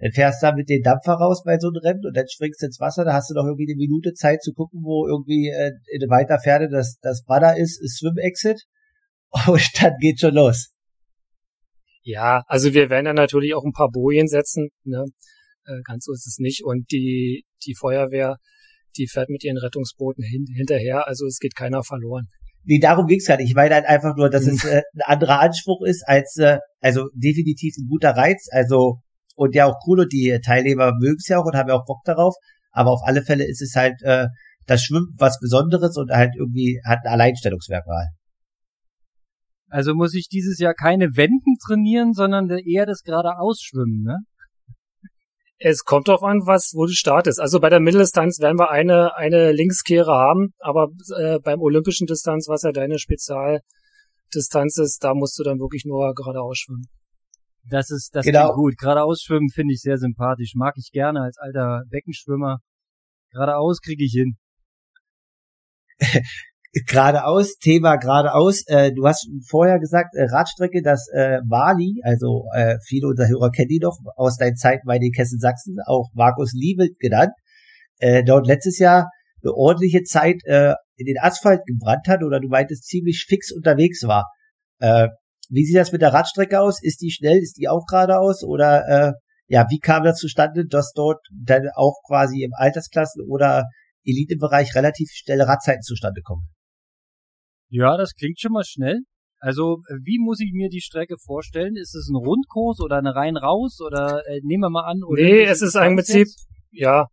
Dann 0.00 0.12
fährst 0.12 0.42
du 0.42 0.46
da 0.46 0.54
mit 0.54 0.68
den 0.68 0.82
Dampfer 0.82 1.14
raus 1.14 1.42
bei 1.44 1.58
so 1.58 1.68
einem 1.68 1.80
Rennen 1.82 2.04
und 2.04 2.16
dann 2.16 2.28
springst 2.28 2.62
du 2.62 2.66
ins 2.66 2.78
Wasser, 2.78 3.04
da 3.04 3.14
hast 3.14 3.30
du 3.30 3.34
noch 3.34 3.44
irgendwie 3.44 3.66
eine 3.72 3.76
Minute 3.76 4.12
Zeit 4.12 4.42
zu 4.42 4.52
gucken, 4.52 4.82
wo 4.84 5.08
irgendwie 5.08 5.48
äh, 5.48 5.72
in 5.90 6.08
weiter 6.08 6.38
Ferne 6.38 6.68
das, 6.68 6.98
das 7.00 7.24
Banner 7.24 7.56
ist, 7.56 7.82
ist 7.82 7.98
Swim-Exit. 7.98 8.62
Und 9.46 9.82
dann 9.82 9.94
geht 10.00 10.20
schon 10.20 10.34
los. 10.34 10.70
Ja, 12.02 12.42
also 12.46 12.72
wir 12.72 12.90
werden 12.90 13.06
dann 13.06 13.16
natürlich 13.16 13.54
auch 13.54 13.64
ein 13.64 13.72
paar 13.72 13.90
Bojen 13.90 14.28
setzen, 14.28 14.68
ne? 14.84 15.04
Äh, 15.66 15.82
ganz 15.84 16.04
so 16.04 16.12
ist 16.12 16.26
es 16.26 16.38
nicht. 16.38 16.64
Und 16.64 16.90
die, 16.90 17.44
die 17.66 17.74
Feuerwehr, 17.74 18.36
die 18.96 19.06
fährt 19.06 19.28
mit 19.28 19.44
ihren 19.44 19.58
Rettungsbooten 19.58 20.24
hin, 20.24 20.46
hinterher, 20.54 21.06
also 21.06 21.26
es 21.26 21.38
geht 21.38 21.54
keiner 21.54 21.82
verloren. 21.82 22.28
Nee, 22.64 22.78
darum 22.78 23.06
ging's 23.06 23.26
gar 23.26 23.36
nicht. 23.36 23.48
Ich 23.48 23.54
meine 23.54 23.74
halt 23.74 23.86
einfach 23.86 24.16
nur, 24.16 24.30
dass 24.30 24.46
es 24.46 24.64
äh, 24.64 24.82
ein 24.94 25.02
anderer 25.04 25.40
Anspruch 25.40 25.82
ist 25.84 26.02
als, 26.06 26.36
äh, 26.38 26.58
also 26.80 27.08
definitiv 27.14 27.74
ein 27.78 27.88
guter 27.88 28.10
Reiz, 28.10 28.48
also 28.50 29.00
und 29.36 29.54
ja 29.54 29.66
auch 29.66 29.76
cool 29.86 30.00
und 30.00 30.12
die 30.12 30.38
Teilnehmer 30.44 30.92
mögen 30.98 31.16
es 31.18 31.28
ja 31.28 31.38
auch 31.38 31.44
und 31.44 31.54
haben 31.54 31.68
ja 31.68 31.76
auch 31.76 31.86
Bock 31.86 32.02
darauf, 32.04 32.34
aber 32.72 32.90
auf 32.90 33.00
alle 33.04 33.22
Fälle 33.22 33.46
ist 33.46 33.62
es 33.62 33.74
halt 33.76 33.94
äh, 34.02 34.26
das 34.66 34.82
Schwimmen 34.82 35.14
was 35.16 35.38
Besonderes 35.40 35.96
und 35.96 36.10
halt 36.10 36.34
irgendwie 36.36 36.80
hat 36.84 36.98
ein 37.04 37.12
Alleinstellungsmerkmal. 37.12 38.08
Also 39.68 39.94
muss 39.94 40.14
ich 40.14 40.28
dieses 40.28 40.58
Jahr 40.58 40.74
keine 40.74 41.16
Wenden 41.16 41.56
trainieren, 41.64 42.12
sondern 42.14 42.48
eher 42.50 42.86
das 42.86 43.02
geradeaus 43.02 43.60
schwimmen, 43.60 44.02
ne? 44.02 44.18
Es 45.60 45.82
kommt 45.82 46.06
darauf 46.06 46.22
an, 46.22 46.42
was, 46.46 46.72
wo 46.74 46.86
du 46.86 46.92
startest. 46.92 47.40
Also 47.40 47.58
bei 47.58 47.68
der 47.68 47.80
Mitteldistanz 47.80 48.38
werden 48.38 48.58
wir 48.58 48.70
eine, 48.70 49.16
eine 49.16 49.50
Linkskehre 49.50 50.12
haben, 50.12 50.54
aber 50.60 50.86
äh, 51.16 51.40
beim 51.40 51.60
olympischen 51.60 52.06
Distanz, 52.06 52.46
was 52.48 52.62
ja 52.62 52.70
deine 52.70 53.00
Spezialdistanz 53.00 54.78
ist, 54.78 55.02
da 55.02 55.14
musst 55.14 55.36
du 55.36 55.42
dann 55.42 55.58
wirklich 55.58 55.84
nur 55.84 56.14
geradeaus 56.14 56.58
schwimmen. 56.58 56.86
Das 57.68 57.90
ist, 57.90 58.14
das 58.14 58.24
genau. 58.24 58.54
gut. 58.54 58.78
Geradeaus 58.78 59.20
schwimmen 59.20 59.48
finde 59.52 59.74
ich 59.74 59.80
sehr 59.80 59.98
sympathisch. 59.98 60.52
Mag 60.54 60.74
ich 60.76 60.90
gerne 60.92 61.22
als 61.22 61.36
alter 61.38 61.82
Beckenschwimmer. 61.90 62.60
Geradeaus 63.32 63.80
kriege 63.80 64.04
ich 64.04 64.12
hin. 64.12 64.36
geradeaus, 66.72 67.56
Thema 67.58 67.96
geradeaus. 67.96 68.64
Äh, 68.66 68.92
du 68.92 69.06
hast 69.06 69.28
vorher 69.48 69.78
gesagt, 69.78 70.14
äh, 70.14 70.24
Radstrecke, 70.24 70.82
das 70.82 71.08
äh, 71.12 71.40
Wali, 71.48 72.00
also 72.04 72.44
äh, 72.54 72.76
viele 72.86 73.08
unserer 73.08 73.28
Hörer 73.28 73.50
kennen 73.50 73.68
die 73.68 73.78
doch 73.78 73.98
aus 74.16 74.36
deinen 74.36 74.56
Zeiten 74.56 74.86
bei 74.86 74.98
den 74.98 75.12
Kessen 75.12 75.38
Sachsen, 75.38 75.76
auch 75.86 76.10
Markus 76.14 76.52
Liebe 76.52 76.88
genannt, 76.98 77.32
äh, 77.98 78.22
dort 78.22 78.46
letztes 78.46 78.78
Jahr 78.78 79.10
eine 79.42 79.54
ordentliche 79.54 80.02
Zeit 80.02 80.36
äh, 80.44 80.74
in 80.96 81.06
den 81.06 81.18
Asphalt 81.20 81.60
gebrannt 81.66 82.08
hat 82.08 82.22
oder 82.22 82.40
du 82.40 82.48
meintest 82.48 82.84
ziemlich 82.84 83.24
fix 83.28 83.52
unterwegs 83.52 84.02
war. 84.02 84.26
Äh, 84.80 85.08
wie 85.50 85.64
sieht 85.64 85.76
das 85.76 85.92
mit 85.92 86.02
der 86.02 86.12
Radstrecke 86.12 86.60
aus? 86.60 86.82
Ist 86.82 87.00
die 87.00 87.10
schnell? 87.10 87.38
Ist 87.38 87.56
die 87.56 87.68
auch 87.68 87.86
geradeaus? 87.86 88.44
Oder 88.44 88.88
äh, 88.88 89.12
ja, 89.46 89.66
wie 89.70 89.78
kam 89.78 90.04
das 90.04 90.18
zustande, 90.18 90.66
dass 90.66 90.92
dort 90.94 91.20
dann 91.32 91.68
auch 91.74 92.02
quasi 92.06 92.42
im 92.42 92.52
Altersklassen 92.52 93.24
oder 93.26 93.64
Elitebereich 94.04 94.74
relativ 94.74 95.08
schnelle 95.12 95.46
Radzeiten 95.46 95.82
zustande 95.82 96.20
kommen? 96.20 96.48
Ja, 97.68 97.96
das 97.96 98.14
klingt 98.14 98.40
schon 98.40 98.52
mal 98.52 98.64
schnell. 98.64 99.00
Also, 99.40 99.78
wie 100.04 100.18
muss 100.18 100.40
ich 100.40 100.52
mir 100.52 100.68
die 100.68 100.80
Strecke 100.80 101.16
vorstellen? 101.24 101.76
Ist 101.76 101.94
es 101.94 102.08
ein 102.08 102.16
Rundkurs 102.16 102.80
oder 102.80 102.96
eine 102.96 103.14
rein 103.14 103.36
raus 103.36 103.78
oder 103.80 104.22
äh, 104.26 104.40
nehmen 104.42 104.62
wir 104.62 104.70
mal 104.70 104.84
an? 104.84 105.02
Oder 105.04 105.22
nee, 105.22 105.44
es 105.44 105.62
ist 105.62 105.76
ein 105.76 105.94
Prinzip, 105.94 106.26
ja, 106.72 107.06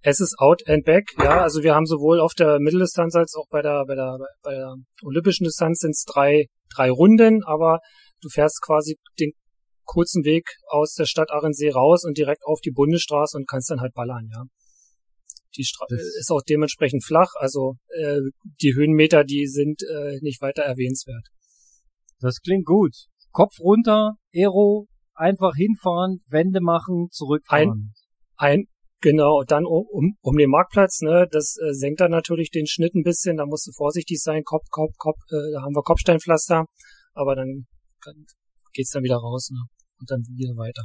es 0.00 0.18
ist 0.18 0.34
out 0.38 0.62
and 0.68 0.84
back, 0.84 1.04
ja. 1.18 1.42
Also 1.42 1.62
wir 1.62 1.74
haben 1.74 1.86
sowohl 1.86 2.20
auf 2.20 2.34
der 2.34 2.58
Mitteldistanz 2.58 3.14
als 3.14 3.34
auch 3.36 3.46
bei 3.48 3.62
der 3.62 3.84
bei 3.86 3.94
der 3.94 4.18
bei 4.42 4.54
der 4.54 4.74
olympischen 5.04 5.44
Distanz 5.44 5.78
sind 5.78 5.92
es 5.92 6.04
drei 6.04 6.46
drei 6.74 6.90
Runden, 6.90 7.44
aber 7.44 7.78
du 8.20 8.28
fährst 8.28 8.60
quasi 8.62 8.96
den 9.20 9.32
kurzen 9.84 10.24
Weg 10.24 10.44
aus 10.68 10.94
der 10.94 11.06
Stadt 11.06 11.30
Arensee 11.30 11.70
raus 11.70 12.04
und 12.04 12.18
direkt 12.18 12.42
auf 12.44 12.60
die 12.60 12.72
Bundesstraße 12.72 13.36
und 13.36 13.48
kannst 13.48 13.70
dann 13.70 13.80
halt 13.80 13.94
ballern, 13.94 14.28
ja. 14.32 14.42
Die 15.56 15.64
Straße 15.64 15.94
ist 15.94 16.30
auch 16.30 16.42
dementsprechend 16.42 17.04
flach, 17.04 17.32
also 17.36 17.76
äh, 17.88 18.20
die 18.62 18.74
Höhenmeter, 18.74 19.24
die 19.24 19.46
sind 19.46 19.82
äh, 19.82 20.18
nicht 20.20 20.40
weiter 20.40 20.62
erwähnenswert. 20.62 21.26
Das 22.20 22.40
klingt 22.40 22.64
gut. 22.64 22.94
Kopf 23.32 23.58
runter, 23.60 24.14
Aero, 24.34 24.88
einfach 25.14 25.54
hinfahren, 25.56 26.20
Wände 26.28 26.60
machen, 26.60 27.08
zurückfahren. 27.10 27.92
Ein, 28.36 28.50
ein 28.60 28.64
genau, 29.00 29.42
dann 29.42 29.64
um, 29.66 30.16
um 30.20 30.36
den 30.36 30.50
Marktplatz, 30.50 31.00
ne, 31.02 31.26
das 31.30 31.56
äh, 31.58 31.72
senkt 31.72 32.00
dann 32.00 32.10
natürlich 32.10 32.50
den 32.50 32.66
Schnitt 32.66 32.94
ein 32.94 33.02
bisschen, 33.02 33.36
da 33.36 33.46
musst 33.46 33.66
du 33.66 33.72
vorsichtig 33.72 34.20
sein, 34.22 34.42
Kopf, 34.44 34.68
Kopf, 34.70 34.94
Kopf, 34.96 35.18
äh, 35.28 35.52
da 35.52 35.62
haben 35.62 35.74
wir 35.74 35.82
Kopfsteinpflaster, 35.82 36.64
aber 37.12 37.36
dann, 37.36 37.66
dann 38.04 38.24
geht's 38.72 38.90
dann 38.90 39.02
wieder 39.02 39.16
raus, 39.16 39.50
ne, 39.52 39.60
und 39.98 40.10
dann 40.10 40.22
wieder 40.34 40.56
weiter. 40.56 40.84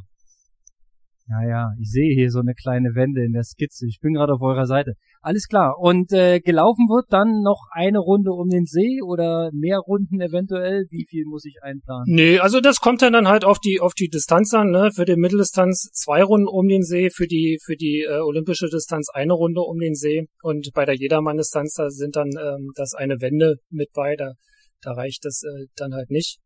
Ja, 1.29 1.45
ja, 1.45 1.71
ich 1.77 1.91
sehe 1.91 2.13
hier 2.15 2.31
so 2.31 2.39
eine 2.39 2.53
kleine 2.53 2.95
Wende 2.95 3.21
in 3.25 3.33
der 3.33 3.43
Skizze. 3.43 3.85
Ich 3.85 3.99
bin 3.99 4.13
gerade 4.13 4.33
auf 4.33 4.41
eurer 4.41 4.65
Seite. 4.65 4.93
Alles 5.21 5.47
klar. 5.47 5.77
Und 5.77 6.13
äh, 6.13 6.39
gelaufen 6.39 6.87
wird 6.87 7.07
dann 7.11 7.41
noch 7.41 7.67
eine 7.71 7.99
Runde 7.99 8.31
um 8.31 8.47
den 8.47 8.65
See 8.65 9.01
oder 9.05 9.49
mehr 9.51 9.79
Runden 9.79 10.21
eventuell? 10.21 10.85
Wie 10.89 11.05
viel 11.09 11.25
muss 11.25 11.43
ich 11.43 11.57
einplanen? 11.61 12.05
Nee, 12.07 12.39
also 12.39 12.61
das 12.61 12.79
kommt 12.79 13.01
dann 13.01 13.27
halt 13.27 13.43
auf 13.43 13.59
die 13.59 13.81
auf 13.81 13.93
die 13.93 14.07
Distanz 14.07 14.53
an. 14.53 14.71
Ne? 14.71 14.91
Für 14.95 15.03
die 15.03 15.17
Mitteldistanz 15.17 15.89
zwei 15.91 16.23
Runden 16.23 16.47
um 16.47 16.67
den 16.67 16.83
See, 16.83 17.09
für 17.09 17.27
die 17.27 17.59
für 17.61 17.75
die 17.75 18.05
äh, 18.07 18.19
olympische 18.19 18.69
Distanz 18.69 19.09
eine 19.13 19.33
Runde 19.33 19.61
um 19.61 19.79
den 19.79 19.95
See 19.95 20.27
und 20.43 20.71
bei 20.73 20.85
der 20.85 20.95
Jedermann-Distanz 20.95 21.73
da 21.73 21.89
sind 21.89 22.15
dann 22.15 22.29
ähm, 22.29 22.71
das 22.75 22.93
eine 22.93 23.19
Wende 23.19 23.57
mit 23.69 23.91
bei. 23.93 24.15
Da, 24.15 24.31
da 24.81 24.93
reicht 24.93 25.25
das 25.25 25.43
äh, 25.43 25.65
dann 25.75 25.93
halt 25.93 26.09
nicht. 26.09 26.39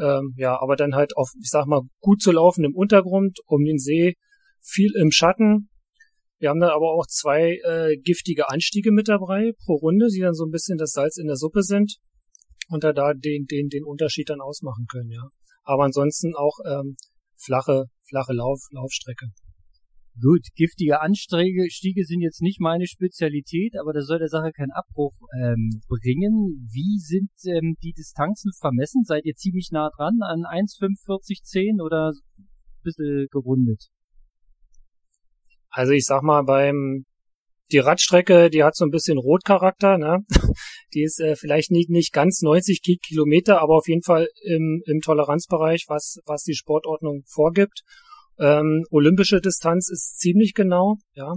Ähm, 0.00 0.34
ja, 0.36 0.60
aber 0.60 0.76
dann 0.76 0.94
halt 0.94 1.16
auf, 1.16 1.30
ich 1.40 1.48
sag 1.50 1.66
mal, 1.66 1.82
gut 2.00 2.20
zu 2.20 2.32
laufen 2.32 2.64
im 2.64 2.74
Untergrund, 2.74 3.38
um 3.46 3.64
den 3.64 3.78
See, 3.78 4.14
viel 4.60 4.92
im 4.96 5.10
Schatten. 5.10 5.68
Wir 6.38 6.50
haben 6.50 6.60
dann 6.60 6.70
aber 6.70 6.92
auch 6.92 7.06
zwei 7.06 7.58
äh, 7.64 7.96
giftige 7.96 8.50
Anstiege 8.50 8.92
mit 8.92 9.08
dabei 9.08 9.52
pro 9.64 9.74
Runde, 9.74 10.08
die 10.08 10.20
dann 10.20 10.34
so 10.34 10.44
ein 10.44 10.50
bisschen 10.50 10.78
das 10.78 10.90
Salz 10.90 11.16
in 11.16 11.26
der 11.26 11.36
Suppe 11.36 11.62
sind 11.62 11.96
und 12.68 12.84
da, 12.84 12.92
da 12.92 13.14
den, 13.14 13.46
den, 13.46 13.68
den 13.68 13.84
Unterschied 13.84 14.28
dann 14.28 14.40
ausmachen 14.40 14.86
können, 14.90 15.10
ja. 15.10 15.28
Aber 15.62 15.84
ansonsten 15.84 16.34
auch 16.34 16.58
ähm, 16.66 16.96
flache, 17.36 17.86
flache 18.06 18.32
Lauf, 18.32 18.60
Laufstrecke. 18.72 19.28
Gut, 20.20 20.46
giftige 20.54 21.00
Anstiege 21.00 21.66
sind 22.04 22.20
jetzt 22.20 22.40
nicht 22.40 22.60
meine 22.60 22.86
Spezialität, 22.86 23.74
aber 23.80 23.92
das 23.92 24.06
soll 24.06 24.20
der 24.20 24.28
Sache 24.28 24.52
keinen 24.52 24.70
Abbruch 24.70 25.12
ähm, 25.42 25.80
bringen. 25.88 26.68
Wie 26.72 26.98
sind 27.00 27.30
ähm, 27.46 27.74
die 27.82 27.92
Distanzen 27.92 28.52
vermessen? 28.60 29.02
Seid 29.04 29.24
ihr 29.24 29.34
ziemlich 29.34 29.70
nah 29.72 29.90
dran 29.96 30.20
an 30.22 30.44
1,4510 30.44 31.82
oder 31.84 32.12
ein 32.12 32.82
bisschen 32.82 33.26
gerundet? 33.32 33.88
Also 35.70 35.92
ich 35.92 36.04
sag 36.04 36.22
mal, 36.22 36.42
beim 36.42 37.04
die 37.72 37.78
Radstrecke, 37.78 38.50
die 38.50 38.62
hat 38.62 38.76
so 38.76 38.84
ein 38.84 38.90
bisschen 38.90 39.18
Rotcharakter, 39.18 39.98
ne? 39.98 40.20
Die 40.94 41.02
ist 41.02 41.18
äh, 41.18 41.34
vielleicht 41.34 41.72
nicht, 41.72 41.90
nicht 41.90 42.12
ganz 42.12 42.40
90 42.42 42.82
Kilometer, 43.02 43.60
aber 43.60 43.78
auf 43.78 43.88
jeden 43.88 44.02
Fall 44.02 44.28
im, 44.44 44.80
im 44.86 45.00
Toleranzbereich, 45.00 45.86
was, 45.88 46.20
was 46.24 46.44
die 46.44 46.54
Sportordnung 46.54 47.24
vorgibt. 47.26 47.82
Ähm, 48.38 48.84
olympische 48.90 49.40
Distanz 49.40 49.88
ist 49.90 50.18
ziemlich 50.18 50.54
genau, 50.54 50.96
ja. 51.14 51.34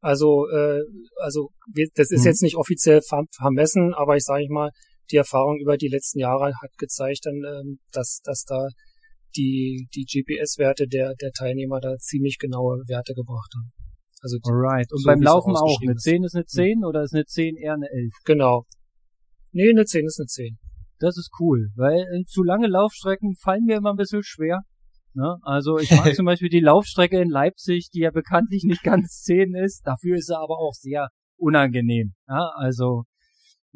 Also, 0.00 0.46
äh, 0.50 0.82
also 1.16 1.48
das 1.94 2.10
ist 2.10 2.20
mhm. 2.20 2.26
jetzt 2.26 2.42
nicht 2.42 2.56
offiziell 2.56 3.00
vermessen, 3.02 3.94
aber 3.94 4.16
ich 4.16 4.24
sage 4.24 4.42
ich 4.42 4.50
mal, 4.50 4.70
die 5.10 5.16
Erfahrung 5.16 5.58
über 5.60 5.76
die 5.76 5.88
letzten 5.88 6.18
Jahre 6.18 6.52
hat 6.62 6.70
gezeigt, 6.76 7.20
dann, 7.24 7.42
ähm, 7.46 7.78
dass, 7.92 8.20
dass 8.22 8.44
da 8.44 8.68
die, 9.36 9.88
die 9.94 10.04
GPS-Werte 10.04 10.86
der, 10.86 11.14
der 11.14 11.32
Teilnehmer 11.32 11.80
da 11.80 11.96
ziemlich 11.98 12.38
genaue 12.38 12.82
Werte 12.86 13.14
gebracht 13.14 13.50
haben. 13.56 13.72
Also 14.20 14.38
die, 14.38 14.50
Alright. 14.50 14.92
Und 14.92 15.02
so 15.02 15.06
beim 15.06 15.22
Laufen 15.22 15.56
auch. 15.56 15.78
Eine 15.82 15.96
10 15.96 16.24
ist 16.24 16.34
eine 16.34 16.44
10 16.44 16.78
mhm. 16.78 16.84
oder 16.84 17.02
ist 17.02 17.14
eine 17.14 17.24
10 17.24 17.56
eher 17.56 17.74
eine 17.74 17.88
11? 17.90 18.12
Genau. 18.24 18.64
Nee, 19.52 19.70
eine 19.70 19.84
10 19.84 20.06
ist 20.06 20.20
eine 20.20 20.26
10. 20.26 20.58
Das 20.98 21.16
ist 21.18 21.30
cool, 21.40 21.70
weil 21.76 22.00
äh, 22.00 22.24
zu 22.26 22.42
lange 22.42 22.66
Laufstrecken 22.66 23.34
fallen 23.36 23.64
mir 23.64 23.76
immer 23.76 23.90
ein 23.90 23.96
bisschen 23.96 24.22
schwer. 24.22 24.60
Ne? 25.14 25.36
Also 25.42 25.78
ich 25.78 25.90
mag 25.96 26.14
zum 26.14 26.26
Beispiel 26.26 26.48
die 26.48 26.60
Laufstrecke 26.60 27.20
in 27.20 27.30
Leipzig, 27.30 27.90
die 27.92 28.00
ja 28.00 28.10
bekanntlich 28.10 28.64
nicht 28.64 28.82
ganz 28.84 29.22
zehn 29.22 29.54
ist. 29.54 29.86
Dafür 29.86 30.16
ist 30.16 30.26
sie 30.26 30.36
aber 30.36 30.58
auch 30.58 30.74
sehr 30.74 31.08
unangenehm. 31.36 32.14
Ja? 32.28 32.50
Also 32.56 33.04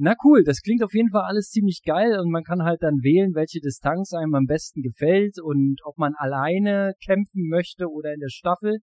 na 0.00 0.14
cool, 0.24 0.44
das 0.44 0.60
klingt 0.60 0.84
auf 0.84 0.94
jeden 0.94 1.10
Fall 1.10 1.24
alles 1.24 1.50
ziemlich 1.50 1.82
geil 1.84 2.20
und 2.20 2.30
man 2.30 2.44
kann 2.44 2.62
halt 2.62 2.82
dann 2.82 3.02
wählen, 3.02 3.34
welche 3.34 3.58
Distanz 3.58 4.12
einem 4.12 4.34
am 4.36 4.44
besten 4.46 4.80
gefällt 4.80 5.40
und 5.42 5.80
ob 5.84 5.98
man 5.98 6.14
alleine 6.16 6.92
kämpfen 7.04 7.48
möchte 7.48 7.86
oder 7.90 8.14
in 8.14 8.20
der 8.20 8.28
Staffel 8.28 8.78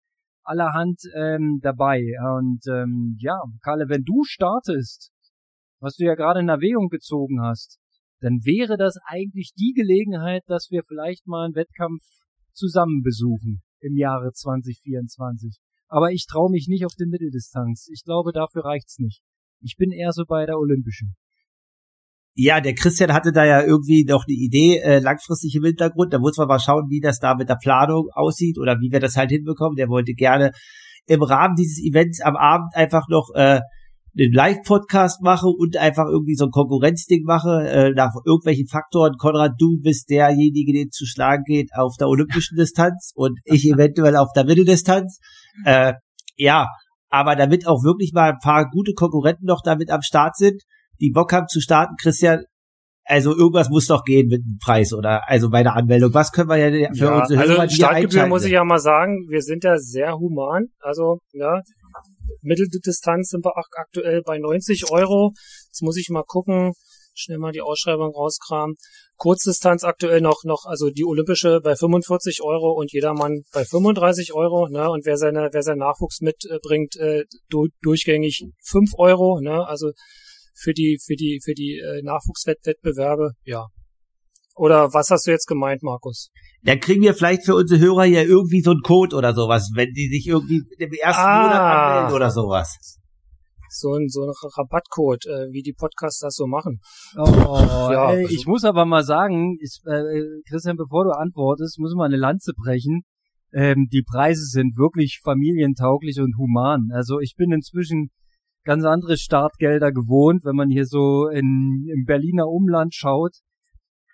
allerhand 0.45 1.01
ähm, 1.17 1.59
dabei. 1.63 2.01
Und 2.39 2.61
ähm, 2.69 3.17
ja, 3.19 3.41
Karle, 3.63 3.89
wenn 3.89 4.05
du 4.05 4.23
startest, 4.23 5.11
was 5.81 5.97
du 5.97 6.05
ja 6.05 6.15
gerade 6.15 6.41
in 6.41 6.49
Erwägung 6.49 6.89
gezogen 6.89 7.43
hast, 7.43 7.79
dann 8.21 8.45
wäre 8.45 8.77
das 8.77 8.97
eigentlich 9.05 9.53
die 9.59 9.73
Gelegenheit, 9.75 10.43
dass 10.47 10.69
wir 10.71 10.83
vielleicht 10.87 11.27
mal 11.27 11.47
einen 11.47 11.57
Wettkampf 11.57 12.03
zusammen 12.53 13.03
besuchen 13.03 13.63
im 13.81 13.97
Jahre 13.97 14.33
2024. 14.33 15.59
Aber 15.89 16.13
ich 16.13 16.27
traue 16.27 16.51
mich 16.51 16.69
nicht 16.69 16.87
auf 16.87 16.95
die 16.95 17.07
Mitteldistanz. 17.07 17.89
Ich 17.93 18.05
glaube, 18.05 18.33
dafür 18.33 18.65
reicht's 18.65 18.99
nicht. 18.99 19.23
Ich 19.61 19.77
bin 19.77 19.91
eher 19.91 20.13
so 20.13 20.25
bei 20.27 20.47
der 20.47 20.59
Olympischen. 20.59 21.17
Ja, 22.35 22.61
der 22.61 22.75
Christian 22.75 23.13
hatte 23.13 23.33
da 23.33 23.45
ja 23.45 23.63
irgendwie 23.63 24.05
noch 24.05 24.25
eine 24.27 24.37
Idee 24.37 24.79
äh, 24.79 25.01
langfristig 25.01 25.55
im 25.57 25.65
Hintergrund. 25.65 26.13
Da 26.13 26.19
muss 26.19 26.37
man 26.39 26.47
mal 26.47 26.61
schauen, 26.61 26.89
wie 26.89 27.01
das 27.01 27.19
da 27.19 27.35
mit 27.35 27.49
der 27.49 27.59
Planung 27.61 28.09
aussieht 28.13 28.59
oder 28.59 28.77
wie 28.81 28.93
wir 28.93 29.01
das 29.01 29.17
halt 29.17 29.31
hinbekommen. 29.31 29.77
Der 29.77 29.89
wollte 29.89 30.15
gerne 30.15 30.53
im 31.07 31.23
Rahmen 31.23 31.57
dieses 31.57 31.83
Events 31.83 32.21
am 32.21 32.37
Abend 32.37 32.75
einfach 32.75 33.09
noch 33.09 33.31
äh, 33.35 33.61
einen 34.19 34.33
Live-Podcast 34.33 35.23
mache 35.23 35.47
und 35.47 35.77
einfach 35.77 36.07
irgendwie 36.11 36.35
so 36.35 36.47
ein 36.47 36.51
Konkurrenzding 36.51 37.25
mache, 37.25 37.69
äh, 37.69 37.91
nach 37.91 38.13
irgendwelchen 38.25 38.67
Faktoren. 38.67 39.17
Konrad, 39.19 39.53
du 39.59 39.79
bist 39.81 40.11
derjenige, 40.11 40.73
den 40.73 40.91
zu 40.91 41.07
schlagen 41.07 41.45
geht 41.45 41.71
auf 41.75 41.97
der 41.99 42.09
olympischen 42.09 42.57
Distanz 42.57 43.13
und 43.15 43.39
ich 43.45 43.67
eventuell 43.67 44.17
auf 44.17 44.33
der 44.35 44.45
Mitteldistanz. 44.45 45.21
Äh, 45.65 45.95
ja, 46.37 46.67
aber 47.09 47.37
damit 47.37 47.67
auch 47.67 47.83
wirklich 47.83 48.13
mal 48.13 48.33
ein 48.33 48.39
paar 48.43 48.69
gute 48.71 48.95
Konkurrenten 48.95 49.47
noch 49.47 49.63
damit 49.63 49.91
am 49.91 50.03
Start 50.03 50.37
sind, 50.37 50.63
die 51.01 51.11
Bock 51.11 51.33
haben 51.33 51.49
zu 51.49 51.61
starten, 51.61 51.95
Christian, 52.01 52.45
also 53.05 53.37
irgendwas 53.37 53.69
muss 53.71 53.87
doch 53.87 54.05
gehen 54.05 54.29
mit 54.29 54.45
dem 54.45 54.59
Preis 54.63 54.93
oder 54.93 55.29
also 55.29 55.51
bei 55.51 55.65
der 55.65 55.75
Anmeldung. 55.75 56.15
Was 56.15 56.31
können 56.31 56.49
wir 56.49 56.57
ja 56.59 56.89
für 56.93 57.07
ja, 57.07 57.21
unsere 57.21 57.41
also 57.41 57.55
Hörer 57.55 57.69
Startgebühr 57.69 58.27
muss 58.29 58.45
ich 58.45 58.53
ja 58.53 58.65
mal 58.65 58.79
sagen, 58.79 59.27
wir 59.29 59.43
sind 59.43 59.65
ja 59.65 59.79
sehr 59.79 60.13
human. 60.13 60.67
Also 60.79 61.19
ja, 61.33 61.61
Mitteldistanz 62.43 63.30
sind 63.30 63.45
wir 63.45 63.53
aktuell 63.57 64.22
bei 64.22 64.38
90 64.38 64.91
Euro. 64.91 65.32
Jetzt 65.66 65.82
muss 65.82 65.97
ich 65.97 66.09
mal 66.11 66.24
gucken, 66.24 66.72
schnell 67.14 67.38
mal 67.38 67.53
die 67.53 67.61
Ausschreibung 67.61 68.14
rauskramen. 68.14 68.76
Kurzdistanz 69.16 69.84
aktuell 69.84 70.20
noch, 70.20 70.45
noch, 70.45 70.64
also 70.64 70.91
die 70.91 71.05
olympische 71.05 71.61
bei 71.61 71.76
45 71.76 72.43
Euro 72.43 72.72
und 72.72 72.93
jedermann 72.93 73.43
bei 73.53 73.64
35 73.64 74.32
Euro, 74.32 74.68
ne, 74.68 74.91
und 74.91 75.05
wer 75.05 75.16
seine, 75.16 75.51
wer 75.53 75.62
seinen 75.62 75.78
Nachwuchs 75.78 76.20
mitbringt, 76.20 76.97
äh, 76.97 77.24
durchgängig 77.82 78.47
5 78.64 78.93
Euro, 78.97 79.41
ne, 79.41 79.66
also 79.66 79.93
für 80.55 80.72
die, 80.72 80.99
für 81.05 81.16
die, 81.16 81.41
für 81.45 81.55
die 81.55 81.78
äh, 81.78 82.03
Nachwuchswettbewerbe, 82.03 83.32
ja. 83.45 83.66
Oder 84.55 84.93
was 84.93 85.11
hast 85.11 85.26
du 85.26 85.30
jetzt 85.30 85.47
gemeint, 85.47 85.82
Markus? 85.82 86.30
Dann 86.63 86.79
kriegen 86.81 87.03
wir 87.03 87.15
vielleicht 87.15 87.45
für 87.47 87.55
unsere 87.55 87.81
Hörer 87.81 88.05
ja 88.05 88.23
irgendwie 88.23 88.61
so 88.61 88.73
einen 88.73 88.83
Code 88.83 89.17
oder 89.17 89.35
sowas, 89.35 89.71
wenn 89.75 89.93
die 89.95 90.09
sich 90.09 90.27
irgendwie 90.27 90.63
im 90.79 90.93
ersten 90.93 91.23
Ah. 91.23 91.43
Monat 91.43 91.61
anmelden 91.61 92.17
oder 92.17 92.31
sowas. 92.31 92.77
So 93.73 93.95
ein, 93.95 94.09
so 94.09 94.23
ein 94.25 94.33
Rabattcode, 94.59 95.27
äh, 95.27 95.47
wie 95.53 95.63
die 95.63 95.73
Podcasts 95.73 96.21
das 96.21 96.35
so 96.35 96.47
machen. 96.47 96.81
Oh, 97.17 97.25
Ja, 97.25 98.13
ey, 98.13 98.25
also- 98.25 98.35
ich 98.35 98.47
muss 98.47 98.65
aber 98.65 98.85
mal 98.85 99.05
sagen, 99.05 99.57
ich, 99.61 99.79
äh, 99.87 100.43
Christian, 100.49 100.77
bevor 100.77 101.05
du 101.05 101.11
antwortest, 101.11 101.79
muss 101.79 101.93
ich 101.93 101.97
mal 101.97 102.07
eine 102.07 102.17
Lanze 102.17 102.53
brechen. 102.53 103.03
Ähm, 103.53 103.89
die 103.93 104.03
Preise 104.03 104.45
sind 104.45 104.77
wirklich 104.77 105.21
familientauglich 105.23 106.19
und 106.21 106.37
human. 106.37 106.89
Also 106.93 107.21
ich 107.21 107.35
bin 107.37 107.53
inzwischen 107.53 108.11
ganz 108.65 108.85
andere 108.85 109.17
Startgelder 109.17 109.93
gewohnt, 109.93 110.45
wenn 110.45 110.57
man 110.57 110.69
hier 110.69 110.85
so 110.85 111.29
in, 111.29 111.87
im 111.93 112.05
Berliner 112.07 112.49
Umland 112.49 112.95
schaut. 112.95 113.37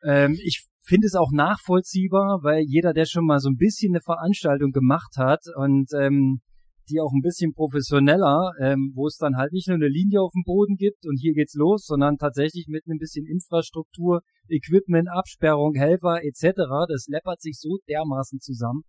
Ähm, 0.05 0.39
ich 0.43 0.67
finde 0.87 1.07
es 1.07 1.15
auch 1.15 1.33
nachvollziehbar, 1.33 2.41
weil 2.43 2.63
jeder, 2.67 2.93
der 2.93 3.07
schon 3.07 3.27
mal 3.27 3.41
so 3.41 3.49
ein 3.49 3.57
bisschen 3.57 3.93
eine 3.93 4.01
Veranstaltung 4.01 4.71
gemacht 4.71 5.17
hat 5.17 5.41
und 5.57 5.91
ähm, 5.99 6.41
die 6.89 7.01
auch 7.01 7.13
ein 7.13 7.23
bisschen 7.23 7.53
professioneller, 7.53 8.53
ähm, 8.61 8.93
wo 8.95 9.07
es 9.07 9.17
dann 9.17 9.37
halt 9.37 9.53
nicht 9.53 9.67
nur 9.67 9.75
eine 9.75 9.89
Linie 9.89 10.21
auf 10.21 10.33
dem 10.33 10.45
Boden 10.45 10.77
gibt 10.77 11.05
und 11.07 11.17
hier 11.17 11.35
geht's 11.35 11.55
los, 11.55 11.85
sondern 11.85 12.17
tatsächlich 12.17 12.67
mit 12.69 12.87
ein 12.87 12.99
bisschen 12.99 13.27
Infrastruktur, 13.27 14.21
Equipment, 14.49 15.09
Absperrung, 15.11 15.75
Helfer 15.75 16.23
etc. 16.23 16.87
Das 16.89 17.07
läppert 17.09 17.41
sich 17.41 17.59
so 17.59 17.79
dermaßen 17.89 18.39
zusammen. 18.39 18.83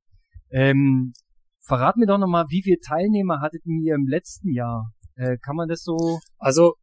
Ähm, 0.51 1.13
verrat 1.61 1.97
mir 1.97 2.05
doch 2.05 2.19
nochmal, 2.19 2.45
wie 2.49 2.61
viele 2.61 2.77
Teilnehmer 2.79 3.41
hattet 3.41 3.65
ihr 3.65 3.95
im 3.95 4.07
letzten 4.07 4.53
Jahr? 4.53 4.91
Äh, 5.15 5.37
kann 5.37 5.55
man 5.55 5.67
das 5.67 5.81
so? 5.81 6.19
Also, 6.37 6.75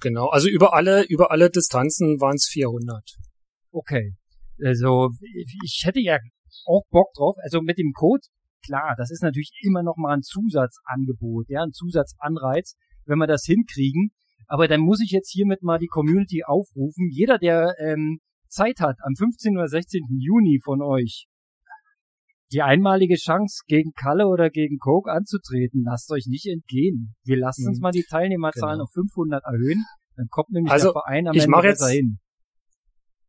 genau, 0.00 0.28
also 0.28 0.48
über 0.48 0.74
alle, 0.74 1.04
über 1.04 1.30
alle 1.30 1.48
Distanzen 1.48 2.20
waren 2.20 2.36
es 2.36 2.48
400. 2.52 3.02
Okay. 3.70 4.12
Also 4.64 5.10
ich 5.64 5.82
hätte 5.84 6.00
ja 6.00 6.18
auch 6.66 6.82
Bock 6.90 7.12
drauf. 7.14 7.36
Also 7.42 7.60
mit 7.62 7.78
dem 7.78 7.92
Code, 7.94 8.22
klar, 8.64 8.94
das 8.96 9.10
ist 9.10 9.22
natürlich 9.22 9.52
immer 9.62 9.82
noch 9.82 9.96
mal 9.96 10.14
ein 10.14 10.22
Zusatzangebot, 10.22 11.48
ja, 11.48 11.62
ein 11.62 11.72
Zusatzanreiz, 11.72 12.76
wenn 13.06 13.18
wir 13.18 13.26
das 13.26 13.44
hinkriegen. 13.44 14.10
Aber 14.46 14.68
dann 14.68 14.80
muss 14.80 15.00
ich 15.02 15.10
jetzt 15.10 15.30
hiermit 15.30 15.62
mal 15.62 15.78
die 15.78 15.86
Community 15.86 16.42
aufrufen. 16.44 17.08
Jeder, 17.10 17.38
der 17.38 17.74
ähm, 17.78 18.18
Zeit 18.48 18.80
hat, 18.80 18.96
am 19.02 19.14
15. 19.16 19.56
oder 19.56 19.68
16. 19.68 20.02
Juni 20.18 20.60
von 20.62 20.82
euch 20.82 21.26
die 22.52 22.60
einmalige 22.60 23.14
Chance 23.16 23.62
gegen 23.66 23.92
Kalle 23.92 24.26
oder 24.26 24.50
gegen 24.50 24.76
Coke 24.78 25.10
anzutreten, 25.10 25.84
lasst 25.86 26.10
euch 26.12 26.26
nicht 26.26 26.46
entgehen. 26.46 27.14
Wir 27.24 27.38
lassen 27.38 27.66
uns 27.66 27.78
Mhm. 27.78 27.82
mal 27.82 27.92
die 27.92 28.04
Teilnehmerzahlen 28.06 28.74
Genau. 28.74 28.84
auf 28.84 28.90
500 28.92 29.42
erhöhen. 29.44 29.82
Dann 30.16 30.26
kommt 30.28 30.50
nämlich 30.50 30.70
Also, 30.70 30.88
der 30.88 30.92
Verein 31.00 31.28
am 31.28 31.34
ich 31.34 31.44
Ende 31.44 31.50
mach 31.50 31.64
jetzt- 31.64 31.88
hin. 31.88 32.18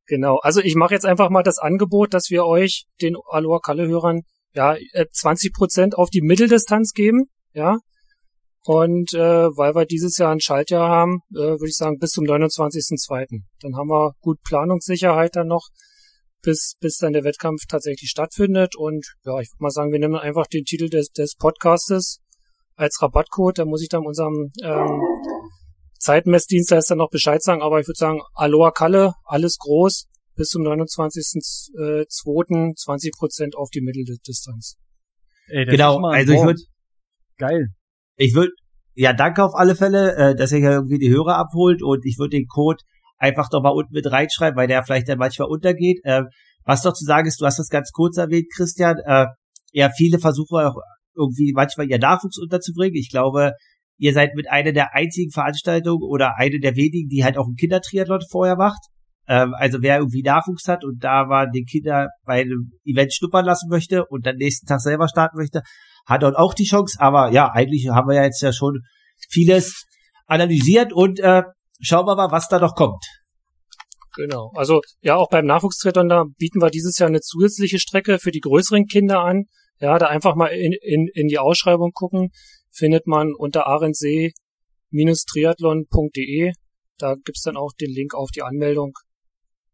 Genau, 0.06 0.38
also 0.42 0.60
ich 0.60 0.76
mache 0.76 0.94
jetzt 0.94 1.06
einfach 1.06 1.30
mal 1.30 1.44
das 1.44 1.60
Angebot, 1.60 2.14
dass 2.14 2.30
wir 2.30 2.46
euch, 2.46 2.86
den 3.02 3.16
Aloha 3.30 3.60
Kalle-Hörern, 3.60 4.22
ja, 4.54 4.76
äh, 4.92 5.06
20 5.12 5.54
Prozent 5.54 5.98
auf 5.98 6.10
die 6.10 6.22
Mitteldistanz 6.22 6.92
geben, 6.94 7.26
ja. 7.54 7.78
Und 8.66 9.14
äh, 9.14 9.48
weil 9.58 9.76
wir 9.76 9.86
dieses 9.86 10.18
Jahr 10.18 10.32
ein 10.32 10.40
Schaltjahr 10.40 10.90
haben, 10.90 11.20
äh, 11.32 11.40
würde 11.40 11.68
ich 11.68 11.76
sagen, 11.76 11.98
bis 12.00 12.12
zum 12.12 12.26
29.02. 12.26 13.42
Dann 13.62 13.76
haben 13.76 13.90
wir 13.90 14.14
gut 14.22 14.42
Planungssicherheit 14.44 15.36
dann 15.36 15.48
noch, 15.48 15.68
bis, 16.42 16.76
bis 16.80 16.98
dann 16.98 17.14
der 17.14 17.24
Wettkampf 17.24 17.64
tatsächlich 17.68 18.10
stattfindet. 18.10 18.76
Und 18.78 19.06
ja, 19.26 19.40
ich 19.40 19.50
würde 19.52 19.64
mal 19.64 19.72
sagen, 19.72 19.92
wir 19.92 20.00
nehmen 20.00 20.16
einfach 20.16 20.48
den 20.48 20.64
Titel 20.64 20.90
des, 20.90 21.10
des 21.10 21.36
Podcastes 21.36 22.20
als 22.76 23.02
Rabattcode. 23.02 23.60
Da 23.60 23.66
muss 23.66 23.82
ich 23.82 23.90
dann 23.90 24.06
unserem 24.06 24.52
ähm, 24.62 25.02
Zeitmessdienstleister 26.04 26.96
noch 26.96 27.10
Bescheid 27.10 27.42
sagen, 27.42 27.62
aber 27.62 27.80
ich 27.80 27.88
würde 27.88 27.98
sagen, 27.98 28.22
Aloha 28.34 28.72
Kalle, 28.72 29.14
alles 29.26 29.58
groß, 29.58 30.06
bis 30.36 30.50
zum 30.50 30.64
29.02. 30.64 32.76
20 32.76 33.12
Prozent 33.18 33.56
auf 33.56 33.70
die 33.70 33.82
Mitteldistanz. 33.82 34.76
Ey, 35.48 35.66
Genau, 35.66 36.00
also 36.06 36.34
ich 36.34 36.40
Wort. 36.40 36.58
würd- 36.58 36.68
Geil. 37.38 37.68
Ich 38.16 38.36
würde, 38.36 38.52
ja, 38.94 39.14
danke 39.14 39.44
auf 39.44 39.56
alle 39.56 39.76
Fälle, 39.76 40.16
äh, 40.16 40.36
dass 40.36 40.52
ihr 40.52 40.60
ja 40.60 40.72
irgendwie 40.74 41.00
die 41.00 41.10
Hörer 41.10 41.38
abholt 41.38 41.82
und 41.82 42.06
ich 42.06 42.18
würde 42.20 42.38
den 42.38 42.46
Code 42.48 42.84
einfach 43.18 43.50
doch 43.50 43.62
mal 43.64 43.72
unten 43.72 43.94
mit 43.94 44.12
reinschreiben, 44.12 44.56
weil 44.58 44.68
der 44.68 44.84
vielleicht 44.84 45.10
dann 45.10 45.18
manchmal 45.18 45.48
untergeht. 45.48 46.00
Äh, 46.04 46.24
was 46.66 46.84
doch 46.84 46.94
zu 46.94 47.06
sagen 47.06 47.28
ist, 47.28 47.42
du 47.42 47.46
hast 47.46 47.58
das 47.60 47.70
ganz 47.70 47.92
kurz 47.92 48.18
erwähnt, 48.18 48.48
Christian, 48.56 48.98
äh, 49.06 49.26
ja, 49.72 49.90
viele 49.96 50.20
versuchen 50.20 50.60
auch 50.60 50.76
irgendwie 51.16 51.52
manchmal 51.54 51.90
ihr 51.90 51.98
Nachwuchs 52.00 52.38
unterzubringen. 52.38 52.96
Ich 52.96 53.10
glaube, 53.10 53.54
ihr 53.98 54.14
seid 54.14 54.36
mit 54.36 54.50
einer 54.50 54.72
der 54.72 54.94
einzigen 54.96 55.32
Veranstaltungen 55.32 56.04
oder 56.04 56.38
eine 56.38 56.60
der 56.60 56.76
wenigen, 56.76 57.10
die 57.10 57.24
halt 57.24 57.38
auch 57.38 57.46
einen 57.46 57.56
Kindertriathlon 57.56 58.22
vorher 58.30 58.56
macht. 58.56 58.80
Ähm, 59.28 59.54
also 59.58 59.82
wer 59.82 60.00
irgendwie 60.00 60.24
Nachwuchs 60.24 60.68
hat 60.68 60.84
und 60.84 61.04
da 61.04 61.26
mal 61.26 61.50
den 61.50 61.66
Kinder 61.66 62.10
bei 62.26 62.42
einem 62.42 62.72
Event 62.84 63.14
schnuppern 63.14 63.46
lassen 63.46 63.70
möchte 63.70 64.06
und 64.06 64.26
dann 64.26 64.36
nächsten 64.36 64.68
Tag 64.68 64.82
selber 64.82 65.08
starten 65.08 65.38
möchte, 65.38 65.62
hat 66.06 66.24
dort 66.24 66.36
auch 66.36 66.54
die 66.54 66.66
Chance. 66.66 66.98
Aber 67.00 67.32
ja, 67.32 67.50
eigentlich 67.52 67.88
haben 67.90 68.08
wir 68.08 68.16
ja 68.16 68.24
jetzt 68.24 68.42
ja 68.42 68.52
schon 68.52 68.82
vieles 69.30 69.86
analysiert 70.26 70.92
und 70.92 71.20
äh, 71.20 71.44
schauen 71.80 72.06
wir 72.06 72.16
mal, 72.16 72.32
was 72.32 72.48
da 72.50 72.60
noch 72.60 72.76
kommt. 72.76 73.04
Genau. 74.16 74.52
Also 74.56 74.82
ja, 75.02 75.16
auch 75.16 75.30
beim 75.30 75.46
Nachwuchstriathlon 75.46 76.10
da 76.10 76.26
bieten 76.38 76.62
wir 76.62 76.70
dieses 76.70 76.98
Jahr 77.00 77.10
eine 77.10 77.22
zusätzliche 77.22 77.80
Strecke 77.80 78.20
für 78.20 78.32
die 78.32 78.42
größeren 78.42 78.86
Kinder 78.86 79.22
an. 79.22 79.46
Ja, 79.80 79.98
da 79.98 80.08
einfach 80.08 80.36
mal 80.36 80.48
in, 80.48 80.74
in, 80.82 81.08
in 81.14 81.28
die 81.28 81.40
Ausschreibung 81.40 81.92
gucken. 81.94 82.30
Findet 82.74 83.06
man 83.06 83.34
unter 83.34 83.68
arendsee-triathlon.de. 83.68 86.54
Da 86.98 87.16
gibt's 87.24 87.44
dann 87.44 87.58
auch 87.58 87.74
den 87.80 87.92
Link 87.92 88.16
auf 88.16 88.32
die 88.32 88.42
Anmeldung. 88.42 88.94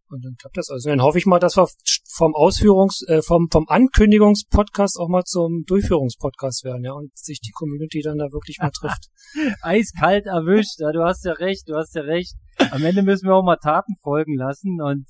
Und 0.10 0.26
dann 0.26 0.36
klappt 0.36 0.58
das. 0.58 0.70
Also 0.70 0.90
dann 0.90 1.02
hoffe 1.02 1.20
ich 1.20 1.26
mal, 1.26 1.40
dass 1.40 1.56
wir 1.56 1.70
vom 2.12 2.34
Ausführungs-, 2.34 3.08
äh, 3.08 3.22
vom, 3.22 3.48
vom 3.52 3.68
Ankündigungspodcast 3.68 4.98
auch 5.00 5.08
mal 5.08 5.24
zum 5.24 5.64
Durchführungspodcast 5.66 6.64
werden, 6.64 6.84
ja, 6.84 6.94
und 6.94 7.16
sich 7.18 7.40
die 7.40 7.52
Community 7.52 8.02
dann 8.02 8.18
da 8.18 8.26
wirklich 8.32 8.58
mal 8.60 8.72
trifft. 8.72 9.10
Eiskalt 9.62 10.26
erwischt. 10.26 10.80
Ja, 10.80 10.92
du 10.92 11.04
hast 11.04 11.24
ja 11.26 11.34
recht, 11.34 11.64
du 11.68 11.76
hast 11.76 11.94
ja 11.96 12.02
recht. 12.02 12.34
Am 12.72 12.84
Ende 12.84 13.04
müssen 13.04 13.28
wir 13.28 13.36
auch 13.36 13.44
mal 13.44 13.58
Taten 13.58 13.96
folgen 14.02 14.36
lassen 14.36 14.82
und 14.82 15.06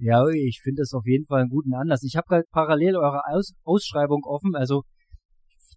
ja, 0.00 0.24
ich 0.28 0.60
finde 0.62 0.82
das 0.82 0.92
auf 0.94 1.06
jeden 1.06 1.26
Fall 1.26 1.40
einen 1.40 1.50
guten 1.50 1.74
Anlass. 1.74 2.04
Ich 2.04 2.16
habe 2.16 2.28
halt 2.30 2.48
parallel 2.50 2.96
eure 2.96 3.22
Aus 3.30 3.52
Ausschreibung 3.64 4.22
offen, 4.24 4.54
also 4.54 4.84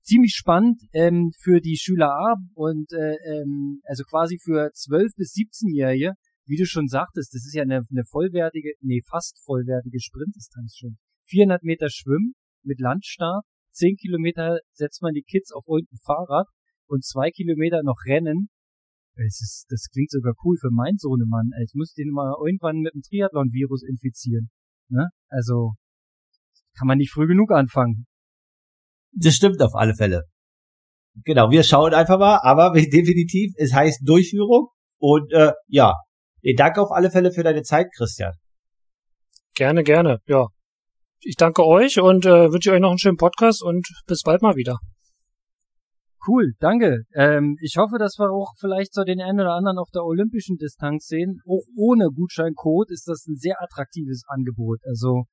ziemlich 0.04 0.34
spannend 0.36 0.82
ähm, 0.94 1.32
für 1.40 1.60
die 1.60 1.78
Schüler 1.78 2.10
A 2.10 2.36
und 2.54 2.92
äh, 2.94 3.16
ähm, 3.26 3.82
also 3.86 4.04
quasi 4.04 4.38
für 4.40 4.72
12 4.74 5.14
bis 5.16 5.34
17-Jährige, 5.34 6.14
wie 6.46 6.58
du 6.58 6.66
schon 6.66 6.88
sagtest, 6.88 7.34
das 7.34 7.46
ist 7.46 7.54
ja 7.54 7.64
eine, 7.64 7.82
eine 7.90 8.04
vollwertige, 8.04 8.74
nee, 8.82 9.02
fast 9.08 9.40
vollwertige 9.46 10.00
Sprintdistanz 10.00 10.76
schon. 10.76 10.98
400 11.26 11.64
Meter 11.64 11.90
Schwimmen 11.90 12.34
mit 12.64 12.80
Landstart, 12.80 13.46
10 13.74 13.96
Kilometer 13.96 14.60
setzt 14.74 15.02
man 15.02 15.14
die 15.14 15.24
Kids 15.24 15.52
auf 15.52 15.66
irgendein 15.68 16.00
Fahrrad 16.04 16.48
und 16.88 17.06
zwei 17.06 17.32
Kilometer 17.32 17.84
noch 17.84 18.00
Rennen 18.06 18.50
Es 19.16 19.40
ist, 19.42 19.66
das 19.70 19.88
klingt 19.92 20.12
sogar 20.12 20.34
cool 20.44 20.58
für 20.58 20.72
meinen 20.72 20.98
Sohnemann. 20.98 21.52
Ich 21.64 21.74
muss 21.74 21.94
den 21.94 22.10
mal 22.10 22.36
irgendwann 22.44 22.80
mit 22.80 22.94
dem 22.94 23.02
Triathlon-Virus 23.02 23.84
infizieren. 23.84 24.50
Ne? 24.90 25.08
Also 25.30 25.76
kann 26.78 26.88
man 26.88 26.98
nicht 26.98 27.12
früh 27.12 27.28
genug 27.28 27.52
anfangen. 27.52 28.06
Das 29.14 29.34
stimmt 29.34 29.62
auf 29.62 29.76
alle 29.76 29.96
Fälle. 29.96 30.24
Genau, 31.26 31.50
wir 31.52 31.64
schauen 31.64 31.94
einfach 31.94 32.18
mal, 32.18 32.40
aber 32.42 32.72
definitiv, 32.74 33.54
es 33.58 33.74
heißt 33.74 34.02
Durchführung 34.06 34.70
und 34.98 35.32
äh, 35.34 35.52
ja, 35.68 35.96
danke 36.56 36.82
auf 36.82 36.92
alle 36.92 37.12
Fälle 37.12 37.32
für 37.32 37.44
deine 37.44 37.64
Zeit, 37.64 37.88
Christian. 37.96 38.34
Gerne, 39.56 39.84
gerne, 39.84 40.20
ja. 40.28 40.48
Ich 41.20 41.36
danke 41.36 41.66
euch 41.66 42.00
und 42.00 42.26
äh, 42.26 42.52
wünsche 42.52 42.72
euch 42.72 42.80
noch 42.80 42.90
einen 42.90 42.98
schönen 42.98 43.18
Podcast 43.18 43.62
und 43.62 43.86
bis 44.08 44.24
bald 44.24 44.42
mal 44.42 44.56
wieder. 44.56 44.80
Cool, 46.28 46.54
danke. 46.60 47.04
Ähm, 47.14 47.58
ich 47.62 47.78
hoffe, 47.78 47.98
dass 47.98 48.18
wir 48.20 48.32
auch 48.32 48.54
vielleicht 48.60 48.94
so 48.94 49.04
den 49.04 49.22
einen 49.22 49.40
oder 49.40 49.54
anderen 49.54 49.80
auf 49.80 49.90
der 49.90 50.04
olympischen 50.04 50.58
Distanz 50.58 51.08
sehen. 51.08 51.42
Auch 51.48 51.64
ohne 51.76 52.10
Gutscheincode 52.10 52.92
ist 52.92 53.08
das 53.08 53.26
ein 53.28 53.36
sehr 53.36 53.62
attraktives 53.62 54.24
Angebot. 54.28 54.80
Also 54.86 55.26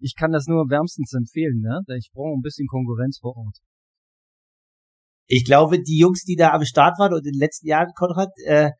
ich 0.00 0.14
kann 0.16 0.32
das 0.32 0.46
nur 0.46 0.68
wärmstens 0.70 1.12
empfehlen. 1.12 1.60
Ne? 1.60 1.80
Ich 1.98 2.10
brauche 2.12 2.36
ein 2.36 2.42
bisschen 2.42 2.66
Konkurrenz 2.66 3.18
vor 3.20 3.36
Ort. 3.36 3.58
Ich 5.26 5.44
glaube, 5.44 5.80
die 5.80 5.98
Jungs, 5.98 6.24
die 6.24 6.34
da 6.34 6.50
am 6.50 6.64
Start 6.64 6.98
waren 6.98 7.12
und 7.12 7.24
in 7.24 7.32
den 7.32 7.38
letzten 7.38 7.68
Jahren, 7.68 7.92
Konrad, 7.94 8.30
äh, 8.46 8.70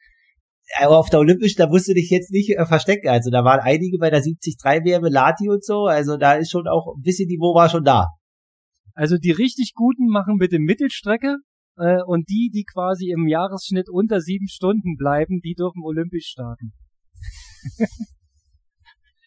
auf 0.82 1.10
der 1.10 1.20
Olympischen, 1.20 1.58
da 1.58 1.68
musst 1.68 1.88
du 1.88 1.94
dich 1.94 2.10
jetzt 2.10 2.30
nicht 2.30 2.50
äh, 2.50 2.66
verstecken. 2.66 3.08
Also 3.08 3.30
da 3.30 3.44
waren 3.44 3.60
einige 3.60 3.98
bei 3.98 4.10
der 4.10 4.20
73 4.20 4.56
WM 4.84 5.04
Lati 5.04 5.48
und 5.48 5.64
so. 5.64 5.86
Also 5.86 6.16
da 6.16 6.34
ist 6.34 6.50
schon 6.50 6.66
auch 6.66 6.94
ein 6.96 7.02
bisschen 7.02 7.28
Niveau 7.28 7.54
war 7.54 7.68
schon 7.68 7.84
da. 7.84 8.06
Also 8.94 9.16
die 9.16 9.30
richtig 9.30 9.72
Guten 9.74 10.08
machen 10.08 10.38
bitte 10.38 10.58
Mittelstrecke 10.58 11.36
äh, 11.76 12.02
und 12.06 12.28
die, 12.28 12.50
die 12.52 12.64
quasi 12.64 13.10
im 13.10 13.28
Jahresschnitt 13.28 13.88
unter 13.88 14.20
sieben 14.20 14.48
Stunden 14.48 14.96
bleiben, 14.96 15.40
die 15.42 15.54
dürfen 15.54 15.82
olympisch 15.84 16.26
starten. 16.26 16.72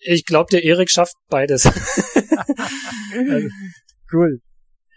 ich 0.05 0.25
glaube, 0.25 0.49
der 0.51 0.63
Erik 0.63 0.89
schafft 0.89 1.15
beides. 1.29 1.65
also, 3.29 3.47
cool. 4.11 4.39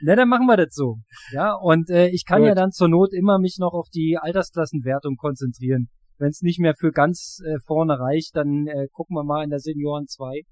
Ne, 0.03 0.15
dann 0.15 0.29
machen 0.29 0.47
wir 0.47 0.57
das 0.57 0.75
so. 0.75 0.97
Ja, 1.33 1.55
und 1.55 1.89
äh, 1.91 2.09
ich 2.09 2.25
kann 2.27 2.41
Gut. 2.41 2.49
ja 2.49 2.55
dann 2.55 2.71
zur 2.71 2.89
Not 2.89 3.15
immer 3.15 3.39
mich 3.39 3.57
noch 3.59 3.73
auf 3.73 3.89
die 3.89 4.19
Altersklassenwertung 4.21 5.17
konzentrieren. 5.17 5.89
Wenn 6.19 6.29
es 6.29 6.43
nicht 6.43 6.61
mehr 6.61 6.75
für 6.79 6.93
ganz 6.93 7.39
äh, 7.45 7.59
vorne 7.65 7.99
reicht, 7.99 8.37
dann 8.37 8.67
äh, 8.67 8.89
gucken 8.93 9.17
wir 9.17 9.25
mal 9.25 9.43
in 9.43 9.51
der 9.51 9.59
Senioren 9.59 10.07
2. 10.07 10.43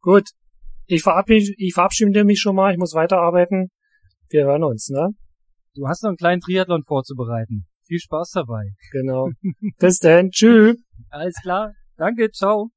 Gut, 0.00 0.30
ich 0.86 1.02
verabschiede, 1.02 1.52
ich 1.58 1.74
verabschiede 1.74 2.24
mich 2.24 2.40
schon 2.40 2.56
mal, 2.56 2.72
ich 2.72 2.78
muss 2.78 2.94
weiterarbeiten. 2.94 3.70
Wir 4.28 4.44
hören 4.44 4.64
uns, 4.64 4.88
ne? 4.88 5.10
Du 5.74 5.86
hast 5.86 6.02
noch 6.02 6.08
einen 6.08 6.16
kleinen 6.16 6.40
Triathlon 6.40 6.82
vorzubereiten. 6.82 7.66
Viel 7.86 8.00
Spaß 8.00 8.30
dabei. 8.32 8.72
Genau. 8.92 9.30
Bis 9.78 9.98
dann. 9.98 10.30
Tschüss. 10.30 10.76
Alles 11.10 11.34
klar. 11.42 11.72
Danke. 11.96 12.30
Ciao. 12.30 12.70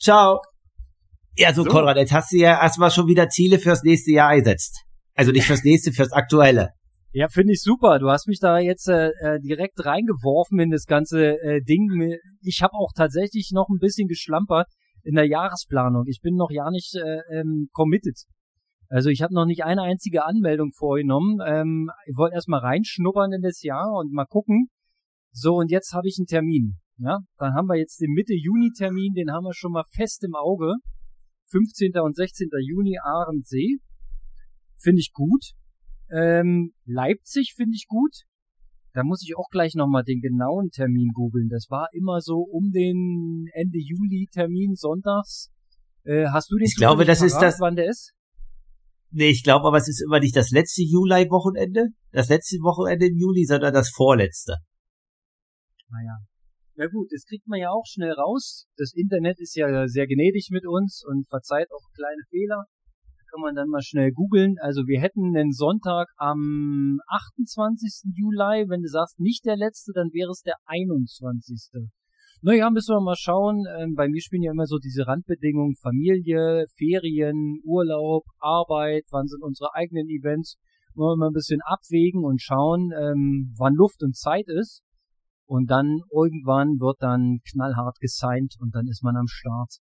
Ciao. 0.00 0.40
Ja, 1.36 1.52
so, 1.52 1.62
so, 1.62 1.68
Konrad, 1.68 1.98
jetzt 1.98 2.12
hast 2.12 2.32
du 2.32 2.38
ja 2.38 2.60
erstmal 2.60 2.90
schon 2.90 3.06
wieder 3.06 3.28
Ziele 3.28 3.58
fürs 3.58 3.82
nächste 3.82 4.12
Jahr 4.12 4.30
eingesetzt. 4.30 4.84
Also 5.14 5.30
nicht 5.30 5.44
fürs 5.46 5.62
nächste, 5.62 5.92
fürs 5.92 6.12
aktuelle. 6.12 6.70
Ja, 7.12 7.28
finde 7.28 7.52
ich 7.52 7.60
super. 7.60 7.98
Du 7.98 8.08
hast 8.08 8.26
mich 8.26 8.38
da 8.40 8.58
jetzt 8.58 8.88
äh, 8.88 9.10
äh, 9.20 9.40
direkt 9.40 9.84
reingeworfen 9.84 10.58
in 10.58 10.70
das 10.70 10.86
ganze 10.86 11.38
äh, 11.42 11.60
Ding. 11.62 12.16
Ich 12.40 12.62
habe 12.62 12.72
auch 12.72 12.92
tatsächlich 12.96 13.50
noch 13.52 13.68
ein 13.68 13.78
bisschen 13.78 14.08
geschlampert 14.08 14.68
in 15.02 15.16
der 15.16 15.26
Jahresplanung. 15.26 16.04
Ich 16.06 16.20
bin 16.22 16.34
noch 16.36 16.50
ja 16.50 16.70
nicht 16.70 16.94
äh, 16.94 17.38
ähm, 17.38 17.68
committed. 17.72 18.16
Also 18.88 19.10
ich 19.10 19.20
habe 19.20 19.34
noch 19.34 19.44
nicht 19.44 19.64
eine 19.64 19.82
einzige 19.82 20.24
Anmeldung 20.24 20.72
vorgenommen. 20.72 21.40
Ähm, 21.46 21.90
ich 22.06 22.16
wollte 22.16 22.36
erstmal 22.36 22.60
reinschnuppern 22.60 23.32
in 23.32 23.42
das 23.42 23.62
Jahr 23.62 23.92
und 23.98 24.12
mal 24.12 24.26
gucken. 24.26 24.68
So, 25.32 25.56
und 25.56 25.70
jetzt 25.70 25.92
habe 25.92 26.08
ich 26.08 26.16
einen 26.18 26.26
Termin. 26.26 26.79
Ja, 27.02 27.20
dann 27.38 27.54
haben 27.54 27.66
wir 27.66 27.78
jetzt 27.78 28.00
den 28.00 28.12
Mitte 28.12 28.34
Juni 28.34 28.72
Termin, 28.76 29.14
den 29.14 29.32
haben 29.32 29.44
wir 29.44 29.54
schon 29.54 29.72
mal 29.72 29.84
fest 29.90 30.22
im 30.22 30.34
Auge. 30.34 30.74
15. 31.50 31.92
und 32.02 32.14
16. 32.14 32.48
Juni 32.60 32.98
Ahrensee. 33.02 33.78
Finde 34.76 35.00
ich 35.00 35.12
gut. 35.12 35.52
Ähm, 36.10 36.74
Leipzig 36.84 37.54
finde 37.56 37.74
ich 37.74 37.86
gut. 37.88 38.24
Da 38.92 39.02
muss 39.02 39.22
ich 39.22 39.36
auch 39.36 39.48
gleich 39.50 39.74
nochmal 39.74 40.04
den 40.04 40.20
genauen 40.20 40.70
Termin 40.70 41.12
googeln. 41.14 41.48
Das 41.48 41.68
war 41.70 41.88
immer 41.92 42.20
so 42.20 42.38
um 42.38 42.70
den 42.70 43.46
Ende 43.52 43.78
Juli 43.78 44.28
Termin 44.30 44.74
sonntags. 44.74 45.50
Äh, 46.04 46.26
hast 46.28 46.50
du 46.50 46.56
den 46.56 46.66
Ich 46.66 46.76
glaube, 46.76 47.04
das 47.04 47.20
parat, 47.20 47.32
ist 47.32 47.38
das. 47.38 47.60
Wann 47.60 47.76
der 47.76 47.88
ist? 47.88 48.12
Nee, 49.10 49.30
ich 49.30 49.42
glaube 49.42 49.66
aber, 49.66 49.78
es 49.78 49.88
ist 49.88 50.02
immer 50.02 50.20
nicht 50.20 50.36
das 50.36 50.50
letzte 50.50 50.82
Juli-Wochenende, 50.82 51.88
das 52.12 52.28
letzte 52.28 52.56
Wochenende 52.58 53.06
im 53.06 53.16
Juli, 53.16 53.44
sondern 53.44 53.72
das 53.72 53.90
vorletzte. 53.90 54.58
Naja. 55.88 56.18
Ja 56.80 56.86
gut, 56.86 57.08
das 57.12 57.26
kriegt 57.26 57.46
man 57.46 57.60
ja 57.60 57.68
auch 57.68 57.84
schnell 57.84 58.12
raus. 58.12 58.66
Das 58.78 58.94
Internet 58.94 59.38
ist 59.38 59.54
ja 59.54 59.86
sehr 59.86 60.06
gnädig 60.06 60.48
mit 60.50 60.66
uns 60.66 61.04
und 61.06 61.28
verzeiht 61.28 61.68
auch 61.72 61.84
kleine 61.94 62.22
Fehler 62.30 62.64
kann 63.30 63.42
man 63.42 63.54
dann 63.54 63.68
mal 63.68 63.82
schnell 63.82 64.12
googeln. 64.12 64.56
Also 64.60 64.86
wir 64.86 65.00
hätten 65.00 65.32
den 65.32 65.52
Sonntag 65.52 66.08
am 66.16 66.98
28. 67.06 68.12
Juli. 68.16 68.66
Wenn 68.68 68.82
du 68.82 68.88
sagst, 68.88 69.20
nicht 69.20 69.44
der 69.44 69.56
letzte, 69.56 69.92
dann 69.94 70.08
wäre 70.12 70.30
es 70.30 70.42
der 70.42 70.56
21. 70.66 71.70
Naja, 72.42 72.70
müssen 72.70 72.94
wir 72.94 73.00
mal 73.00 73.16
schauen. 73.16 73.66
Ähm, 73.78 73.94
bei 73.94 74.08
mir 74.08 74.20
spielen 74.20 74.42
ja 74.42 74.52
immer 74.52 74.66
so 74.66 74.78
diese 74.78 75.06
Randbedingungen 75.06 75.76
Familie, 75.76 76.64
Ferien, 76.76 77.60
Urlaub, 77.64 78.24
Arbeit, 78.38 79.04
wann 79.10 79.26
sind 79.26 79.42
unsere 79.42 79.74
eigenen 79.74 80.08
Events. 80.08 80.56
Wollen 80.94 81.18
wir 81.18 81.24
mal 81.24 81.30
ein 81.30 81.34
bisschen 81.34 81.60
abwägen 81.62 82.24
und 82.24 82.40
schauen, 82.42 82.90
ähm, 82.98 83.54
wann 83.58 83.74
Luft 83.74 84.02
und 84.02 84.16
Zeit 84.16 84.48
ist. 84.48 84.82
Und 85.50 85.68
dann 85.68 85.98
irgendwann 86.12 86.78
wird 86.78 87.02
dann 87.02 87.40
knallhart 87.50 87.98
gesigned 87.98 88.54
und 88.60 88.72
dann 88.72 88.86
ist 88.86 89.02
man 89.02 89.16
am 89.16 89.26
Start. 89.26 89.78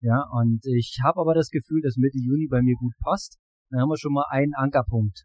Ja, 0.00 0.22
und 0.30 0.64
ich 0.64 1.00
habe 1.02 1.18
aber 1.18 1.34
das 1.34 1.50
Gefühl, 1.50 1.80
dass 1.82 1.96
Mitte 1.96 2.18
Juni 2.18 2.46
bei 2.46 2.62
mir 2.62 2.76
gut 2.78 2.92
passt. 3.02 3.36
Dann 3.68 3.80
haben 3.80 3.88
wir 3.88 3.98
schon 3.98 4.12
mal 4.12 4.26
einen 4.30 4.54
Ankerpunkt. 4.54 5.24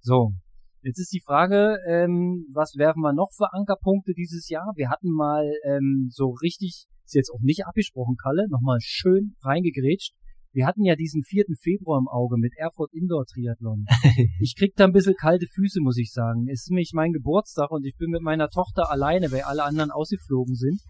So, 0.00 0.32
jetzt 0.80 0.98
ist 1.00 1.12
die 1.12 1.20
Frage, 1.20 1.76
ähm, 1.86 2.46
was 2.54 2.76
werfen 2.78 3.02
wir 3.02 3.12
noch 3.12 3.28
für 3.36 3.52
Ankerpunkte 3.52 4.14
dieses 4.14 4.48
Jahr? 4.48 4.72
Wir 4.74 4.88
hatten 4.88 5.10
mal 5.10 5.44
ähm, 5.68 6.08
so 6.10 6.30
richtig, 6.40 6.86
ist 7.04 7.14
jetzt 7.14 7.30
auch 7.30 7.42
nicht 7.42 7.66
abgesprochen, 7.66 8.16
Kalle, 8.16 8.46
nochmal 8.48 8.78
schön 8.80 9.36
reingegrätscht. 9.42 10.14
Wir 10.56 10.66
hatten 10.66 10.84
ja 10.84 10.96
diesen 10.96 11.22
4. 11.22 11.44
Februar 11.60 11.98
im 11.98 12.08
Auge 12.08 12.38
mit 12.38 12.54
Erfurt 12.56 12.90
Indoor 12.94 13.26
Triathlon. 13.26 13.84
ich 14.40 14.56
krieg 14.56 14.72
da 14.74 14.84
ein 14.84 14.92
bisschen 14.94 15.14
kalte 15.14 15.46
Füße, 15.46 15.82
muss 15.82 15.98
ich 15.98 16.12
sagen. 16.12 16.48
Es 16.48 16.62
ist 16.62 16.70
nämlich 16.70 16.92
mein 16.94 17.12
Geburtstag 17.12 17.70
und 17.70 17.84
ich 17.84 17.94
bin 17.98 18.08
mit 18.08 18.22
meiner 18.22 18.48
Tochter 18.48 18.90
alleine, 18.90 19.30
weil 19.32 19.42
alle 19.42 19.64
anderen 19.64 19.90
ausgeflogen 19.90 20.54
sind. 20.54 20.80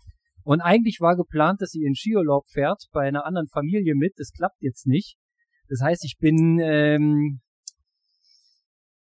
Und 0.45 0.61
eigentlich 0.61 1.01
war 1.01 1.17
geplant, 1.17 1.63
dass 1.63 1.71
sie 1.71 1.83
in 1.83 1.97
Skiurlaub 1.97 2.47
fährt 2.49 2.85
bei 2.93 3.09
einer 3.09 3.27
anderen 3.27 3.49
Familie 3.49 3.97
mit. 3.97 4.13
Das 4.19 4.31
klappt 4.31 4.63
jetzt 4.63 4.87
nicht. 4.87 5.17
Das 5.69 5.81
heißt, 5.81 6.05
ich 6.05 6.17
bin 6.21 6.61
ähm, 6.63 7.41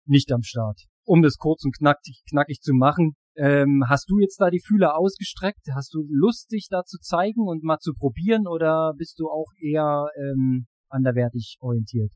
nicht 0.03 0.33
am 0.33 0.43
Start. 0.43 0.81
Um 1.05 1.21
das 1.21 1.37
kurz 1.37 1.63
und 1.63 1.77
knackig, 1.77 2.23
knackig 2.29 2.59
zu 2.59 2.73
machen, 2.73 3.13
ähm, 3.35 3.83
hast 3.87 4.09
du 4.09 4.19
jetzt 4.19 4.39
da 4.39 4.49
die 4.49 4.61
Fühler 4.65 4.97
ausgestreckt? 4.97 5.67
Hast 5.73 5.93
du 5.93 6.05
Lust, 6.09 6.51
dich 6.51 6.67
da 6.69 6.83
zu 6.83 6.97
zeigen 6.99 7.47
und 7.47 7.63
mal 7.63 7.79
zu 7.79 7.93
probieren 7.93 8.47
oder 8.47 8.93
bist 8.97 9.19
du 9.19 9.27
auch 9.29 9.51
eher 9.59 10.07
ähm, 10.17 10.67
anderwertig 10.89 11.57
orientiert? 11.59 12.11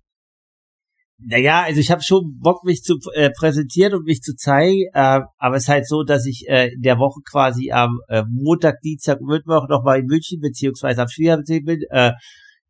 Naja, 1.18 1.64
also 1.64 1.80
ich 1.80 1.92
habe 1.92 2.04
schon 2.04 2.40
Bock, 2.42 2.66
mich 2.66 2.82
zu 2.82 3.00
äh, 3.14 3.30
präsentieren 3.30 3.94
und 3.94 4.04
mich 4.04 4.22
zu 4.22 4.36
zeigen, 4.36 4.84
äh, 4.94 5.22
aber 5.38 5.56
es 5.56 5.64
ist 5.64 5.70
halt 5.70 5.88
so, 5.88 6.04
dass 6.04 6.26
ich 6.26 6.46
äh, 6.50 6.74
in 6.74 6.82
der 6.82 6.98
Woche 6.98 7.22
quasi 7.30 7.72
am 7.72 8.00
äh, 8.10 8.24
Montag, 8.30 8.82
Dienstag, 8.82 9.22
Mittwoch 9.22 9.70
nochmal 9.70 10.00
in 10.00 10.08
München 10.08 10.42
beziehungsweise 10.42 11.02
am 11.02 11.08
Skihansee 11.08 11.62
bin, 11.62 11.80
äh, 11.90 12.12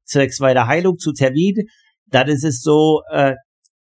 zwecks 0.03 0.39
meiner 0.39 0.67
Heilung 0.67 0.99
zu 0.99 1.11
Termin. 1.11 1.55
Dann 2.05 2.27
ist 2.27 2.43
es 2.43 2.61
so, 2.61 3.01
äh, 3.11 3.33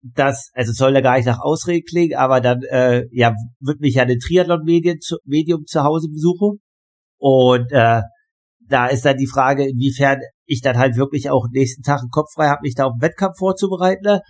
dass, 0.02 0.50
also 0.54 0.72
soll 0.72 0.94
da 0.94 1.00
gar 1.00 1.16
nicht 1.16 1.26
nach 1.26 1.40
Ausrede 1.40 1.82
klingen, 1.82 2.16
aber 2.16 2.40
dann 2.40 2.62
äh, 2.70 3.04
ja 3.10 3.34
wird 3.60 3.80
mich 3.80 3.94
ja 3.94 4.02
ein 4.04 4.18
Triathlon-Medium 4.18 5.00
zu, 5.00 5.16
Medium 5.24 5.64
zu 5.66 5.82
Hause 5.82 6.08
besuchen. 6.08 6.60
Und 7.18 7.72
äh, 7.72 8.02
da 8.68 8.86
ist 8.86 9.04
dann 9.04 9.16
die 9.16 9.26
Frage, 9.26 9.68
inwiefern 9.68 10.20
ich 10.44 10.60
dann 10.60 10.76
halt 10.76 10.96
wirklich 10.96 11.30
auch 11.30 11.46
nächsten 11.50 11.82
Tag 11.82 12.00
einen 12.00 12.10
Kopf 12.10 12.32
frei 12.34 12.48
habe, 12.48 12.60
mich 12.62 12.74
da 12.74 12.84
auf 12.84 12.92
den 12.94 13.02
Wettkampf 13.02 13.38
vorzubereiten. 13.38 14.04
Ne? 14.04 14.20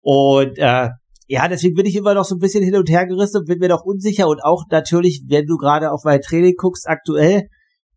Und 0.00 0.58
äh, 0.58 0.88
ja, 1.26 1.48
deswegen 1.48 1.74
bin 1.74 1.86
ich 1.86 1.96
immer 1.96 2.14
noch 2.14 2.24
so 2.24 2.34
ein 2.34 2.40
bisschen 2.40 2.64
hin 2.64 2.76
und 2.76 2.88
her 2.88 3.06
gerissen 3.06 3.40
und 3.40 3.46
bin 3.46 3.58
mir 3.58 3.68
noch 3.68 3.84
unsicher. 3.84 4.28
Und 4.28 4.42
auch 4.42 4.64
natürlich, 4.70 5.24
wenn 5.28 5.46
du 5.46 5.56
gerade 5.56 5.92
auf 5.92 6.02
mein 6.04 6.20
Training 6.20 6.54
guckst, 6.56 6.86
aktuell, 6.88 7.48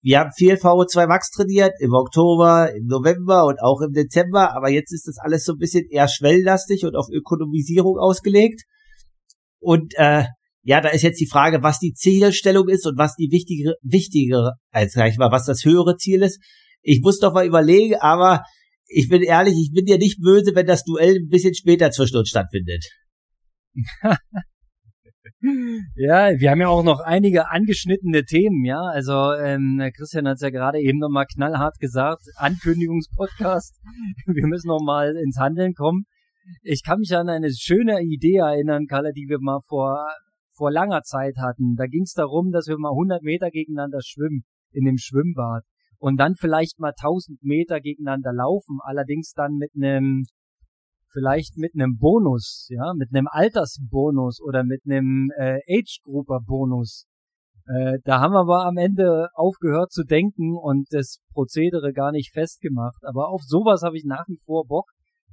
wir 0.04 0.20
haben 0.20 0.32
viel 0.36 0.56
VO2 0.56 1.08
Max 1.08 1.30
trainiert 1.30 1.74
im 1.80 1.93
Oktober, 1.93 2.74
im 2.76 2.88
November 2.88 3.45
und 3.45 3.62
auch 3.62 3.82
im 3.82 3.93
Dezember, 3.93 4.56
aber 4.56 4.70
jetzt 4.70 4.91
ist 4.91 5.08
das 5.08 5.18
alles 5.20 5.45
so 5.45 5.54
ein 5.54 5.60
bisschen 5.60 5.86
eher 5.89 6.08
schwelllastig 6.08 6.86
und 6.86 6.95
auf 6.95 7.08
Ökonomisierung 7.12 7.99
ausgelegt. 7.99 8.64
Und 9.60 9.93
äh, 9.97 10.26
ja, 10.64 10.82
da 10.82 10.89
ist 10.89 11.04
jetzt 11.04 11.20
die 11.20 11.30
Frage, 11.30 11.62
was 11.62 11.80
die 11.80 11.93
Zielstellung 11.93 12.68
ist 12.68 12.88
und 12.88 12.97
was 12.97 13.16
die 13.16 13.30
wichtigere, 13.32 13.76
wichtigere, 13.84 14.54
als 14.72 14.93
sag 14.93 15.10
ich 15.10 15.18
mal, 15.18 15.32
was 15.32 15.45
das 15.45 15.66
höhere 15.66 15.97
Ziel 15.97 16.24
ist. 16.24 16.39
Ich 16.82 17.02
muss 17.02 17.20
doch 17.20 17.34
mal 17.34 17.45
überlegen, 17.45 17.95
aber 17.99 18.43
ich 18.88 19.08
bin 19.08 19.22
ehrlich, 19.22 19.54
ich 19.56 19.72
bin 19.72 19.86
dir 19.86 19.99
nicht 19.99 20.20
böse, 20.20 20.56
wenn 20.56 20.66
das 20.66 20.84
Duell 20.84 21.16
ein 21.16 21.30
bisschen 21.30 21.54
später 21.54 21.91
zwischen 21.91 22.18
uns 22.18 22.30
stattfindet. 22.30 22.86
Ja, 25.95 26.39
wir 26.39 26.51
haben 26.51 26.61
ja 26.61 26.67
auch 26.67 26.83
noch 26.83 26.99
einige 26.99 27.49
angeschnittene 27.49 28.23
Themen, 28.25 28.63
ja. 28.65 28.81
Also 28.81 29.33
ähm, 29.33 29.81
Christian 29.95 30.27
hat 30.27 30.35
es 30.35 30.41
ja 30.41 30.49
gerade 30.49 30.79
eben 30.79 30.99
nochmal 30.99 31.25
knallhart 31.25 31.79
gesagt, 31.79 32.23
Ankündigungspodcast. 32.35 33.81
Wir 34.27 34.47
müssen 34.47 34.67
nochmal 34.67 35.15
ins 35.15 35.37
Handeln 35.37 35.73
kommen. 35.73 36.05
Ich 36.63 36.83
kann 36.83 36.99
mich 36.99 37.15
an 37.15 37.29
eine 37.29 37.51
schöne 37.51 38.01
Idee 38.01 38.37
erinnern, 38.37 38.87
Kalle, 38.87 39.13
die 39.13 39.27
wir 39.29 39.37
mal 39.39 39.59
vor, 39.67 40.07
vor 40.55 40.71
langer 40.71 41.01
Zeit 41.03 41.35
hatten. 41.37 41.75
Da 41.75 41.85
ging 41.85 42.03
es 42.03 42.13
darum, 42.13 42.51
dass 42.51 42.67
wir 42.67 42.77
mal 42.77 42.89
100 42.89 43.21
Meter 43.21 43.51
gegeneinander 43.51 43.99
schwimmen 44.01 44.43
in 44.71 44.85
dem 44.85 44.97
Schwimmbad 44.97 45.63
und 45.99 46.17
dann 46.17 46.33
vielleicht 46.35 46.79
mal 46.79 46.93
1000 46.97 47.43
Meter 47.43 47.79
gegeneinander 47.79 48.33
laufen, 48.33 48.79
allerdings 48.83 49.33
dann 49.33 49.57
mit 49.57 49.71
einem 49.75 50.25
vielleicht 51.12 51.57
mit 51.57 51.74
einem 51.76 51.97
Bonus, 51.97 52.68
ja, 52.70 52.93
mit 52.95 53.09
einem 53.14 53.28
Altersbonus 53.30 54.41
oder 54.41 54.64
mit 54.64 54.82
einem 54.86 55.30
äh, 55.38 55.59
Age-Grouper-Bonus. 55.68 57.05
Äh, 57.68 57.99
da 58.03 58.20
haben 58.20 58.34
wir 58.34 58.41
aber 58.41 58.66
am 58.66 58.78
Ende 58.78 59.30
aufgehört 59.34 59.91
zu 59.91 60.03
denken 60.03 60.57
und 60.57 60.88
das 60.91 61.20
Prozedere 61.34 61.93
gar 61.93 62.12
nicht 62.12 62.34
festgemacht. 62.34 63.03
Aber 63.03 63.30
auf 63.30 63.41
sowas 63.43 63.82
habe 63.84 63.97
ich 63.97 64.05
nach 64.05 64.28
wie 64.28 64.39
vor 64.43 64.66
Bock. 64.66 64.89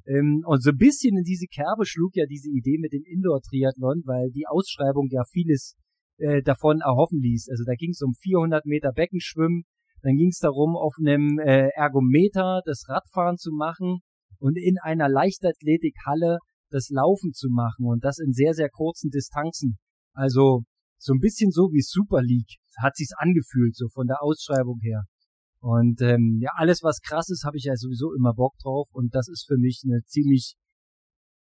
Ähm, 0.07 0.43
und 0.47 0.63
so 0.63 0.71
ein 0.71 0.77
bisschen 0.77 1.17
in 1.17 1.25
diese 1.25 1.47
Kerbe 1.47 1.85
schlug 1.87 2.13
ja 2.15 2.27
diese 2.27 2.51
Idee 2.51 2.79
mit 2.79 2.93
dem 2.93 3.05
Indoor-Triathlon, 3.05 4.03
weil 4.07 4.31
die 4.31 4.47
Ausschreibung 4.47 5.09
ja 5.11 5.23
vieles 5.31 5.75
äh, 6.19 6.43
davon 6.43 6.81
erhoffen 6.81 7.21
ließ. 7.21 7.49
Also 7.51 7.65
da 7.65 7.75
ging 7.75 7.91
es 7.91 8.03
um 8.03 8.15
400 8.15 8.67
Meter 8.67 8.93
Beckenschwimmen, 8.93 9.65
dann 10.03 10.17
ging 10.17 10.29
es 10.29 10.39
darum, 10.39 10.77
auf 10.77 10.95
einem 11.01 11.39
äh, 11.39 11.69
Ergometer 11.75 12.63
das 12.65 12.89
Radfahren 12.89 13.37
zu 13.37 13.51
machen 13.53 14.01
und 14.39 14.57
in 14.57 14.79
einer 14.83 15.09
Leichtathletikhalle 15.09 16.39
das 16.71 16.89
Laufen 16.91 17.33
zu 17.33 17.49
machen 17.51 17.87
und 17.87 18.05
das 18.05 18.19
in 18.19 18.33
sehr, 18.33 18.55
sehr 18.55 18.69
kurzen 18.69 19.11
Distanzen. 19.11 19.79
Also 20.13 20.65
so 20.99 21.13
ein 21.13 21.21
bisschen 21.21 21.51
so 21.51 21.71
wie 21.73 21.81
Super 21.81 22.23
League 22.23 22.59
hat 22.81 22.97
sich's 22.97 23.15
angefühlt, 23.17 23.77
so 23.77 23.89
von 23.89 24.07
der 24.07 24.23
Ausschreibung 24.23 24.81
her. 24.81 25.05
Und 25.61 26.01
ähm, 26.03 26.39
ja, 26.41 26.51
alles 26.55 26.83
was 26.83 27.01
krass 27.01 27.29
ist, 27.31 27.45
habe 27.45 27.57
ich 27.57 27.65
ja 27.65 27.75
sowieso 27.75 28.15
immer 28.15 28.35
Bock 28.35 28.55
drauf 28.63 28.89
und 28.93 29.15
das 29.15 29.29
ist 29.29 29.47
für 29.47 29.59
mich 29.59 29.83
eine 29.85 30.03
ziemlich 30.05 30.55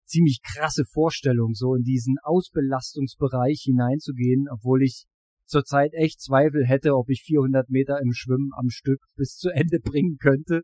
ziemlich 0.08 0.40
krasse 0.42 0.86
Vorstellung, 0.86 1.54
so 1.54 1.76
in 1.76 1.84
diesen 1.84 2.16
Ausbelastungsbereich 2.24 3.62
hineinzugehen, 3.66 4.48
obwohl 4.50 4.82
ich 4.84 5.06
zurzeit 5.48 5.94
echt 5.94 6.22
Zweifel 6.22 6.66
hätte, 6.66 6.96
ob 6.96 7.10
ich 7.10 7.24
400 7.26 7.70
Meter 7.70 8.00
im 8.02 8.12
Schwimmen 8.14 8.52
am 8.58 8.70
Stück 8.70 9.00
bis 9.16 9.36
zu 9.36 9.50
Ende 9.50 9.80
bringen 9.84 10.18
könnte 10.20 10.62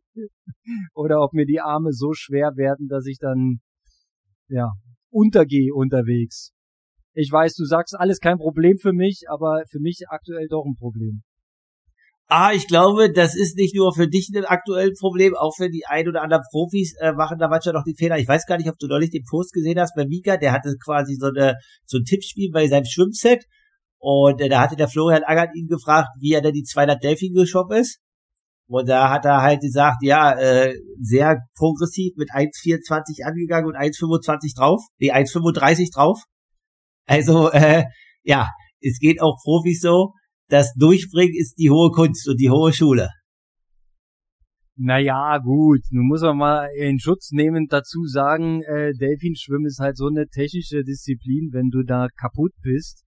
oder 0.93 1.21
ob 1.21 1.33
mir 1.33 1.45
die 1.45 1.61
Arme 1.61 1.91
so 1.91 2.13
schwer 2.13 2.51
werden, 2.55 2.87
dass 2.87 3.05
ich 3.05 3.17
dann 3.19 3.59
ja 4.47 4.71
untergehe 5.09 5.73
unterwegs. 5.73 6.51
Ich 7.15 7.31
weiß, 7.31 7.53
du 7.55 7.65
sagst 7.65 7.95
alles 7.95 8.19
kein 8.19 8.37
Problem 8.37 8.77
für 8.77 8.93
mich, 8.93 9.25
aber 9.29 9.63
für 9.69 9.79
mich 9.79 10.05
aktuell 10.09 10.47
doch 10.47 10.65
ein 10.65 10.75
Problem. 10.75 11.23
Ah, 12.27 12.51
ich 12.53 12.67
glaube, 12.67 13.11
das 13.11 13.35
ist 13.35 13.57
nicht 13.57 13.75
nur 13.75 13.93
für 13.93 14.07
dich 14.07 14.31
ein 14.33 14.45
aktuelles 14.45 14.99
Problem, 14.99 15.35
auch 15.35 15.53
für 15.55 15.69
die 15.69 15.85
ein 15.85 16.07
oder 16.07 16.23
anderen 16.23 16.43
Profis 16.49 16.95
äh, 16.99 17.11
machen 17.11 17.37
da 17.37 17.47
manchmal 17.47 17.75
noch 17.75 17.83
die 17.83 17.95
Fehler. 17.95 18.17
Ich 18.17 18.27
weiß 18.27 18.47
gar 18.47 18.57
nicht, 18.57 18.69
ob 18.69 18.79
du 18.79 18.87
neulich 18.87 19.11
den 19.11 19.25
Post 19.29 19.53
gesehen 19.53 19.79
hast 19.79 19.93
bei 19.95 20.05
Mika, 20.07 20.37
der 20.37 20.51
hatte 20.51 20.73
quasi 20.83 21.15
so 21.15 21.27
eine 21.27 21.57
so 21.85 21.97
ein 21.99 22.05
Tippspiel 22.05 22.49
bei 22.51 22.67
seinem 22.67 22.85
Schwimmset 22.85 23.45
und 24.03 24.41
äh, 24.41 24.49
da 24.49 24.59
hatte 24.59 24.75
der 24.75 24.89
Florian 24.89 25.23
Angert 25.23 25.55
ihn 25.55 25.67
gefragt, 25.67 26.09
wie 26.19 26.33
er 26.33 26.41
denn 26.41 26.51
die 26.51 26.63
200 26.63 27.01
Delfin 27.01 27.33
geschoppt 27.33 27.71
ist. 27.73 28.01
Und 28.67 28.89
da 28.89 29.09
hat 29.09 29.23
er 29.23 29.41
halt 29.41 29.61
gesagt, 29.61 30.03
ja, 30.03 30.37
äh, 30.37 30.75
sehr 30.99 31.37
progressiv 31.55 32.11
mit 32.17 32.29
1,24 32.29 33.25
angegangen 33.25 33.65
und 33.65 33.77
1,25 33.77 34.57
drauf. 34.57 34.81
Nee, 34.99 35.13
1,35 35.13 35.95
drauf. 35.95 36.21
Also, 37.05 37.49
äh, 37.53 37.85
ja, 38.23 38.49
es 38.81 38.99
geht 38.99 39.21
auch 39.21 39.37
Profis 39.41 39.79
so. 39.79 40.11
Das 40.49 40.73
Durchbringen 40.73 41.35
ist 41.39 41.55
die 41.57 41.69
hohe 41.69 41.91
Kunst 41.91 42.27
und 42.27 42.41
die 42.41 42.49
hohe 42.49 42.73
Schule. 42.73 43.07
Naja, 44.75 45.37
gut, 45.37 45.83
nun 45.91 46.07
muss 46.07 46.23
man 46.23 46.37
mal 46.37 46.67
in 46.77 46.99
Schutz 46.99 47.31
nehmen 47.31 47.67
dazu 47.69 48.03
sagen, 48.03 48.63
äh, 48.63 48.91
Delfinschwimmen 48.99 49.67
ist 49.67 49.79
halt 49.79 49.95
so 49.95 50.07
eine 50.07 50.27
technische 50.27 50.83
Disziplin, 50.83 51.51
wenn 51.53 51.69
du 51.69 51.83
da 51.83 52.07
kaputt 52.19 52.51
bist, 52.61 53.05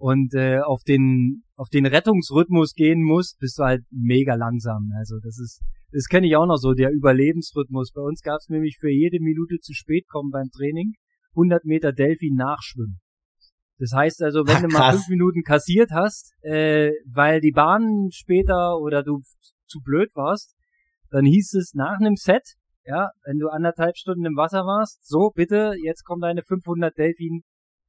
und 0.00 0.32
äh, 0.34 0.60
auf 0.60 0.82
den 0.82 1.44
auf 1.56 1.68
den 1.68 1.84
Rettungsrhythmus 1.84 2.72
gehen 2.72 3.02
musst, 3.02 3.38
bist 3.38 3.58
du 3.58 3.64
halt 3.64 3.84
mega 3.90 4.34
langsam. 4.34 4.90
Also 4.96 5.18
das 5.22 5.38
ist 5.38 5.62
das 5.92 6.06
kenne 6.06 6.26
ich 6.26 6.36
auch 6.36 6.46
noch 6.46 6.56
so 6.56 6.72
der 6.72 6.90
Überlebensrhythmus. 6.90 7.92
Bei 7.92 8.00
uns 8.00 8.22
gab 8.22 8.38
es 8.38 8.48
nämlich 8.48 8.78
für 8.80 8.90
jede 8.90 9.20
Minute 9.20 9.58
zu 9.60 9.74
spät 9.74 10.08
kommen 10.08 10.30
beim 10.30 10.48
Training 10.56 10.94
100 11.32 11.66
Meter 11.66 11.92
Delfin 11.92 12.34
nachschwimmen. 12.34 13.00
Das 13.78 13.92
heißt 13.92 14.22
also, 14.22 14.46
wenn 14.46 14.56
Ach, 14.56 14.62
du 14.68 14.68
mal 14.68 14.92
fünf 14.92 15.08
Minuten 15.08 15.42
kassiert 15.42 15.90
hast, 15.92 16.32
äh, 16.42 16.92
weil 17.06 17.40
die 17.42 17.52
Bahn 17.52 18.08
später 18.10 18.78
oder 18.78 19.02
du 19.02 19.20
zu 19.66 19.80
blöd 19.82 20.10
warst, 20.14 20.56
dann 21.10 21.26
hieß 21.26 21.54
es 21.54 21.74
nach 21.74 21.98
einem 22.00 22.16
Set, 22.16 22.54
ja, 22.86 23.10
wenn 23.26 23.38
du 23.38 23.48
anderthalb 23.48 23.98
Stunden 23.98 24.24
im 24.24 24.36
Wasser 24.36 24.64
warst, 24.64 25.06
so 25.06 25.30
bitte, 25.34 25.74
jetzt 25.84 26.04
kommen 26.04 26.22
deine 26.22 26.42
500 26.42 26.96
Delfin 26.96 27.42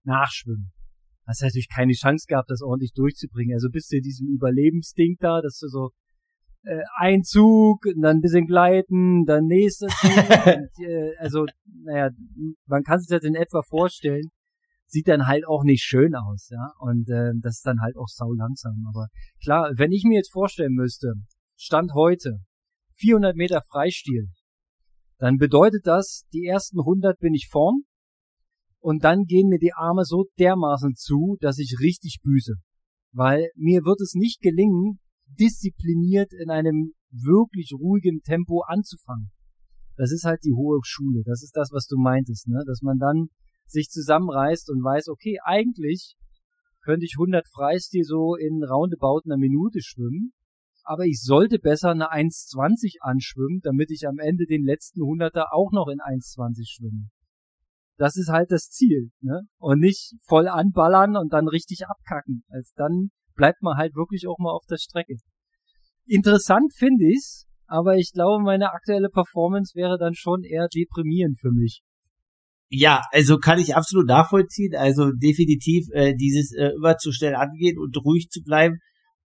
nachschwimmen 0.04 0.74
hast 1.32 1.42
du 1.42 1.46
natürlich 1.46 1.70
keine 1.74 1.94
Chance 1.94 2.26
gehabt, 2.28 2.50
das 2.50 2.62
ordentlich 2.62 2.94
durchzubringen. 2.94 3.54
Also 3.54 3.70
bist 3.70 3.92
du 3.92 3.98
in 3.98 4.04
diesem 4.04 4.28
Überlebensding 4.28 5.16
da, 5.20 5.42
dass 5.42 5.58
du 5.60 5.68
so 5.68 5.90
äh, 6.64 6.84
ein 6.98 7.24
Zug, 7.24 7.86
dann 8.02 8.18
ein 8.18 8.22
bisschen 8.22 8.46
gleiten, 8.46 9.26
dann 9.26 9.46
nächster 9.46 9.88
Zug. 9.88 10.12
und, 10.46 10.86
äh, 10.86 11.16
also, 11.18 11.46
naja, 11.84 12.10
man 12.66 12.84
kann 12.84 13.00
sich 13.00 13.08
das 13.08 13.24
in 13.24 13.36
etwa 13.36 13.62
vorstellen. 13.62 14.30
Sieht 14.88 15.08
dann 15.08 15.26
halt 15.26 15.48
auch 15.48 15.64
nicht 15.64 15.84
schön 15.84 16.16
aus, 16.16 16.50
ja. 16.50 16.74
Und 16.80 17.10
äh, 17.10 17.32
das 17.42 17.58
ist 17.58 17.66
dann 17.66 17.80
halt 17.82 17.96
auch 17.96 18.10
sau 18.10 18.34
langsam. 18.34 18.86
Aber 18.90 19.08
klar, 19.42 19.72
wenn 19.76 19.92
ich 19.92 20.04
mir 20.04 20.18
jetzt 20.18 20.34
vorstellen 20.34 20.74
müsste, 20.74 21.14
Stand 21.56 21.94
heute, 21.94 22.40
400 22.96 23.36
Meter 23.36 23.62
Freistil, 23.72 24.28
dann 25.18 25.38
bedeutet 25.38 25.86
das, 25.86 26.26
die 26.34 26.46
ersten 26.46 26.80
100 26.80 27.20
bin 27.20 27.34
ich 27.34 27.48
vorn, 27.50 27.84
und 28.82 29.04
dann 29.04 29.26
gehen 29.26 29.48
mir 29.48 29.60
die 29.60 29.74
Arme 29.74 30.04
so 30.04 30.26
dermaßen 30.40 30.96
zu, 30.96 31.38
dass 31.40 31.60
ich 31.60 31.78
richtig 31.80 32.20
büße. 32.24 32.56
Weil 33.14 33.50
mir 33.56 33.84
wird 33.84 34.02
es 34.02 34.14
nicht 34.16 34.42
gelingen, 34.42 35.00
diszipliniert 35.28 36.34
in 36.34 36.50
einem 36.50 36.94
wirklich 37.12 37.74
ruhigen 37.74 38.22
Tempo 38.22 38.64
anzufangen. 38.66 39.32
Das 39.98 40.12
ist 40.12 40.24
halt 40.24 40.44
die 40.44 40.54
hohe 40.54 40.80
Schule. 40.84 41.22
Das 41.26 41.44
ist 41.44 41.56
das, 41.56 41.70
was 41.72 41.86
du 41.86 41.98
meintest, 41.98 42.48
ne? 42.48 42.64
Dass 42.66 42.82
man 42.82 42.98
dann 42.98 43.28
sich 43.66 43.90
zusammenreißt 43.90 44.70
und 44.70 44.84
weiß, 44.84 45.10
okay, 45.10 45.38
eigentlich 45.44 46.16
könnte 46.82 47.06
ich 47.06 47.16
100 47.18 47.48
Freistil 47.48 48.04
so 48.04 48.36
in 48.36 48.64
roundabout 48.64 49.22
einer 49.26 49.38
Minute 49.38 49.82
schwimmen, 49.82 50.34
aber 50.84 51.06
ich 51.06 51.22
sollte 51.22 51.60
besser 51.60 51.92
eine 51.92 52.12
1,20 52.12 52.96
anschwimmen, 53.02 53.60
damit 53.62 53.92
ich 53.92 54.08
am 54.08 54.18
Ende 54.18 54.46
den 54.46 54.64
letzten 54.64 55.02
100er 55.02 55.52
auch 55.52 55.72
noch 55.72 55.88
in 55.88 56.00
1,20 56.00 56.64
schwimme. 56.68 57.10
Das 58.02 58.16
ist 58.16 58.30
halt 58.30 58.50
das 58.50 58.70
Ziel, 58.70 59.12
ne? 59.22 59.42
Und 59.60 59.80
nicht 59.80 60.16
voll 60.26 60.48
anballern 60.48 61.16
und 61.16 61.32
dann 61.32 61.48
richtig 61.48 61.86
abkacken. 61.88 62.44
Also 62.50 62.72
dann 62.76 63.12
bleibt 63.36 63.62
man 63.62 63.78
halt 63.78 63.96
wirklich 63.96 64.28
auch 64.28 64.40
mal 64.40 64.50
auf 64.50 64.66
der 64.68 64.78
Strecke. 64.78 65.18
Interessant 66.08 66.74
finde 66.76 67.06
ich's, 67.06 67.46
aber 67.68 67.98
ich 67.98 68.12
glaube, 68.12 68.44
meine 68.44 68.72
aktuelle 68.72 69.10
Performance 69.10 69.76
wäre 69.76 70.00
dann 70.00 70.16
schon 70.16 70.42
eher 70.42 70.68
deprimierend 70.68 71.40
für 71.40 71.52
mich. 71.52 71.84
Ja, 72.70 73.04
also 73.12 73.38
kann 73.38 73.60
ich 73.60 73.76
absolut 73.76 74.08
nachvollziehen. 74.08 74.74
Also 74.76 75.12
definitiv 75.12 75.86
äh, 75.92 76.16
dieses 76.16 76.56
äh, 76.58 76.72
immer 76.76 76.98
zu 76.98 77.12
schnell 77.12 77.36
angehen 77.36 77.78
und 77.78 77.96
ruhig 78.04 78.30
zu 78.32 78.42
bleiben, 78.42 78.80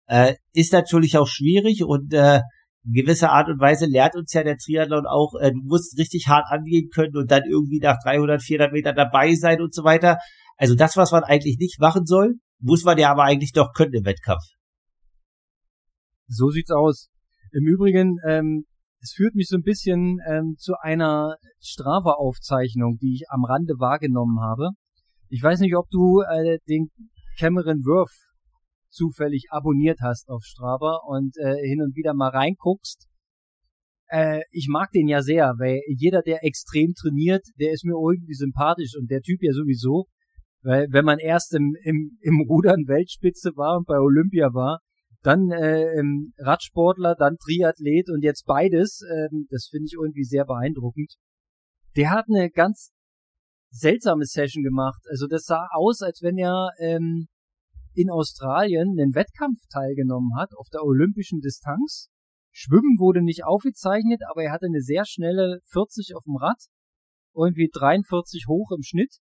äh, 0.07 0.35
ist 0.51 0.73
natürlich 0.73 1.17
auch 1.17 1.29
schwierig 1.29 1.85
und 1.85 2.13
äh, 2.13 2.41
in 2.85 2.93
gewisser 2.93 3.31
Art 3.31 3.49
und 3.49 3.59
Weise 3.59 3.85
lehrt 3.85 4.15
uns 4.15 4.33
ja 4.33 4.43
der 4.43 4.57
Triathlon 4.57 5.05
auch, 5.07 5.33
äh, 5.39 5.51
du 5.51 5.61
musst 5.63 5.97
richtig 5.97 6.27
hart 6.27 6.45
angehen 6.49 6.89
können 6.93 7.15
und 7.15 7.31
dann 7.31 7.43
irgendwie 7.49 7.79
nach 7.79 7.97
300, 8.03 8.41
400 8.41 8.71
Metern 8.71 8.95
dabei 8.95 9.33
sein 9.33 9.61
und 9.61 9.73
so 9.73 9.83
weiter. 9.83 10.17
Also 10.57 10.75
das, 10.75 10.95
was 10.95 11.11
man 11.11 11.23
eigentlich 11.23 11.57
nicht 11.59 11.79
machen 11.79 12.05
soll, 12.05 12.35
muss 12.59 12.83
man 12.83 12.97
ja 12.97 13.11
aber 13.11 13.23
eigentlich 13.23 13.51
doch 13.51 13.73
können 13.73 13.93
im 13.93 14.05
Wettkampf. 14.05 14.43
So 16.27 16.49
sieht's 16.49 16.71
aus. 16.71 17.09
Im 17.51 17.65
Übrigen, 17.67 18.17
ähm, 18.27 18.65
es 19.01 19.13
führt 19.15 19.35
mich 19.35 19.47
so 19.47 19.57
ein 19.57 19.63
bisschen 19.63 20.19
ähm, 20.27 20.55
zu 20.57 20.73
einer 20.81 21.35
Strava-Aufzeichnung, 21.59 22.97
die 23.01 23.13
ich 23.13 23.25
am 23.29 23.45
Rande 23.45 23.75
wahrgenommen 23.77 24.39
habe. 24.41 24.69
Ich 25.29 25.43
weiß 25.43 25.59
nicht, 25.59 25.75
ob 25.75 25.89
du 25.89 26.21
äh, 26.21 26.59
den 26.67 26.89
Cameron 27.37 27.83
Worth 27.85 28.15
zufällig 28.95 29.47
abonniert 29.49 29.99
hast 30.01 30.29
auf 30.29 30.43
Strava 30.43 31.01
und 31.05 31.35
äh, 31.37 31.55
hin 31.67 31.81
und 31.81 31.95
wieder 31.95 32.13
mal 32.13 32.29
reinguckst. 32.29 33.07
Äh, 34.07 34.41
ich 34.51 34.67
mag 34.69 34.91
den 34.91 35.07
ja 35.07 35.21
sehr, 35.21 35.53
weil 35.59 35.81
jeder, 35.87 36.21
der 36.21 36.43
extrem 36.43 36.93
trainiert, 36.93 37.45
der 37.59 37.71
ist 37.71 37.83
mir 37.83 37.95
irgendwie 37.95 38.33
sympathisch 38.33 38.95
und 38.97 39.11
der 39.11 39.21
Typ 39.21 39.41
ja 39.41 39.51
sowieso. 39.51 40.05
Weil 40.61 40.87
wenn 40.89 41.05
man 41.05 41.19
erst 41.19 41.53
im, 41.53 41.75
im, 41.83 42.17
im 42.21 42.41
Rudern 42.49 42.87
Weltspitze 42.87 43.51
war 43.55 43.77
und 43.77 43.85
bei 43.85 43.99
Olympia 43.99 44.53
war, 44.53 44.79
dann 45.21 45.51
äh, 45.51 46.01
Radsportler, 46.37 47.15
dann 47.15 47.37
Triathlet 47.37 48.09
und 48.09 48.23
jetzt 48.23 48.45
beides, 48.45 49.01
äh, 49.01 49.27
das 49.49 49.67
finde 49.69 49.85
ich 49.87 49.93
irgendwie 49.93 50.23
sehr 50.23 50.45
beeindruckend. 50.45 51.15
Der 51.95 52.11
hat 52.11 52.25
eine 52.29 52.49
ganz 52.49 52.91
seltsame 53.69 54.25
Session 54.25 54.63
gemacht. 54.63 55.01
Also 55.09 55.27
das 55.27 55.43
sah 55.43 55.67
aus, 55.71 56.01
als 56.01 56.21
wenn 56.21 56.37
er 56.37 56.69
ähm, 56.79 57.27
in 57.95 58.09
Australien 58.09 58.95
einen 58.99 59.15
Wettkampf 59.15 59.59
teilgenommen 59.69 60.35
hat 60.37 60.53
auf 60.55 60.67
der 60.69 60.83
olympischen 60.83 61.39
Distanz. 61.39 62.09
Schwimmen 62.51 62.99
wurde 62.99 63.21
nicht 63.21 63.43
aufgezeichnet, 63.43 64.21
aber 64.29 64.43
er 64.43 64.51
hatte 64.51 64.67
eine 64.67 64.81
sehr 64.81 65.05
schnelle 65.05 65.59
40 65.71 66.15
auf 66.15 66.23
dem 66.23 66.37
Rad, 66.37 66.67
irgendwie 67.35 67.69
43 67.71 68.45
hoch 68.47 68.71
im 68.71 68.81
Schnitt 68.81 69.17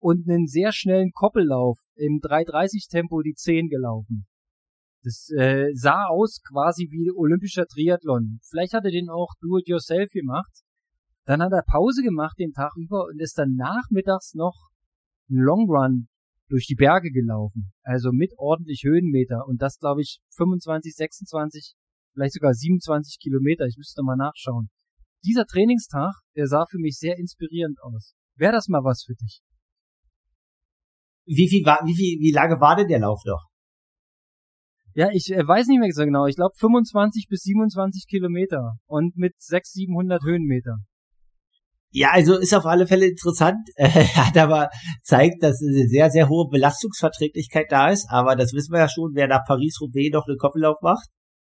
und 0.00 0.28
einen 0.28 0.46
sehr 0.46 0.72
schnellen 0.72 1.12
Koppellauf 1.12 1.78
im 1.94 2.20
330 2.20 2.88
Tempo 2.88 3.22
die 3.22 3.34
10 3.34 3.68
gelaufen. 3.68 4.26
Das 5.02 5.30
äh, 5.36 5.70
sah 5.74 6.06
aus 6.06 6.40
quasi 6.42 6.88
wie 6.90 7.12
olympischer 7.14 7.66
Triathlon. 7.66 8.40
Vielleicht 8.48 8.72
hat 8.72 8.84
er 8.84 8.90
den 8.90 9.08
auch 9.08 9.34
do-it-yourself 9.40 10.10
gemacht. 10.10 10.64
Dann 11.24 11.42
hat 11.42 11.52
er 11.52 11.62
Pause 11.62 12.02
gemacht 12.02 12.38
den 12.38 12.52
Tag 12.52 12.72
über 12.76 13.04
und 13.06 13.20
ist 13.20 13.38
dann 13.38 13.54
nachmittags 13.54 14.34
noch 14.34 14.70
einen 15.28 15.38
Long 15.38 15.70
Run 15.70 16.08
durch 16.48 16.66
die 16.66 16.74
Berge 16.74 17.10
gelaufen. 17.10 17.72
Also 17.82 18.10
mit 18.12 18.32
ordentlich 18.36 18.82
Höhenmeter. 18.84 19.46
Und 19.46 19.62
das 19.62 19.78
glaube 19.78 20.02
ich 20.02 20.20
25, 20.36 20.94
26, 20.94 21.74
vielleicht 22.12 22.34
sogar 22.34 22.54
27 22.54 23.18
Kilometer. 23.20 23.66
Ich 23.66 23.76
müsste 23.76 24.02
mal 24.02 24.16
nachschauen. 24.16 24.68
Dieser 25.24 25.44
Trainingstag, 25.44 26.14
der 26.36 26.46
sah 26.46 26.66
für 26.70 26.78
mich 26.78 26.98
sehr 26.98 27.18
inspirierend 27.18 27.78
aus. 27.82 28.14
Wäre 28.36 28.52
das 28.52 28.68
mal 28.68 28.84
was 28.84 29.04
für 29.04 29.14
dich? 29.14 29.40
Wie 31.26 31.48
viel 31.48 31.64
war, 31.64 31.80
wie 31.84 31.94
viel, 31.94 32.20
wie 32.20 32.32
lange 32.32 32.60
war 32.60 32.76
denn 32.76 32.86
der 32.86 33.00
Lauf 33.00 33.22
noch? 33.24 33.48
Ja, 34.94 35.10
ich 35.12 35.30
äh, 35.30 35.46
weiß 35.46 35.66
nicht 35.66 35.80
mehr 35.80 35.90
so 35.92 36.04
genau. 36.04 36.26
Ich 36.26 36.36
glaube 36.36 36.54
25 36.56 37.26
bis 37.28 37.42
27 37.42 38.06
Kilometer 38.08 38.78
und 38.86 39.16
mit 39.16 39.34
600, 39.38 39.66
700 39.66 40.22
Höhenmeter. 40.24 40.78
Ja, 41.96 42.10
also 42.12 42.36
ist 42.36 42.52
auf 42.52 42.66
alle 42.66 42.86
Fälle 42.86 43.06
interessant. 43.06 43.70
Er 43.74 43.88
hat 44.26 44.36
aber 44.36 44.68
zeigt, 45.02 45.42
dass 45.42 45.62
eine 45.62 45.88
sehr, 45.88 46.10
sehr 46.10 46.28
hohe 46.28 46.46
Belastungsverträglichkeit 46.50 47.68
da 47.70 47.88
ist. 47.88 48.06
Aber 48.10 48.36
das 48.36 48.52
wissen 48.52 48.74
wir 48.74 48.80
ja 48.80 48.88
schon, 48.90 49.12
wer 49.14 49.28
nach 49.28 49.46
Paris-Roubaix 49.46 50.12
noch 50.12 50.26
einen 50.28 50.36
Koppellauf 50.36 50.76
macht. 50.82 51.08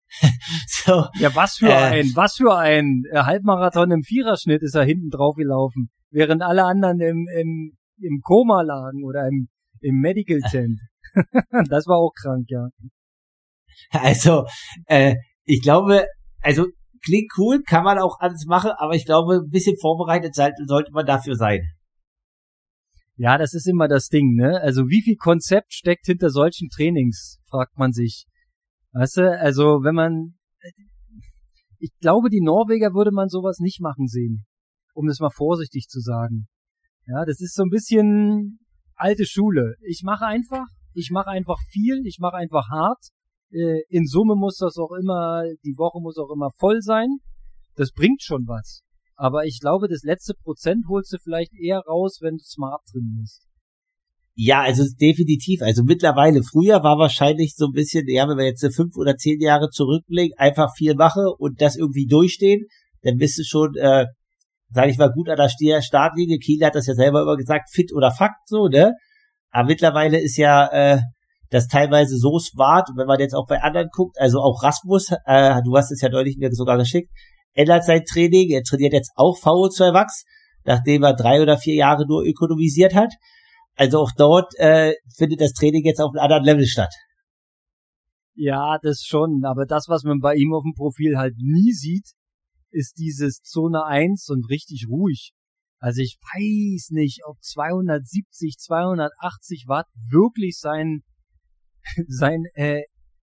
so, 0.67 1.05
ja, 1.19 1.35
was 1.35 1.57
für 1.57 1.69
äh, 1.69 1.99
ein, 1.99 2.11
was 2.15 2.37
für 2.37 2.57
ein 2.57 3.03
Halbmarathon 3.13 3.91
im 3.91 4.01
Viererschnitt 4.01 4.63
ist 4.63 4.73
er 4.73 4.83
hinten 4.83 5.11
drauf 5.11 5.35
gelaufen, 5.35 5.91
während 6.09 6.41
alle 6.41 6.65
anderen 6.65 6.99
im, 7.01 7.27
im, 7.37 7.77
im 7.99 8.21
Koma 8.23 8.63
lagen 8.63 9.03
oder 9.05 9.27
im, 9.27 9.47
im 9.79 9.99
Medical 9.99 10.39
Tent. 10.49 10.79
das 11.69 11.85
war 11.85 11.97
auch 11.97 12.13
krank, 12.19 12.45
ja. 12.47 12.67
Also, 13.91 14.47
äh, 14.87 15.17
ich 15.45 15.61
glaube, 15.61 16.07
also 16.41 16.65
klingt 17.03 17.31
cool, 17.37 17.61
kann 17.63 17.83
man 17.83 17.97
auch 17.99 18.19
alles 18.19 18.45
machen, 18.45 18.71
aber 18.77 18.95
ich 18.95 19.05
glaube, 19.05 19.41
ein 19.43 19.49
bisschen 19.49 19.77
vorbereitet 19.79 20.35
sollte 20.35 20.91
man 20.91 21.05
dafür 21.05 21.35
sein. 21.35 21.61
Ja, 23.15 23.37
das 23.37 23.53
ist 23.53 23.67
immer 23.67 23.87
das 23.87 24.07
Ding, 24.07 24.35
ne? 24.35 24.59
Also 24.61 24.87
wie 24.87 25.03
viel 25.03 25.15
Konzept 25.15 25.73
steckt 25.73 26.05
hinter 26.05 26.29
solchen 26.29 26.69
Trainings, 26.69 27.39
fragt 27.49 27.77
man 27.77 27.91
sich. 27.91 28.25
Weißt 28.93 29.17
du, 29.17 29.39
also 29.39 29.83
wenn 29.83 29.95
man, 29.95 30.39
ich 31.77 31.91
glaube, 31.99 32.29
die 32.29 32.41
Norweger 32.41 32.93
würde 32.93 33.11
man 33.11 33.29
sowas 33.29 33.59
nicht 33.59 33.79
machen 33.79 34.07
sehen, 34.07 34.45
um 34.93 35.07
das 35.07 35.19
mal 35.19 35.29
vorsichtig 35.29 35.87
zu 35.87 35.99
sagen. 35.99 36.47
Ja, 37.05 37.25
das 37.25 37.41
ist 37.41 37.55
so 37.55 37.63
ein 37.63 37.69
bisschen 37.69 38.59
alte 38.95 39.25
Schule. 39.25 39.75
Ich 39.81 40.01
mache 40.03 40.25
einfach, 40.25 40.65
ich 40.93 41.09
mache 41.11 41.29
einfach 41.29 41.59
viel, 41.69 42.01
ich 42.05 42.17
mache 42.19 42.37
einfach 42.37 42.69
hart 42.69 43.11
äh, 43.51 43.81
in 43.89 44.05
Summe 44.05 44.35
muss 44.35 44.57
das 44.57 44.77
auch 44.77 44.91
immer, 44.99 45.43
die 45.63 45.77
Woche 45.77 46.01
muss 46.01 46.17
auch 46.17 46.31
immer 46.33 46.49
voll 46.57 46.81
sein. 46.81 47.17
Das 47.75 47.91
bringt 47.91 48.21
schon 48.21 48.47
was. 48.47 48.81
Aber 49.15 49.45
ich 49.45 49.59
glaube, 49.59 49.87
das 49.87 50.03
letzte 50.03 50.33
Prozent 50.33 50.85
holst 50.89 51.13
du 51.13 51.17
vielleicht 51.23 51.53
eher 51.53 51.79
raus, 51.87 52.19
wenn 52.21 52.37
du 52.37 52.43
smart 52.43 52.81
drin 52.91 53.17
bist. 53.19 53.47
Ja, 54.33 54.61
also 54.61 54.83
definitiv. 54.99 55.61
Also 55.61 55.83
mittlerweile, 55.83 56.41
früher 56.41 56.83
war 56.83 56.97
wahrscheinlich 56.97 57.53
so 57.55 57.65
ein 57.65 57.73
bisschen, 57.73 58.05
ja, 58.07 58.27
wenn 58.27 58.37
wir 58.37 58.45
jetzt 58.45 58.65
fünf 58.75 58.95
oder 58.97 59.15
zehn 59.17 59.39
Jahre 59.39 59.69
zurückblicken, 59.69 60.37
einfach 60.37 60.69
viel 60.75 60.95
mache 60.95 61.27
und 61.37 61.61
das 61.61 61.75
irgendwie 61.75 62.07
durchstehen, 62.07 62.65
dann 63.03 63.17
bist 63.17 63.37
du 63.37 63.43
schon, 63.43 63.75
äh, 63.75 64.05
sag 64.69 64.89
ich 64.89 64.97
mal, 64.97 65.11
gut 65.11 65.29
an 65.29 65.37
der 65.37 65.81
Startlinie. 65.81 66.39
Kiel 66.39 66.65
hat 66.65 66.75
das 66.75 66.87
ja 66.87 66.93
selber 66.93 67.21
immer 67.21 67.35
gesagt, 67.35 67.69
fit 67.71 67.93
oder 67.93 68.11
Fakt, 68.11 68.47
so, 68.47 68.67
ne? 68.67 68.93
Aber 69.51 69.67
mittlerweile 69.67 70.19
ist 70.19 70.37
ja, 70.37 70.67
äh, 70.71 71.01
das 71.51 71.67
teilweise 71.67 72.17
so 72.17 72.39
smart, 72.39 72.89
wenn 72.95 73.07
man 73.07 73.19
jetzt 73.19 73.35
auch 73.35 73.45
bei 73.45 73.61
anderen 73.61 73.89
guckt, 73.91 74.17
also 74.17 74.39
auch 74.39 74.63
Rasmus, 74.63 75.11
äh, 75.25 75.61
du 75.63 75.75
hast 75.75 75.91
es 75.91 76.01
ja 76.01 76.07
deutlich 76.07 76.37
mir 76.37 76.49
sogar 76.51 76.77
geschickt, 76.77 77.11
ändert 77.53 77.83
sein 77.83 78.03
Training, 78.05 78.49
er 78.51 78.63
trainiert 78.63 78.93
jetzt 78.93 79.11
auch 79.15 79.37
VO2 79.37 79.91
Max, 79.91 80.23
nachdem 80.63 81.03
er 81.03 81.13
drei 81.13 81.41
oder 81.41 81.57
vier 81.57 81.75
Jahre 81.75 82.07
nur 82.07 82.23
ökonomisiert 82.23 82.95
hat. 82.95 83.13
Also 83.75 83.99
auch 83.99 84.11
dort 84.15 84.53
äh, 84.59 84.93
findet 85.15 85.41
das 85.41 85.51
Training 85.51 85.83
jetzt 85.85 85.99
auf 85.99 86.11
einem 86.13 86.23
anderen 86.23 86.45
Level 86.45 86.65
statt. 86.65 86.93
Ja, 88.33 88.77
das 88.81 89.03
schon, 89.05 89.41
aber 89.43 89.65
das, 89.65 89.85
was 89.89 90.03
man 90.03 90.19
bei 90.19 90.35
ihm 90.35 90.53
auf 90.53 90.63
dem 90.63 90.73
Profil 90.73 91.17
halt 91.17 91.35
nie 91.37 91.73
sieht, 91.73 92.13
ist 92.71 92.97
dieses 92.97 93.41
Zone 93.41 93.83
1 93.85 94.29
und 94.29 94.49
richtig 94.49 94.87
ruhig. 94.89 95.33
Also 95.79 96.01
ich 96.01 96.17
weiß 96.21 96.91
nicht, 96.91 97.21
ob 97.25 97.41
270, 97.41 98.55
280 98.57 99.65
Watt 99.67 99.87
wirklich 100.09 100.57
sein 100.57 101.01
sein 102.07 102.43
äh, 102.53 102.81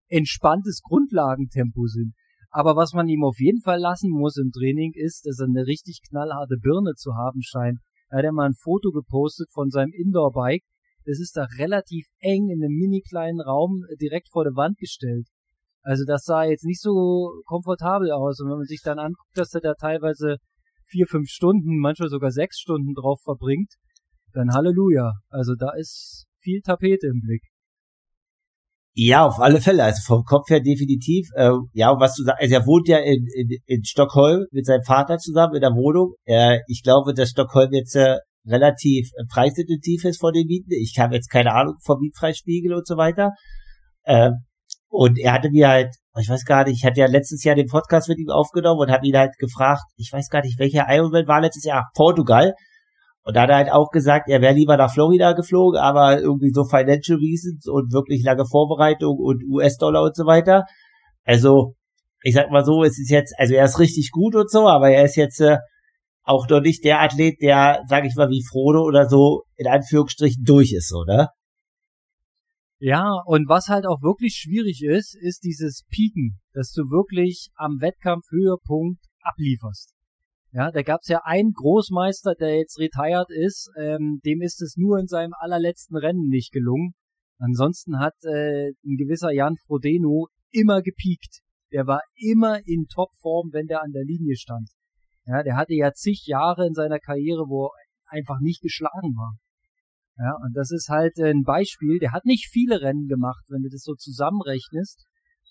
entspanntes 0.09 0.81
Grundlagentempo 0.83 1.87
sind. 1.87 2.15
Aber 2.51 2.77
was 2.77 2.93
man 2.95 3.09
ihm 3.09 3.25
auf 3.25 3.39
jeden 3.39 3.61
Fall 3.61 3.79
lassen 3.79 4.11
muss 4.11 4.37
im 4.37 4.51
Training 4.51 4.93
ist, 4.95 5.27
dass 5.27 5.39
er 5.39 5.47
eine 5.47 5.67
richtig 5.67 6.01
knallharte 6.09 6.57
Birne 6.61 6.95
zu 6.95 7.15
haben 7.15 7.43
scheint. 7.43 7.79
Er 8.11 8.19
hat 8.19 8.25
ja 8.25 8.33
mal 8.33 8.47
ein 8.47 8.55
Foto 8.55 8.91
gepostet 8.91 9.51
von 9.53 9.69
seinem 9.69 9.93
Indoor-Bike. 9.93 10.63
Das 11.05 11.21
ist 11.21 11.37
da 11.37 11.47
relativ 11.59 12.07
eng 12.21 12.49
in 12.49 12.63
einem 12.63 12.75
mini 12.75 13.03
kleinen 13.03 13.41
Raum 13.41 13.83
direkt 14.01 14.29
vor 14.31 14.45
der 14.45 14.55
Wand 14.55 14.79
gestellt. 14.79 15.27
Also 15.83 16.05
das 16.07 16.25
sah 16.25 16.45
jetzt 16.45 16.65
nicht 16.65 16.81
so 16.81 17.43
komfortabel 17.45 18.13
aus. 18.13 18.41
Und 18.41 18.51
wenn 18.51 18.59
man 18.59 18.67
sich 18.67 18.81
dann 18.83 18.99
anguckt, 18.99 19.37
dass 19.37 19.55
er 19.55 19.61
da 19.61 19.75
teilweise 19.75 20.37
vier, 20.87 21.07
fünf 21.07 21.29
Stunden, 21.29 21.79
manchmal 21.79 22.09
sogar 22.09 22.31
sechs 22.31 22.59
Stunden 22.59 22.95
drauf 22.95 23.21
verbringt, 23.23 23.75
dann 24.33 24.53
Halleluja. 24.53 25.13
Also 25.29 25.55
da 25.55 25.73
ist 25.77 26.27
viel 26.41 26.61
Tapete 26.63 27.07
im 27.07 27.21
Blick. 27.21 27.43
Ja, 29.01 29.25
auf 29.25 29.39
alle 29.39 29.61
Fälle. 29.61 29.85
Also 29.85 30.03
vom 30.05 30.25
Kopf 30.25 30.51
her 30.51 30.59
definitiv. 30.59 31.29
Äh, 31.37 31.53
ja, 31.73 31.95
was 32.01 32.17
du 32.17 32.25
sagst, 32.25 32.43
also 32.43 32.55
er 32.57 32.67
wohnt 32.67 32.89
ja 32.89 32.99
in, 32.99 33.29
in, 33.33 33.49
in 33.65 33.85
Stockholm 33.85 34.47
mit 34.51 34.67
seinem 34.67 34.83
Vater 34.83 35.19
zusammen 35.19 35.55
in 35.55 35.61
der 35.61 35.71
Wohnung. 35.71 36.15
Äh, 36.25 36.59
ich 36.67 36.83
glaube, 36.83 37.15
dass 37.15 37.31
Stockholm 37.31 37.73
jetzt 37.73 37.95
äh, 37.95 38.17
relativ 38.45 39.11
äh, 39.17 39.23
preisintensiv 39.33 40.05
ist 40.05 40.19
von 40.19 40.33
den 40.33 40.49
Mieten. 40.49 40.73
Ich 40.73 40.97
habe 40.99 41.15
jetzt 41.15 41.31
keine 41.31 41.55
Ahnung 41.55 41.77
vom 41.85 42.01
Mietfreispiegel 42.01 42.75
und 42.75 42.89
so 42.89 42.97
weiter. 42.97 43.35
Äh, 44.03 44.31
und 44.89 45.17
er 45.21 45.35
hatte 45.35 45.51
mir 45.51 45.69
halt, 45.69 45.95
ich 46.19 46.29
weiß 46.29 46.45
gar 46.45 46.65
nicht, 46.65 46.79
ich 46.79 46.85
hatte 46.85 46.99
ja 46.99 47.07
letztes 47.07 47.45
Jahr 47.45 47.55
den 47.55 47.69
Podcast 47.69 48.09
mit 48.09 48.19
ihm 48.19 48.31
aufgenommen 48.31 48.81
und 48.81 48.91
habe 48.91 49.07
ihn 49.07 49.17
halt 49.17 49.39
gefragt, 49.39 49.85
ich 49.97 50.11
weiß 50.13 50.29
gar 50.29 50.43
nicht, 50.43 50.59
welcher 50.59 50.87
Ironman 50.89 51.29
war 51.29 51.41
letztes 51.41 51.63
Jahr, 51.63 51.89
Portugal. 51.95 52.53
Und 53.29 53.37
da 53.37 53.43
hat 53.43 53.51
er 53.51 53.57
halt 53.57 53.71
auch 53.71 53.91
gesagt, 53.91 54.31
er 54.31 54.41
wäre 54.41 54.55
lieber 54.55 54.79
nach 54.79 54.91
Florida 54.91 55.35
geflogen, 55.35 55.79
aber 55.79 56.19
irgendwie 56.19 56.49
so 56.51 56.65
Financial 56.65 57.19
Reasons 57.19 57.67
und 57.67 57.93
wirklich 57.93 58.25
lange 58.25 58.47
Vorbereitung 58.47 59.19
und 59.19 59.45
US-Dollar 59.51 60.03
und 60.03 60.17
so 60.17 60.25
weiter. 60.25 60.65
Also, 61.25 61.75
ich 62.23 62.35
sag 62.35 62.51
mal 62.51 62.65
so, 62.65 62.83
es 62.85 62.99
ist 62.99 63.11
jetzt, 63.11 63.35
also 63.37 63.53
er 63.53 63.67
ist 63.67 63.79
richtig 63.81 64.13
gut 64.13 64.35
und 64.35 64.51
so, 64.51 64.67
aber 64.67 64.89
er 64.89 65.05
ist 65.05 65.17
jetzt 65.17 65.43
äh, 65.43 65.59
auch 66.23 66.49
noch 66.49 66.63
nicht 66.63 66.85
der 66.85 67.03
Athlet, 67.03 67.43
der, 67.43 67.83
sag 67.87 68.07
ich 68.07 68.15
mal, 68.17 68.31
wie 68.31 68.43
Frodo 68.51 68.81
oder 68.81 69.07
so 69.11 69.43
in 69.57 69.67
Anführungsstrichen 69.67 70.45
durch 70.45 70.73
ist, 70.73 70.95
oder? 70.95 71.29
Ja, 72.81 73.13
und 73.27 73.47
was 73.47 73.69
halt 73.69 73.85
auch 73.85 74.01
wirklich 74.01 74.37
schwierig 74.37 74.83
ist, 74.83 75.15
ist 75.15 75.45
dieses 75.45 75.85
Pieken, 75.91 76.41
dass 76.55 76.73
du 76.73 76.85
wirklich 76.85 77.51
am 77.57 77.77
Wettkampfhöhepunkt 77.83 79.05
ablieferst. 79.21 79.98
Ja, 80.53 80.71
da 80.71 80.83
gab's 80.83 81.09
ja 81.09 81.21
einen 81.25 81.53
Großmeister, 81.53 82.35
der 82.35 82.57
jetzt 82.57 82.79
retired 82.79 83.29
ist, 83.31 83.71
ähm, 83.79 84.21
dem 84.25 84.41
ist 84.41 84.63
es 84.63 84.77
nur 84.77 84.99
in 84.99 85.07
seinem 85.07 85.35
allerletzten 85.39 85.97
Rennen 85.97 86.29
nicht 86.29 86.53
gelungen. 86.53 86.95
Ansonsten 87.39 87.99
hat 87.99 88.15
äh, 88.25 88.71
ein 88.85 88.97
gewisser 88.97 89.31
Jan 89.31 89.57
Frodeno 89.57 90.29
immer 90.51 90.81
gepiekt. 90.81 91.41
Der 91.71 91.87
war 91.87 92.01
immer 92.17 92.67
in 92.67 92.87
Topform, 92.87 93.51
wenn 93.53 93.67
der 93.67 93.83
an 93.83 93.93
der 93.93 94.05
Linie 94.05 94.37
stand. 94.37 94.71
Ja, 95.27 95.43
der 95.43 95.57
hatte 95.57 95.75
ja 95.75 95.93
zig 95.93 96.25
Jahre 96.27 96.67
in 96.67 96.73
seiner 96.73 96.99
Karriere, 96.99 97.45
wo 97.49 97.67
er 97.67 97.71
einfach 98.07 98.41
nicht 98.41 98.63
geschlagen 98.63 99.15
war. 99.17 99.37
Ja, 100.17 100.35
und 100.43 100.57
das 100.57 100.71
ist 100.73 100.89
halt 100.89 101.19
ein 101.21 101.43
Beispiel. 101.43 101.99
Der 101.99 102.13
hat 102.13 102.25
nicht 102.25 102.49
viele 102.51 102.81
Rennen 102.81 103.07
gemacht, 103.07 103.45
wenn 103.51 103.63
du 103.63 103.69
das 103.69 103.83
so 103.83 103.95
zusammenrechnest. 103.95 105.05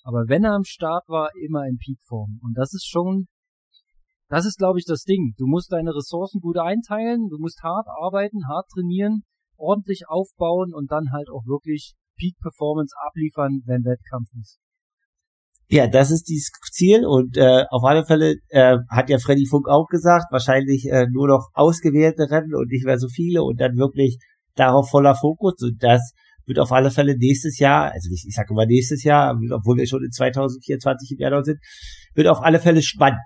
Aber 0.04 0.26
wenn 0.28 0.44
er 0.44 0.54
am 0.54 0.64
Start 0.64 1.08
war, 1.08 1.30
immer 1.36 1.66
in 1.68 1.78
Peakform. 1.78 2.40
Und 2.42 2.58
das 2.58 2.74
ist 2.74 2.88
schon 2.90 3.28
das 4.30 4.46
ist, 4.46 4.58
glaube 4.58 4.80
ich, 4.80 4.86
das 4.86 5.04
Ding. 5.04 5.34
Du 5.38 5.46
musst 5.46 5.72
deine 5.72 5.96
Ressourcen 5.96 6.42
gut 6.42 6.58
einteilen, 6.58 7.30
du 7.30 7.38
musst 7.38 7.62
hart 7.64 7.88
arbeiten, 8.02 8.48
hart 8.48 8.68
trainieren, 8.74 9.24
ordentlich 9.58 10.04
aufbauen 10.08 10.74
und 10.74 10.92
dann 10.92 11.12
halt 11.12 11.30
auch 11.30 11.46
wirklich 11.46 11.96
Peak 12.18 12.36
Performance 12.42 12.94
abliefern, 13.08 13.62
wenn 13.66 13.86
Wettkampf 13.86 14.30
ist. 14.40 14.60
Ja, 15.70 15.88
das 15.88 16.12
ist 16.12 16.30
dieses 16.30 16.52
Ziel 16.72 17.06
und 17.06 17.36
äh, 17.36 17.66
auf 17.70 17.84
alle 17.84 18.06
Fälle 18.06 18.36
äh, 18.48 18.78
hat 18.90 19.10
ja 19.10 19.18
Freddy 19.20 19.46
Funk 19.46 19.68
auch 19.68 19.88
gesagt, 19.88 20.28
wahrscheinlich 20.32 20.86
äh, 20.90 21.08
nur 21.12 21.28
noch 21.28 21.50
ausgewählte 21.54 22.30
Rennen 22.32 22.56
und 22.56 22.72
nicht 22.72 22.86
mehr 22.86 22.98
so 22.98 23.10
viele 23.10 23.44
und 23.44 23.60
dann 23.60 23.76
wirklich 23.76 24.18
darauf 24.56 24.90
voller 24.90 25.14
Fokus 25.14 25.56
und 25.62 25.84
das 25.84 26.14
wird 26.46 26.60
auf 26.60 26.72
alle 26.72 26.90
Fälle 26.90 27.18
nächstes 27.18 27.60
Jahr, 27.60 27.92
also 27.92 28.10
ich, 28.14 28.24
ich 28.26 28.34
sage 28.34 28.54
immer 28.54 28.66
nächstes 28.66 29.04
Jahr, 29.04 29.38
obwohl 29.52 29.76
wir 29.76 29.88
schon 29.88 30.06
in 30.06 30.12
2024 30.12 31.12
im 31.12 31.20
Jahr 31.20 31.44
sind, 31.44 31.60
wird 32.16 32.28
auf 32.28 32.42
alle 32.42 32.60
Fälle 32.60 32.82
spannend. 32.82 33.20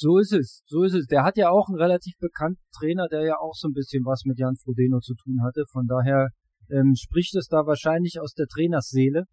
So 0.00 0.18
ist 0.18 0.32
es, 0.32 0.62
so 0.64 0.84
ist 0.84 0.94
es. 0.94 1.06
Der 1.06 1.24
hat 1.24 1.36
ja 1.36 1.50
auch 1.50 1.66
einen 1.66 1.76
relativ 1.76 2.16
bekannten 2.20 2.62
Trainer, 2.70 3.08
der 3.10 3.24
ja 3.24 3.34
auch 3.40 3.54
so 3.54 3.66
ein 3.66 3.72
bisschen 3.72 4.04
was 4.04 4.22
mit 4.24 4.38
Jan 4.38 4.54
Frodeno 4.54 5.00
zu 5.00 5.14
tun 5.16 5.42
hatte. 5.42 5.64
Von 5.72 5.88
daher 5.88 6.28
ähm, 6.70 6.94
spricht 6.94 7.34
es 7.34 7.48
da 7.48 7.66
wahrscheinlich 7.66 8.20
aus 8.20 8.32
der 8.32 8.46
Trainersseele. 8.46 9.24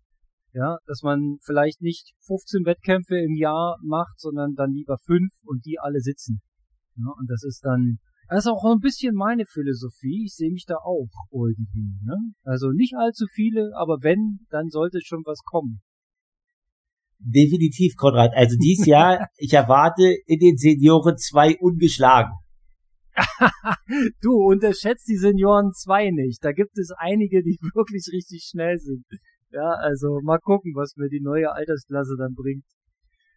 Ja, 0.53 0.77
dass 0.87 1.03
man 1.03 1.37
vielleicht 1.43 1.81
nicht 1.81 2.15
15 2.25 2.65
Wettkämpfe 2.65 3.15
im 3.15 3.35
Jahr 3.35 3.77
macht, 3.83 4.19
sondern 4.19 4.55
dann 4.55 4.71
lieber 4.71 4.97
fünf 4.97 5.33
und 5.43 5.63
die 5.65 5.77
alle 5.77 5.99
sitzen. 5.99 6.41
Ja, 6.95 7.13
und 7.15 7.29
das 7.29 7.43
ist 7.43 7.63
dann, 7.63 7.99
das 8.27 8.45
ist 8.45 8.51
auch 8.51 8.65
ein 8.65 8.79
bisschen 8.79 9.13
meine 9.13 9.45
Philosophie. 9.45 10.23
Ich 10.25 10.33
sehe 10.33 10.51
mich 10.51 10.65
da 10.65 10.77
auch 10.77 11.11
irgendwie. 11.31 11.93
Ne? 12.01 12.17
Also 12.41 12.71
nicht 12.71 12.95
allzu 12.97 13.27
viele, 13.31 13.69
aber 13.75 13.99
wenn, 14.01 14.39
dann 14.49 14.69
sollte 14.69 14.99
schon 15.03 15.21
was 15.25 15.43
kommen. 15.45 15.83
Definitiv, 17.27 17.95
Konrad. 17.95 18.33
Also 18.35 18.55
dieses 18.55 18.85
Jahr, 18.85 19.27
ich 19.37 19.53
erwarte 19.53 20.15
in 20.27 20.39
den 20.39 20.57
Senioren 20.57 21.17
zwei 21.17 21.57
ungeschlagen. 21.59 22.33
du 24.21 24.33
unterschätzt 24.33 25.07
die 25.07 25.17
Senioren 25.17 25.71
zwei 25.73 26.11
nicht. 26.11 26.43
Da 26.43 26.51
gibt 26.51 26.77
es 26.77 26.91
einige, 26.97 27.41
die 27.41 27.57
wirklich 27.73 28.05
richtig 28.13 28.47
schnell 28.47 28.77
sind. 28.77 29.05
Ja, 29.51 29.71
also 29.71 30.19
mal 30.21 30.37
gucken, 30.37 30.73
was 30.75 30.95
mir 30.97 31.09
die 31.09 31.21
neue 31.21 31.51
Altersklasse 31.51 32.15
dann 32.17 32.35
bringt. 32.35 32.65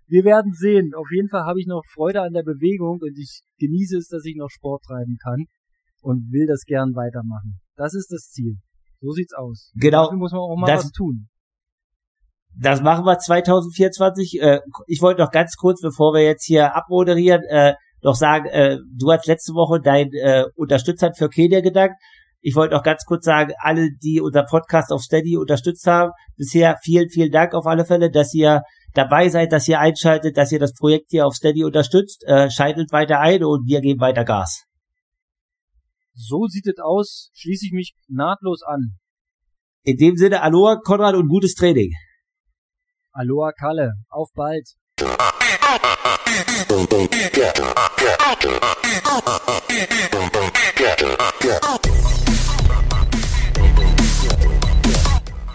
Wir 0.06 0.24
werden 0.24 0.52
sehen. 0.52 0.92
Auf 0.94 1.08
jeden 1.10 1.28
Fall 1.28 1.44
habe 1.44 1.60
ich 1.60 1.66
noch 1.66 1.82
Freude 1.94 2.20
an 2.22 2.32
der 2.32 2.42
Bewegung 2.42 2.98
und 3.00 3.16
ich 3.16 3.40
genieße 3.58 3.96
es, 3.96 4.08
dass 4.08 4.24
ich 4.24 4.36
noch 4.36 4.50
Sport 4.50 4.82
treiben 4.84 5.16
kann 5.22 5.46
und 6.02 6.30
will 6.32 6.46
das 6.46 6.64
gern 6.64 6.94
weitermachen. 6.94 7.60
Das 7.76 7.94
ist 7.94 8.10
das 8.10 8.28
Ziel. 8.28 8.56
So 9.00 9.12
sieht's 9.12 9.32
aus. 9.32 9.70
Genau. 9.76 10.04
Dafür 10.04 10.18
muss 10.18 10.32
man 10.32 10.40
auch 10.40 10.56
mal 10.56 10.66
das, 10.66 10.86
was 10.86 10.92
tun. 10.92 11.28
Das 12.60 12.82
machen 12.82 13.04
wir 13.04 13.18
2024. 13.18 14.40
Äh, 14.40 14.60
ich 14.86 15.00
wollte 15.00 15.22
noch 15.22 15.30
ganz 15.30 15.54
kurz, 15.56 15.80
bevor 15.80 16.12
wir 16.12 16.22
jetzt 16.22 16.44
hier 16.44 16.74
abmoderieren, 16.74 17.42
äh, 17.44 17.74
noch 18.02 18.14
sagen, 18.14 18.46
äh, 18.46 18.78
du 18.96 19.12
hast 19.12 19.26
letzte 19.26 19.52
Woche 19.54 19.80
dein 19.80 20.10
äh, 20.12 20.44
Unterstützern 20.56 21.14
für 21.14 21.28
Kenia 21.28 21.60
gedankt. 21.60 21.96
Ich 22.40 22.54
wollte 22.54 22.74
noch 22.74 22.82
ganz 22.82 23.04
kurz 23.04 23.24
sagen, 23.24 23.52
alle, 23.58 23.90
die 24.02 24.20
unser 24.20 24.44
Podcast 24.44 24.92
auf 24.92 25.02
Steady 25.02 25.36
unterstützt 25.36 25.86
haben, 25.86 26.12
bisher 26.36 26.76
vielen, 26.82 27.08
vielen 27.10 27.32
Dank 27.32 27.54
auf 27.54 27.66
alle 27.66 27.84
Fälle, 27.84 28.10
dass 28.10 28.32
ihr 28.34 28.62
dabei 28.94 29.28
seid, 29.28 29.52
dass 29.52 29.68
ihr 29.68 29.80
einschaltet, 29.80 30.36
dass 30.36 30.52
ihr 30.52 30.60
das 30.60 30.72
Projekt 30.72 31.10
hier 31.10 31.26
auf 31.26 31.34
Steady 31.34 31.64
unterstützt. 31.64 32.24
Äh, 32.26 32.50
schaltet 32.50 32.92
weiter 32.92 33.20
ein 33.20 33.44
und 33.44 33.66
wir 33.66 33.80
geben 33.80 34.00
weiter 34.00 34.24
Gas. 34.24 34.64
So 36.14 36.46
sieht 36.46 36.66
es 36.66 36.78
aus. 36.82 37.30
Schließe 37.34 37.66
ich 37.66 37.72
mich 37.72 37.94
nahtlos 38.08 38.62
an. 38.62 38.98
In 39.84 39.96
dem 39.96 40.16
Sinne, 40.16 40.42
Aloha, 40.42 40.76
Konrad 40.76 41.14
und 41.14 41.28
gutes 41.28 41.54
Training. 41.54 41.92
Aloha, 43.12 43.52
Kalle. 43.52 43.92
Auf 44.08 44.28
bald. 44.34 44.68